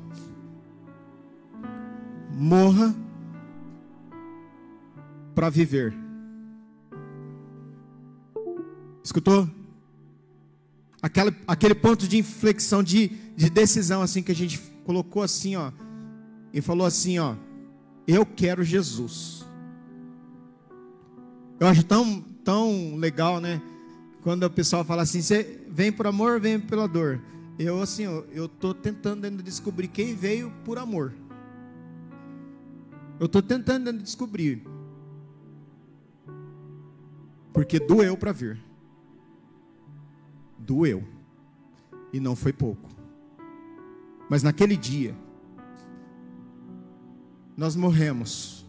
Morra 2.31 2.95
para 5.35 5.49
viver. 5.49 5.93
Escutou? 9.03 9.49
Aquela, 11.01 11.35
aquele 11.45 11.75
ponto 11.75 12.07
de 12.07 12.17
inflexão, 12.17 12.81
de, 12.81 13.09
de 13.35 13.49
decisão, 13.49 14.01
assim, 14.01 14.23
que 14.23 14.31
a 14.31 14.35
gente 14.35 14.57
colocou 14.85 15.21
assim, 15.21 15.57
ó, 15.57 15.71
e 16.53 16.61
falou 16.61 16.87
assim, 16.87 17.19
ó, 17.19 17.35
eu 18.07 18.25
quero 18.25 18.63
Jesus. 18.63 19.44
Eu 21.59 21.67
acho 21.67 21.83
tão, 21.83 22.21
tão 22.43 22.95
legal, 22.95 23.39
né? 23.39 23.61
Quando 24.21 24.43
o 24.43 24.49
pessoal 24.49 24.83
fala 24.83 25.03
assim, 25.03 25.21
você 25.21 25.61
vem 25.69 25.91
por 25.91 26.07
amor, 26.07 26.39
vem 26.39 26.59
pela 26.59 26.87
dor. 26.87 27.21
Eu 27.57 27.81
assim, 27.81 28.03
eu 28.03 28.45
estou 28.45 28.73
tentando 28.73 29.41
descobrir 29.41 29.87
quem 29.87 30.13
veio 30.15 30.51
por 30.65 30.77
amor. 30.77 31.13
Eu 33.19 33.27
estou 33.27 33.41
tentando 33.41 33.93
descobrir. 33.93 34.61
Porque 37.53 37.79
doeu 37.79 38.17
para 38.17 38.33
vir. 38.33 38.59
Doeu. 40.57 41.03
E 42.11 42.19
não 42.19 42.35
foi 42.35 42.51
pouco. 42.51 42.89
Mas 44.29 44.43
naquele 44.43 44.75
dia, 44.75 45.15
nós 47.55 47.75
morremos. 47.75 48.65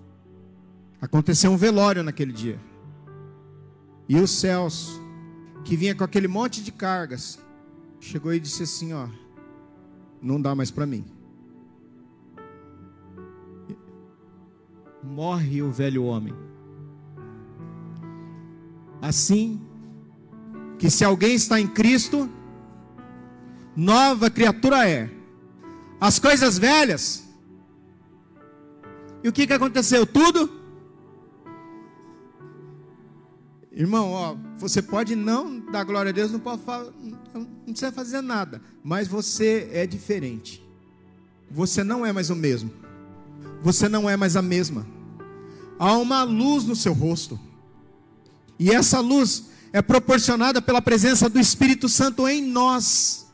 Aconteceu 1.01 1.51
um 1.51 1.57
velório 1.57 2.03
naquele 2.05 2.32
dia. 2.32 2.61
E 4.09 4.16
os 4.18 4.30
céus, 4.30 5.00
que 5.64 5.76
vinha 5.76 5.94
com 5.94 6.04
aquele 6.04 6.28
monte 6.28 6.62
de 6.62 6.70
cargas, 6.70 7.38
chegou 8.00 8.32
e 8.32 8.40
disse 8.40 8.62
assim: 8.62 8.92
Ó, 8.92 9.09
não 10.22 10.40
dá 10.40 10.54
mais 10.54 10.70
para 10.70 10.86
mim. 10.86 11.04
Morre 15.02 15.62
o 15.62 15.70
velho 15.70 16.04
homem. 16.04 16.34
Assim, 19.00 19.61
que 20.78 20.90
se 20.90 21.04
alguém 21.04 21.34
está 21.34 21.61
em 21.61 21.66
Cristo, 21.66 22.28
nova 23.76 24.30
criatura 24.30 24.88
é 24.88 25.11
as 26.00 26.18
coisas 26.18 26.59
velhas. 26.59 27.24
E 29.22 29.28
o 29.28 29.32
que, 29.32 29.46
que 29.46 29.52
aconteceu? 29.52 30.07
Tudo. 30.07 30.55
Irmão, 33.77 34.11
ó, 34.11 34.35
você 34.57 34.81
pode 34.81 35.14
não 35.14 35.61
dar 35.61 35.85
glória 35.85 36.09
a 36.09 36.12
Deus, 36.12 36.33
não, 36.33 36.41
pode 36.41 36.62
não 37.35 37.45
precisa 37.66 37.93
fazer 37.93 38.22
nada, 38.22 38.62
mas 38.83 39.07
você 39.07 39.68
é 39.70 39.87
diferente. 39.87 40.64
você 41.51 41.85
não 41.85 42.05
é 42.05 42.11
mais 42.11 42.31
o 42.31 42.35
mesmo. 42.35 42.72
Você 43.62 43.87
não 43.87 44.09
é 44.09 44.16
mais 44.16 44.35
a 44.35 44.41
mesma. 44.41 44.87
Há 45.79 45.93
uma 45.99 46.22
luz 46.22 46.64
no 46.64 46.74
seu 46.74 46.95
rosto. 46.95 47.39
E 48.59 48.70
essa 48.70 49.01
luz 49.01 49.51
é 49.74 49.83
proporcionada 49.83 50.62
pela 50.62 50.81
presença 50.81 51.29
do 51.29 51.39
Espírito 51.39 51.87
Santo 51.87 52.27
em 52.27 52.43
nós. 52.43 53.27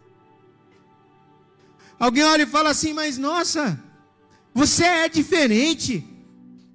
Alguém 2.00 2.24
olha 2.24 2.42
e 2.42 2.46
fala 2.46 2.70
assim: 2.70 2.92
Mas 2.92 3.16
nossa, 3.16 3.80
você 4.52 4.84
é 4.84 5.08
diferente. 5.08 6.04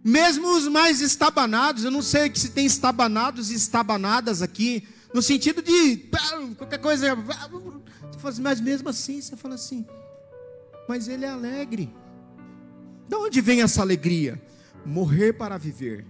Mesmo 0.08 0.56
os 0.56 0.66
mais 0.70 1.02
estabanados, 1.02 1.84
eu 1.84 1.92
não 1.92 2.02
sei 2.02 2.32
se 2.34 2.52
tem 2.52 2.66
estabanados 2.66 3.52
e 3.52 3.56
estabanadas 3.56 4.42
aqui, 4.42 4.88
no 5.14 5.22
sentido 5.22 5.62
de 5.62 6.10
qualquer 6.58 6.78
coisa. 6.78 7.14
Assim, 8.24 8.42
mas 8.42 8.62
mesmo 8.62 8.88
assim, 8.88 9.20
você 9.20 9.36
fala 9.36 9.56
assim, 9.56 9.86
mas 10.88 11.10
ele 11.10 11.26
é 11.26 11.28
alegre. 11.28 11.94
De 13.06 13.18
onde 13.18 13.42
vem 13.42 13.62
essa 13.62 13.82
alegria? 13.82 14.42
Morrer 14.86 15.34
para 15.34 15.58
viver. 15.58 16.06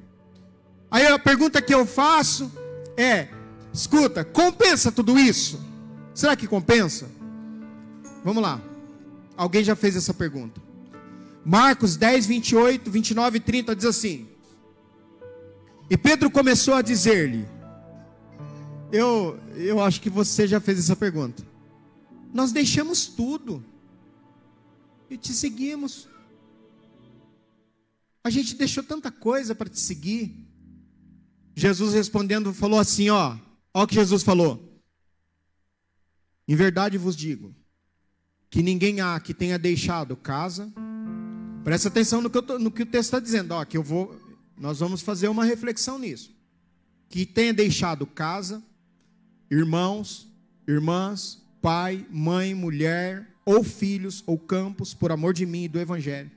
Aí 0.92 1.08
a 1.08 1.18
pergunta 1.18 1.60
que 1.60 1.74
eu 1.74 1.84
faço 1.84 2.52
é: 2.96 3.30
escuta, 3.74 4.24
compensa 4.24 4.92
tudo 4.92 5.18
isso? 5.18 5.60
Será 6.14 6.36
que 6.36 6.46
compensa? 6.46 7.10
Vamos 8.24 8.44
lá. 8.44 8.62
Alguém 9.36 9.64
já 9.64 9.76
fez 9.76 9.96
essa 9.96 10.14
pergunta? 10.14 10.67
Marcos 11.48 11.96
10, 11.96 12.26
28, 12.26 12.92
29 12.92 13.38
e 13.38 13.40
30 13.40 13.74
diz 13.74 13.86
assim: 13.86 14.28
E 15.90 15.98
Pedro 15.98 16.30
começou 16.30 16.74
a 16.74 16.82
dizer-lhe: 16.82 17.48
eu, 18.92 19.40
eu 19.56 19.82
acho 19.82 20.02
que 20.02 20.10
você 20.10 20.46
já 20.46 20.60
fez 20.60 20.78
essa 20.78 20.94
pergunta. 20.94 21.42
Nós 22.34 22.52
deixamos 22.52 23.08
tudo 23.08 23.64
e 25.10 25.16
te 25.16 25.32
seguimos. 25.32 26.10
A 28.26 28.30
gente 28.30 28.54
deixou 28.56 28.84
tanta 28.84 29.10
coisa 29.10 29.56
para 29.56 29.70
te 29.70 29.80
seguir. 29.80 30.46
Jesus 31.56 31.94
respondendo 31.94 32.54
falou 32.54 32.78
assim, 32.78 33.10
ó, 33.10 33.38
ó 33.74 33.84
o 33.84 33.88
que 33.88 33.96
Jesus 33.96 34.22
falou. 34.22 34.82
Em 36.46 36.58
verdade 36.58 36.98
vos 36.98 37.16
digo 37.16 37.56
que 38.50 38.62
ninguém 38.62 39.00
há 39.00 39.18
que 39.18 39.34
tenha 39.34 39.58
deixado 39.58 40.18
casa. 40.18 40.70
Presta 41.64 41.90
atenção 41.90 42.22
no 42.22 42.30
que, 42.30 42.42
tô, 42.42 42.58
no 42.58 42.72
que 42.72 42.84
o 42.84 42.86
texto 42.86 43.08
está 43.08 43.20
dizendo, 43.20 43.54
ó, 43.54 43.66
que 43.66 43.78
eu 43.78 43.84
vou, 43.84 44.20
nós 44.58 44.80
vamos 44.80 45.02
fazer 45.02 45.28
uma 45.28 45.46
reflexão 45.46 46.00
nisso. 46.00 46.36
Que 47.10 47.26
tenha 47.26 47.54
deixado 47.54 48.06
casa, 48.06 48.64
irmãos, 49.52 50.28
irmãs, 50.68 51.42
pai, 51.62 52.06
mãe, 52.10 52.54
mulher, 52.54 53.28
ou 53.46 53.64
filhos, 53.64 54.24
ou 54.26 54.38
campos, 54.38 54.94
por 54.94 55.12
amor 55.12 55.34
de 55.34 55.46
mim 55.46 55.64
e 55.64 55.68
do 55.68 55.80
Evangelho. 55.80 56.32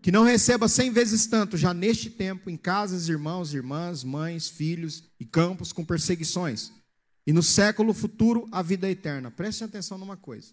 Que 0.00 0.12
não 0.12 0.22
receba 0.22 0.68
cem 0.68 0.92
vezes 0.92 1.26
tanto 1.26 1.56
já 1.56 1.74
neste 1.74 2.08
tempo, 2.08 2.48
em 2.48 2.56
casas, 2.56 3.08
irmãos, 3.08 3.52
irmãs, 3.52 4.04
mães, 4.04 4.48
filhos 4.48 5.02
e 5.18 5.24
campos 5.24 5.72
com 5.72 5.84
perseguições. 5.84 6.72
E 7.26 7.32
no 7.32 7.42
século 7.42 7.92
futuro, 7.92 8.48
a 8.52 8.62
vida 8.62 8.88
eterna. 8.88 9.32
Preste 9.32 9.64
atenção 9.64 9.98
numa 9.98 10.16
coisa. 10.16 10.52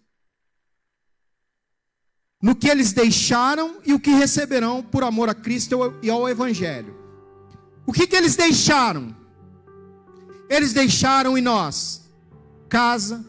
No 2.43 2.53
que 2.53 2.67
eles 2.67 2.91
deixaram 2.91 3.77
e 3.85 3.93
o 3.93 3.99
que 3.99 4.11
receberão 4.11 4.83
por 4.83 5.01
amor 5.01 5.29
a 5.29 5.33
Cristo 5.33 5.95
e 6.01 6.09
ao 6.09 6.27
Evangelho. 6.27 6.93
O 7.87 7.93
que, 7.93 8.05
que 8.05 8.17
eles 8.17 8.35
deixaram? 8.35 9.15
Eles 10.49 10.73
deixaram 10.73 11.37
em 11.37 11.41
nós 11.41 12.03
casa. 12.67 13.23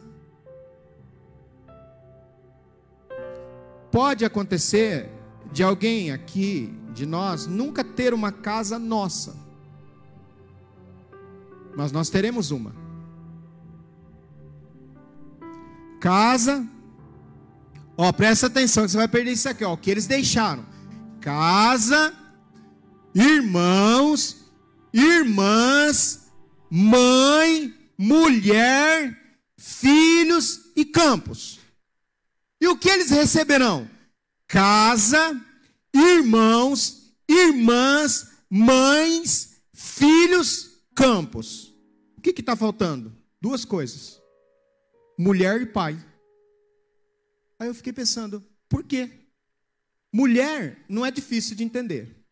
Pode 3.92 4.24
acontecer 4.24 5.08
de 5.52 5.62
alguém 5.62 6.10
aqui, 6.10 6.74
de 6.92 7.06
nós, 7.06 7.46
nunca 7.46 7.84
ter 7.84 8.12
uma 8.12 8.32
casa 8.32 8.80
nossa. 8.80 9.36
Mas 11.76 11.92
nós 11.92 12.10
teremos 12.10 12.50
uma. 12.50 12.74
Casa. 16.00 16.73
Ó, 17.96 18.12
presta 18.12 18.46
atenção 18.46 18.86
você 18.86 18.96
vai 18.96 19.08
perder 19.08 19.32
isso 19.32 19.48
aqui, 19.48 19.64
ó, 19.64 19.72
o 19.72 19.76
que 19.76 19.90
eles 19.90 20.06
deixaram. 20.06 20.66
Casa, 21.20 22.12
irmãos, 23.14 24.44
irmãs, 24.92 26.32
mãe, 26.70 27.72
mulher, 27.96 29.16
filhos 29.56 30.72
e 30.76 30.84
campos. 30.84 31.60
E 32.60 32.66
o 32.66 32.76
que 32.76 32.88
eles 32.88 33.10
receberão? 33.10 33.88
Casa, 34.48 35.40
irmãos, 35.92 37.14
irmãs, 37.28 38.28
mães, 38.50 39.60
filhos, 39.72 40.70
campos. 40.94 41.72
O 42.16 42.20
que 42.20 42.30
está 42.30 42.56
faltando? 42.56 43.12
Duas 43.40 43.64
coisas: 43.64 44.20
mulher 45.18 45.60
e 45.60 45.66
pai. 45.66 45.98
Aí 47.58 47.68
eu 47.68 47.74
fiquei 47.74 47.92
pensando, 47.92 48.44
por 48.68 48.84
quê? 48.84 49.10
Mulher 50.12 50.84
não 50.88 51.04
é 51.04 51.10
difícil 51.10 51.56
de 51.56 51.64
entender. 51.64 52.24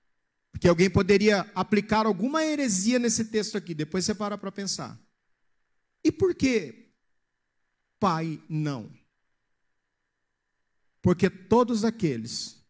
Porque 0.52 0.68
alguém 0.68 0.90
poderia 0.90 1.50
aplicar 1.54 2.06
alguma 2.06 2.44
heresia 2.44 2.98
nesse 2.98 3.24
texto 3.24 3.56
aqui, 3.56 3.74
depois 3.74 4.04
você 4.04 4.14
para 4.14 4.38
para 4.38 4.52
pensar. 4.52 5.00
E 6.04 6.12
por 6.12 6.34
que 6.34 6.90
pai 7.98 8.40
não? 8.48 8.92
Porque 11.00 11.28
todos 11.28 11.84
aqueles 11.84 12.62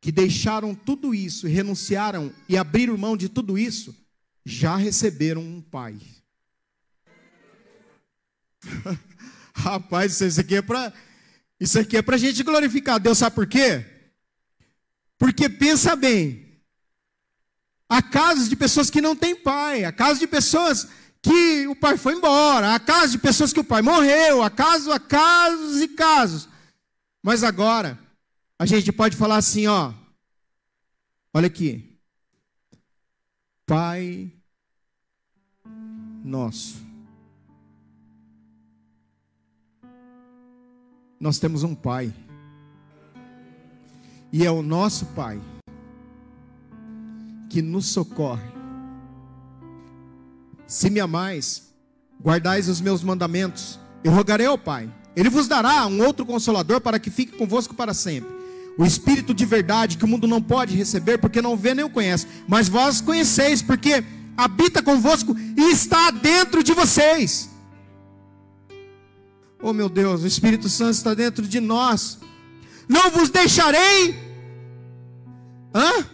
que 0.00 0.12
deixaram 0.12 0.74
tudo 0.74 1.14
isso, 1.14 1.46
renunciaram 1.46 2.32
e 2.48 2.56
abriram 2.56 2.96
mão 2.96 3.16
de 3.16 3.28
tudo 3.28 3.58
isso, 3.58 3.94
já 4.44 4.76
receberam 4.76 5.42
um 5.42 5.60
pai. 5.62 5.98
Rapaz, 9.54 10.20
isso 10.20 10.40
aqui 10.40 10.56
é 10.56 10.62
para 10.62 10.92
isso 11.58 11.78
aqui 11.78 11.96
é 11.96 12.02
para 12.02 12.16
a 12.16 12.18
gente 12.18 12.42
glorificar 12.42 13.00
Deus, 13.00 13.18
sabe 13.18 13.34
por 13.34 13.46
quê? 13.46 13.84
Porque 15.18 15.48
pensa 15.48 15.96
bem, 15.96 16.46
Há 17.88 18.02
casos 18.02 18.48
de 18.48 18.56
pessoas 18.56 18.90
que 18.90 19.00
não 19.00 19.14
têm 19.14 19.36
pai, 19.36 19.84
há 19.84 19.92
casos 19.92 20.18
de 20.18 20.26
pessoas 20.26 20.88
que 21.22 21.66
o 21.68 21.76
pai 21.76 21.96
foi 21.96 22.14
embora, 22.14 22.74
há 22.74 22.80
casos 22.80 23.12
de 23.12 23.18
pessoas 23.18 23.52
que 23.52 23.60
o 23.60 23.64
pai 23.64 23.80
morreu, 23.80 24.42
há 24.42 24.50
casos, 24.50 24.88
há 24.88 24.98
casos 24.98 25.80
e 25.80 25.88
casos. 25.88 26.48
Mas 27.22 27.44
agora, 27.44 27.98
a 28.58 28.66
gente 28.66 28.92
pode 28.92 29.16
falar 29.16 29.36
assim, 29.36 29.66
ó. 29.66 29.92
Olha 31.32 31.46
aqui. 31.46 31.96
Pai 33.64 34.32
nosso. 36.24 36.85
Nós 41.18 41.38
temos 41.38 41.62
um 41.62 41.74
pai. 41.74 42.12
E 44.32 44.44
é 44.44 44.50
o 44.50 44.62
nosso 44.62 45.06
pai 45.06 45.40
que 47.48 47.62
nos 47.62 47.86
socorre. 47.86 48.56
Se 50.66 50.90
me 50.90 51.00
amais, 51.00 51.72
guardais 52.20 52.68
os 52.68 52.80
meus 52.80 53.02
mandamentos, 53.02 53.78
eu 54.02 54.12
rogarei 54.12 54.46
ao 54.46 54.58
Pai. 54.58 54.92
Ele 55.14 55.30
vos 55.30 55.48
dará 55.48 55.86
um 55.86 56.04
outro 56.04 56.26
consolador 56.26 56.80
para 56.80 56.98
que 56.98 57.10
fique 57.10 57.36
convosco 57.36 57.74
para 57.74 57.94
sempre. 57.94 58.28
O 58.76 58.84
Espírito 58.84 59.32
de 59.32 59.46
verdade 59.46 59.96
que 59.96 60.04
o 60.04 60.08
mundo 60.08 60.26
não 60.26 60.42
pode 60.42 60.76
receber, 60.76 61.18
porque 61.18 61.40
não 61.40 61.56
vê 61.56 61.72
nem 61.72 61.84
o 61.84 61.90
conhece. 61.90 62.26
Mas 62.46 62.68
vós 62.68 63.00
conheceis, 63.00 63.62
porque 63.62 64.04
habita 64.36 64.82
convosco 64.82 65.34
e 65.56 65.70
está 65.70 66.10
dentro 66.10 66.62
de 66.62 66.74
vocês. 66.74 67.48
Oh 69.60 69.72
meu 69.72 69.88
Deus, 69.88 70.22
o 70.22 70.26
Espírito 70.26 70.68
Santo 70.68 70.92
está 70.92 71.14
dentro 71.14 71.46
de 71.46 71.60
nós. 71.60 72.18
Não 72.88 73.10
vos 73.10 73.30
deixarei. 73.30 74.14
Hã? 75.74 76.06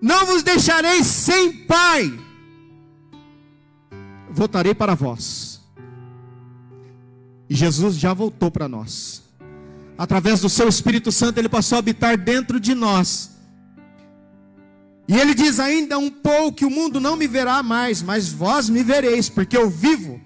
Não 0.00 0.26
vos 0.26 0.42
deixarei 0.42 1.02
sem 1.02 1.64
pai. 1.64 2.12
Voltarei 4.30 4.74
para 4.74 4.94
vós. 4.94 5.60
E 7.48 7.54
Jesus 7.54 7.96
já 7.96 8.12
voltou 8.12 8.50
para 8.50 8.68
nós. 8.68 9.22
Através 9.96 10.40
do 10.40 10.48
seu 10.48 10.68
Espírito 10.68 11.12
Santo, 11.12 11.38
ele 11.38 11.48
passou 11.48 11.76
a 11.76 11.78
habitar 11.78 12.16
dentro 12.18 12.58
de 12.58 12.74
nós. 12.74 13.30
E 15.06 15.14
ele 15.14 15.34
diz 15.34 15.60
ainda 15.60 15.98
um 15.98 16.10
pouco 16.10 16.56
que 16.56 16.64
o 16.64 16.70
mundo 16.70 16.98
não 16.98 17.16
me 17.16 17.26
verá 17.26 17.62
mais, 17.62 18.02
mas 18.02 18.28
vós 18.28 18.68
me 18.68 18.82
vereis, 18.82 19.28
porque 19.28 19.56
eu 19.56 19.68
vivo. 19.68 20.20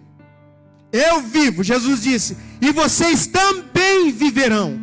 Eu 0.92 1.20
vivo, 1.20 1.62
Jesus 1.62 2.02
disse, 2.02 2.36
e 2.60 2.72
vocês 2.72 3.26
também 3.26 4.10
viverão. 4.10 4.80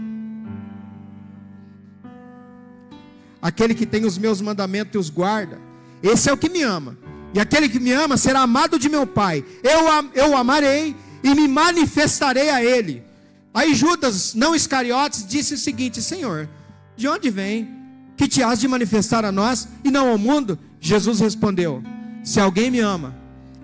Aquele 3.41 3.75
que 3.75 3.85
tem 3.85 4.05
os 4.05 4.17
meus 4.17 4.41
mandamentos 4.41 4.95
e 4.95 4.97
os 4.97 5.09
guarda, 5.09 5.59
esse 6.01 6.29
é 6.29 6.33
o 6.33 6.37
que 6.37 6.49
me 6.49 6.61
ama. 6.61 6.97
E 7.33 7.39
aquele 7.39 7.67
que 7.67 7.79
me 7.79 7.91
ama 7.91 8.17
será 8.17 8.41
amado 8.41 8.79
de 8.79 8.87
meu 8.87 9.05
Pai. 9.05 9.43
Eu, 9.61 10.09
eu 10.13 10.31
o 10.31 10.37
amarei 10.37 10.95
e 11.23 11.35
me 11.35 11.47
manifestarei 11.47 12.49
a 12.49 12.63
ele. 12.63 13.03
Aí 13.53 13.73
Judas, 13.73 14.33
não 14.33 14.55
Iscariotes, 14.55 15.25
disse 15.27 15.53
o 15.53 15.57
seguinte: 15.57 16.01
Senhor, 16.01 16.47
de 16.95 17.07
onde 17.07 17.29
vem 17.29 17.69
que 18.15 18.27
te 18.27 18.41
has 18.41 18.59
de 18.59 18.67
manifestar 18.67 19.25
a 19.25 19.31
nós 19.31 19.67
e 19.83 19.91
não 19.91 20.09
ao 20.09 20.17
mundo? 20.17 20.57
Jesus 20.79 21.19
respondeu: 21.19 21.83
Se 22.23 22.39
alguém 22.39 22.71
me 22.71 22.79
ama, 22.79 23.15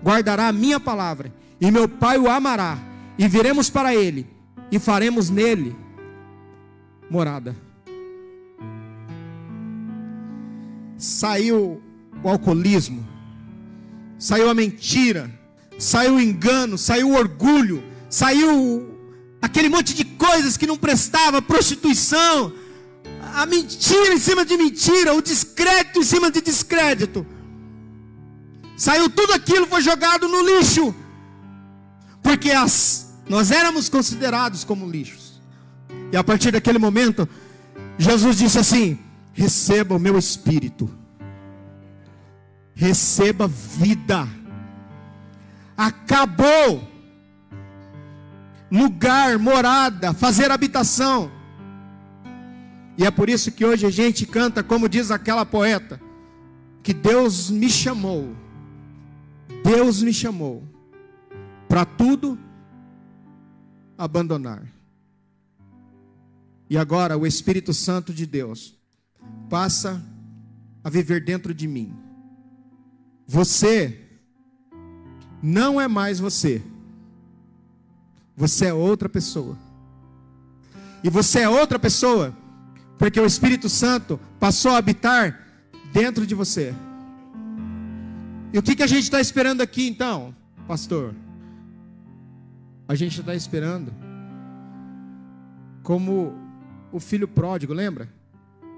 guardará 0.02 0.48
a 0.48 0.52
minha 0.52 0.78
palavra, 0.78 1.32
e 1.62 1.70
meu 1.70 1.88
Pai 1.88 2.18
o 2.18 2.28
amará, 2.28 2.76
e 3.16 3.28
viremos 3.28 3.70
para 3.70 3.94
ele, 3.94 4.26
e 4.68 4.80
faremos 4.80 5.30
nele 5.30 5.76
morada. 7.08 7.54
Saiu 10.98 11.80
o 12.20 12.28
alcoolismo, 12.28 13.06
saiu 14.18 14.50
a 14.50 14.54
mentira, 14.54 15.30
saiu 15.78 16.16
o 16.16 16.20
engano, 16.20 16.76
saiu 16.76 17.10
o 17.10 17.14
orgulho, 17.14 17.80
saiu 18.10 18.98
aquele 19.40 19.68
monte 19.68 19.94
de 19.94 20.04
coisas 20.04 20.56
que 20.56 20.66
não 20.66 20.76
prestava, 20.76 21.40
prostituição, 21.40 22.52
a 23.34 23.46
mentira 23.46 24.12
em 24.12 24.18
cima 24.18 24.44
de 24.44 24.56
mentira, 24.56 25.14
o 25.14 25.22
descrédito 25.22 26.00
em 26.00 26.04
cima 26.04 26.28
de 26.28 26.40
descrédito. 26.40 27.24
Saiu 28.76 29.08
tudo 29.08 29.32
aquilo, 29.32 29.68
foi 29.68 29.80
jogado 29.80 30.26
no 30.26 30.42
lixo. 30.42 30.92
Porque 32.32 32.50
as, 32.50 33.14
nós 33.28 33.50
éramos 33.50 33.90
considerados 33.90 34.64
como 34.64 34.88
lixos. 34.88 35.38
E 36.10 36.16
a 36.16 36.24
partir 36.24 36.50
daquele 36.50 36.78
momento, 36.78 37.28
Jesus 37.98 38.38
disse 38.38 38.58
assim: 38.58 38.98
receba 39.34 39.94
o 39.94 39.98
meu 39.98 40.16
espírito, 40.16 40.88
receba 42.74 43.46
vida. 43.46 44.26
Acabou 45.76 46.88
lugar, 48.70 49.38
morada, 49.38 50.14
fazer 50.14 50.50
habitação. 50.50 51.30
E 52.96 53.04
é 53.04 53.10
por 53.10 53.28
isso 53.28 53.52
que 53.52 53.62
hoje 53.62 53.84
a 53.84 53.90
gente 53.90 54.24
canta, 54.24 54.62
como 54.62 54.88
diz 54.88 55.10
aquela 55.10 55.44
poeta, 55.44 56.00
que 56.82 56.94
Deus 56.94 57.50
me 57.50 57.68
chamou, 57.68 58.34
Deus 59.62 60.02
me 60.02 60.14
chamou 60.14 60.71
para 61.72 61.86
tudo 61.86 62.38
abandonar. 63.96 64.62
E 66.68 66.76
agora 66.76 67.16
o 67.16 67.26
Espírito 67.26 67.72
Santo 67.72 68.12
de 68.12 68.26
Deus 68.26 68.78
passa 69.48 70.04
a 70.84 70.90
viver 70.90 71.24
dentro 71.24 71.54
de 71.54 71.66
mim. 71.66 71.96
Você 73.26 74.06
não 75.42 75.80
é 75.80 75.88
mais 75.88 76.20
você. 76.20 76.62
Você 78.36 78.66
é 78.66 78.74
outra 78.74 79.08
pessoa. 79.08 79.56
E 81.02 81.08
você 81.08 81.40
é 81.40 81.48
outra 81.48 81.78
pessoa 81.78 82.36
porque 82.98 83.18
o 83.18 83.24
Espírito 83.24 83.70
Santo 83.70 84.20
passou 84.38 84.72
a 84.72 84.76
habitar 84.76 85.40
dentro 85.90 86.26
de 86.26 86.34
você. 86.34 86.74
E 88.52 88.58
o 88.58 88.62
que, 88.62 88.76
que 88.76 88.82
a 88.82 88.86
gente 88.86 89.04
está 89.04 89.22
esperando 89.22 89.62
aqui 89.62 89.88
então, 89.88 90.36
pastor? 90.68 91.14
A 92.92 92.94
gente 92.94 93.20
está 93.20 93.34
esperando 93.34 93.90
como 95.82 96.34
o 96.92 97.00
filho 97.00 97.26
pródigo, 97.26 97.72
lembra? 97.72 98.06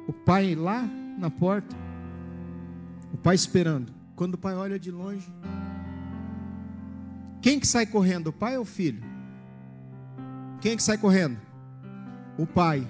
O 0.07 0.13
pai 0.13 0.55
lá 0.55 0.89
na 1.19 1.29
porta, 1.29 1.75
o 3.13 3.17
pai 3.17 3.35
esperando. 3.35 3.93
Quando 4.15 4.35
o 4.35 4.39
pai 4.39 4.55
olha 4.55 4.79
de 4.79 4.93
longe, 4.93 5.27
quem 7.43 7.59
que 7.59 7.67
sai 7.67 7.87
correndo, 7.87 8.29
o 8.29 8.33
pai 8.33 8.57
ou 8.57 8.63
o 8.63 8.65
filho? 8.65 9.03
Quem 10.61 10.75
é 10.75 10.77
que 10.77 10.83
sai 10.85 10.97
correndo? 10.97 11.37
O 12.39 12.47
pai. 12.47 12.87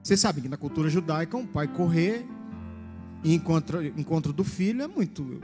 Você 0.00 0.16
sabe 0.16 0.42
que 0.42 0.48
na 0.48 0.56
cultura 0.56 0.88
judaica, 0.88 1.36
um 1.36 1.44
pai 1.44 1.66
correr 1.66 2.24
e 3.24 3.34
encontro, 3.34 3.84
encontro 3.84 4.32
do 4.32 4.44
filho 4.44 4.80
é 4.80 4.86
muito. 4.86 5.40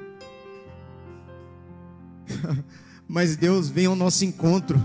Mas 3.08 3.36
Deus 3.36 3.68
vem 3.68 3.86
ao 3.86 3.94
nosso 3.94 4.24
encontro. 4.24 4.82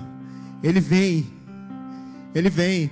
Ele 0.62 0.80
vem. 0.80 1.28
Ele 2.36 2.50
vem. 2.50 2.92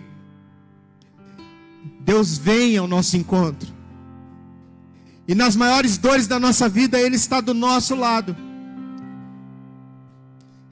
Deus 2.01 2.38
vem 2.38 2.77
ao 2.77 2.88
nosso 2.88 3.15
encontro. 3.15 3.71
E 5.27 5.36
nas 5.36 5.55
maiores 5.55 5.97
dores 5.97 6.25
da 6.25 6.39
nossa 6.39 6.67
vida, 6.67 6.99
Ele 6.99 7.15
está 7.15 7.39
do 7.39 7.53
nosso 7.53 7.95
lado. 7.95 8.36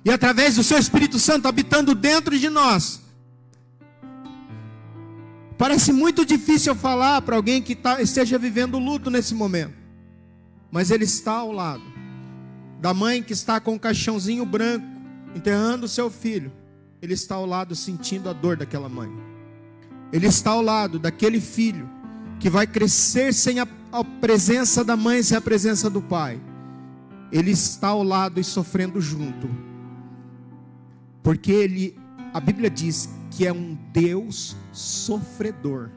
E 0.03 0.09
através 0.09 0.55
do 0.55 0.63
seu 0.63 0.79
Espírito 0.79 1.19
Santo 1.19 1.47
habitando 1.47 1.93
dentro 1.93 2.37
de 2.39 2.49
nós. 2.49 3.01
Parece 5.57 5.91
muito 5.91 6.25
difícil 6.25 6.73
falar 6.75 7.21
para 7.21 7.35
alguém 7.35 7.61
que 7.61 7.75
tá, 7.75 8.01
esteja 8.01 8.37
vivendo 8.39 8.79
luto 8.79 9.11
nesse 9.11 9.35
momento. 9.35 9.73
Mas 10.71 10.91
ele 10.91 11.03
está 11.03 11.33
ao 11.33 11.51
lado 11.51 11.96
da 12.79 12.93
mãe 12.93 13.23
que 13.23 13.33
está 13.33 13.59
com 13.59 13.71
o 13.71 13.75
um 13.75 13.79
caixãozinho 13.79 14.45
branco, 14.45 14.85
enterrando 15.35 15.87
seu 15.87 16.09
filho. 16.09 16.51
Ele 17.01 17.13
está 17.13 17.35
ao 17.35 17.45
lado 17.45 17.75
sentindo 17.75 18.29
a 18.29 18.33
dor 18.33 18.57
daquela 18.57 18.89
mãe. 18.89 19.11
Ele 20.11 20.27
está 20.27 20.51
ao 20.51 20.61
lado 20.61 20.97
daquele 20.97 21.39
filho 21.39 21.89
que 22.39 22.49
vai 22.49 22.65
crescer 22.65 23.33
sem 23.33 23.59
a, 23.59 23.67
a 23.91 24.03
presença 24.03 24.83
da 24.83 24.95
mãe, 24.95 25.21
sem 25.21 25.37
a 25.37 25.41
presença 25.41 25.89
do 25.89 26.01
pai. 26.01 26.39
Ele 27.31 27.51
está 27.51 27.89
ao 27.89 28.03
lado 28.03 28.39
e 28.39 28.43
sofrendo 28.43 29.01
junto 29.01 29.67
porque 31.27 31.51
ele, 31.51 31.93
a 32.33 32.39
Bíblia 32.39 32.69
diz 32.69 33.09
que 33.31 33.45
é 33.45 33.51
um 33.51 33.77
Deus 33.91 34.55
sofredor. 34.71 35.89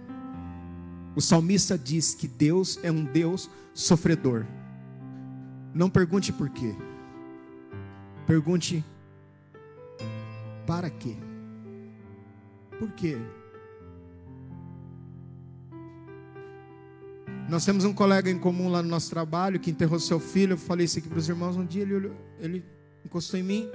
O 1.15 1.21
salmista 1.21 1.79
diz 1.79 2.17
que 2.17 2.27
Deus 2.27 2.81
é 2.83 2.91
um 2.91 3.05
Deus 3.05 3.49
sofredor. 3.73 4.45
Não 5.75 5.89
pergunte 5.89 6.33
por 6.33 6.49
quê. 6.51 6.75
Pergunte 8.27 8.85
para 10.67 10.91
quê? 10.91 11.17
Por 12.79 12.91
quê? 12.93 13.19
Nós 17.49 17.65
temos 17.65 17.85
um 17.85 17.93
colega 17.93 18.31
em 18.31 18.39
comum 18.39 18.69
lá 18.69 18.83
no 18.83 18.89
nosso 18.89 19.11
trabalho 19.11 19.59
que 19.59 19.71
enterrou 19.71 19.99
seu 19.99 20.21
filho. 20.21 20.53
Eu 20.53 20.59
falei 20.59 20.87
isso 20.87 20.99
aqui 20.99 21.09
para 21.09 21.19
os 21.19 21.29
irmãos. 21.29 21.57
Um 21.57 21.67
dia 21.67 21.83
ele, 21.83 21.95
olhou, 21.95 22.17
ele 22.39 22.65
encostou 23.05 23.39
em 23.39 23.43
mim 23.43 23.69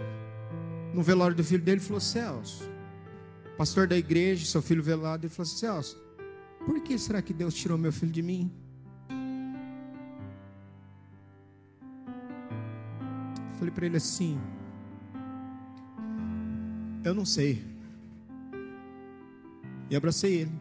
no 0.93 1.03
velório 1.03 1.35
do 1.35 1.43
filho 1.43 1.61
dele, 1.61 1.81
falou: 1.81 1.99
Celso, 1.99 2.69
pastor 3.57 3.85
da 3.85 3.97
igreja, 3.97 4.45
seu 4.45 4.61
filho 4.61 4.81
velado, 4.81 5.25
ele 5.25 5.33
falou 5.33 5.47
assim: 5.49 5.57
Celso, 5.57 6.01
por 6.65 6.79
que 6.81 6.97
será 6.97 7.21
que 7.21 7.33
Deus 7.33 7.53
tirou 7.53 7.77
meu 7.77 7.91
filho 7.91 8.11
de 8.11 8.21
mim? 8.21 8.49
Falei 13.56 13.72
para 13.72 13.86
ele 13.86 13.97
assim: 13.97 14.39
Eu 17.03 17.14
não 17.14 17.26
sei. 17.26 17.64
E 19.89 19.95
abracei 19.95 20.41
ele. 20.41 20.51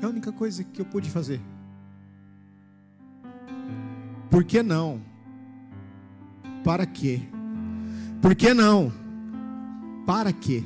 É 0.00 0.06
a 0.06 0.08
única 0.08 0.32
coisa 0.32 0.64
que 0.64 0.80
eu 0.80 0.84
pude 0.84 1.10
fazer. 1.10 1.40
Por 4.30 4.44
que 4.44 4.62
não? 4.62 5.00
Para 6.64 6.86
quê? 6.86 7.20
Por 8.22 8.34
que 8.34 8.54
não? 8.54 8.92
Para 10.06 10.32
quê? 10.32 10.64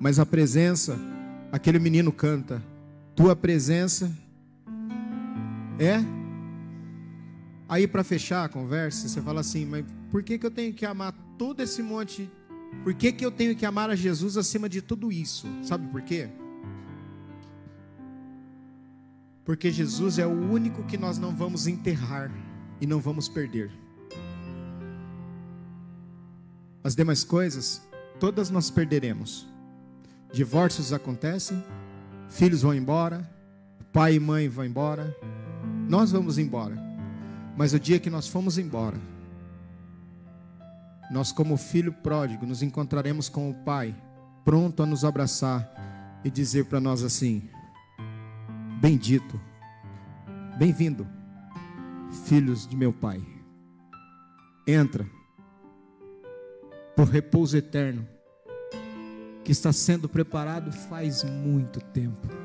Mas 0.00 0.18
a 0.18 0.26
presença, 0.26 0.98
aquele 1.52 1.78
menino 1.78 2.10
canta, 2.10 2.62
tua 3.14 3.36
presença 3.36 4.10
é. 5.78 6.21
Aí 7.72 7.88
para 7.88 8.04
fechar 8.04 8.44
a 8.44 8.50
conversa, 8.50 9.08
você 9.08 9.22
fala 9.22 9.40
assim, 9.40 9.64
mas 9.64 9.82
por 10.10 10.22
que, 10.22 10.36
que 10.36 10.44
eu 10.44 10.50
tenho 10.50 10.74
que 10.74 10.84
amar 10.84 11.14
todo 11.38 11.62
esse 11.62 11.82
monte? 11.82 12.30
Por 12.84 12.92
que, 12.92 13.10
que 13.10 13.24
eu 13.24 13.30
tenho 13.30 13.56
que 13.56 13.64
amar 13.64 13.88
a 13.88 13.96
Jesus 13.96 14.36
acima 14.36 14.68
de 14.68 14.82
tudo 14.82 15.10
isso? 15.10 15.46
Sabe 15.62 15.86
por 15.86 16.02
quê? 16.02 16.28
Porque 19.42 19.70
Jesus 19.70 20.18
é 20.18 20.26
o 20.26 20.52
único 20.52 20.82
que 20.82 20.98
nós 20.98 21.16
não 21.16 21.34
vamos 21.34 21.66
enterrar 21.66 22.30
e 22.78 22.86
não 22.86 23.00
vamos 23.00 23.26
perder. 23.26 23.70
As 26.84 26.94
demais 26.94 27.24
coisas, 27.24 27.80
todas 28.20 28.50
nós 28.50 28.70
perderemos. 28.70 29.48
Divórcios 30.30 30.92
acontecem, 30.92 31.64
filhos 32.28 32.60
vão 32.60 32.74
embora, 32.74 33.26
pai 33.94 34.16
e 34.16 34.20
mãe 34.20 34.46
vão 34.46 34.66
embora, 34.66 35.16
nós 35.88 36.12
vamos 36.12 36.36
embora. 36.36 36.81
Mas 37.56 37.72
o 37.72 37.80
dia 37.80 38.00
que 38.00 38.10
nós 38.10 38.28
fomos 38.28 38.58
embora, 38.58 38.98
nós, 41.10 41.30
como 41.30 41.56
filho 41.56 41.92
pródigo, 41.92 42.46
nos 42.46 42.62
encontraremos 42.62 43.28
com 43.28 43.50
o 43.50 43.54
Pai, 43.54 43.94
pronto 44.44 44.82
a 44.82 44.86
nos 44.86 45.04
abraçar 45.04 46.20
e 46.24 46.30
dizer 46.30 46.64
para 46.64 46.80
nós 46.80 47.02
assim: 47.02 47.48
Bendito, 48.80 49.38
bem-vindo, 50.56 51.06
filhos 52.24 52.66
de 52.66 52.76
meu 52.76 52.92
Pai. 52.92 53.22
Entra 54.66 55.04
por 56.96 57.08
repouso 57.08 57.56
eterno 57.56 58.06
que 59.44 59.52
está 59.52 59.72
sendo 59.72 60.08
preparado 60.08 60.72
faz 60.72 61.24
muito 61.24 61.80
tempo. 61.80 62.41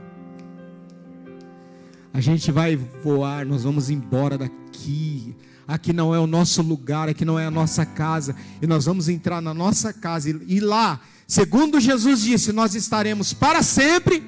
A 2.17 2.19
gente 2.19 2.51
vai 2.51 2.75
voar, 2.75 3.45
nós 3.45 3.63
vamos 3.63 3.91
embora 3.91 4.39
daqui. 4.39 5.35
Aqui 5.67 5.93
não 5.93 6.15
é 6.15 6.19
o 6.19 6.25
nosso 6.25 6.63
lugar, 6.63 7.07
aqui 7.07 7.23
não 7.23 7.37
é 7.37 7.45
a 7.45 7.51
nossa 7.51 7.85
casa. 7.85 8.35
E 8.59 8.65
nós 8.65 8.85
vamos 8.85 9.07
entrar 9.07 9.39
na 9.39 9.53
nossa 9.53 9.93
casa. 9.93 10.27
E, 10.47 10.59
lá, 10.59 10.99
segundo 11.27 11.79
Jesus 11.79 12.21
disse, 12.21 12.51
nós 12.51 12.73
estaremos 12.73 13.33
para 13.33 13.61
sempre 13.61 14.23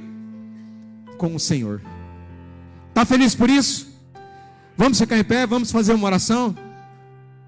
com 1.18 1.34
o 1.34 1.40
Senhor. 1.40 1.82
Está 2.90 3.06
feliz 3.06 3.34
por 3.34 3.50
isso? 3.50 3.92
Vamos 4.78 5.00
ficar 5.00 5.18
em 5.18 5.24
pé, 5.24 5.48
vamos 5.48 5.72
fazer 5.72 5.94
uma 5.94 6.06
oração? 6.06 6.56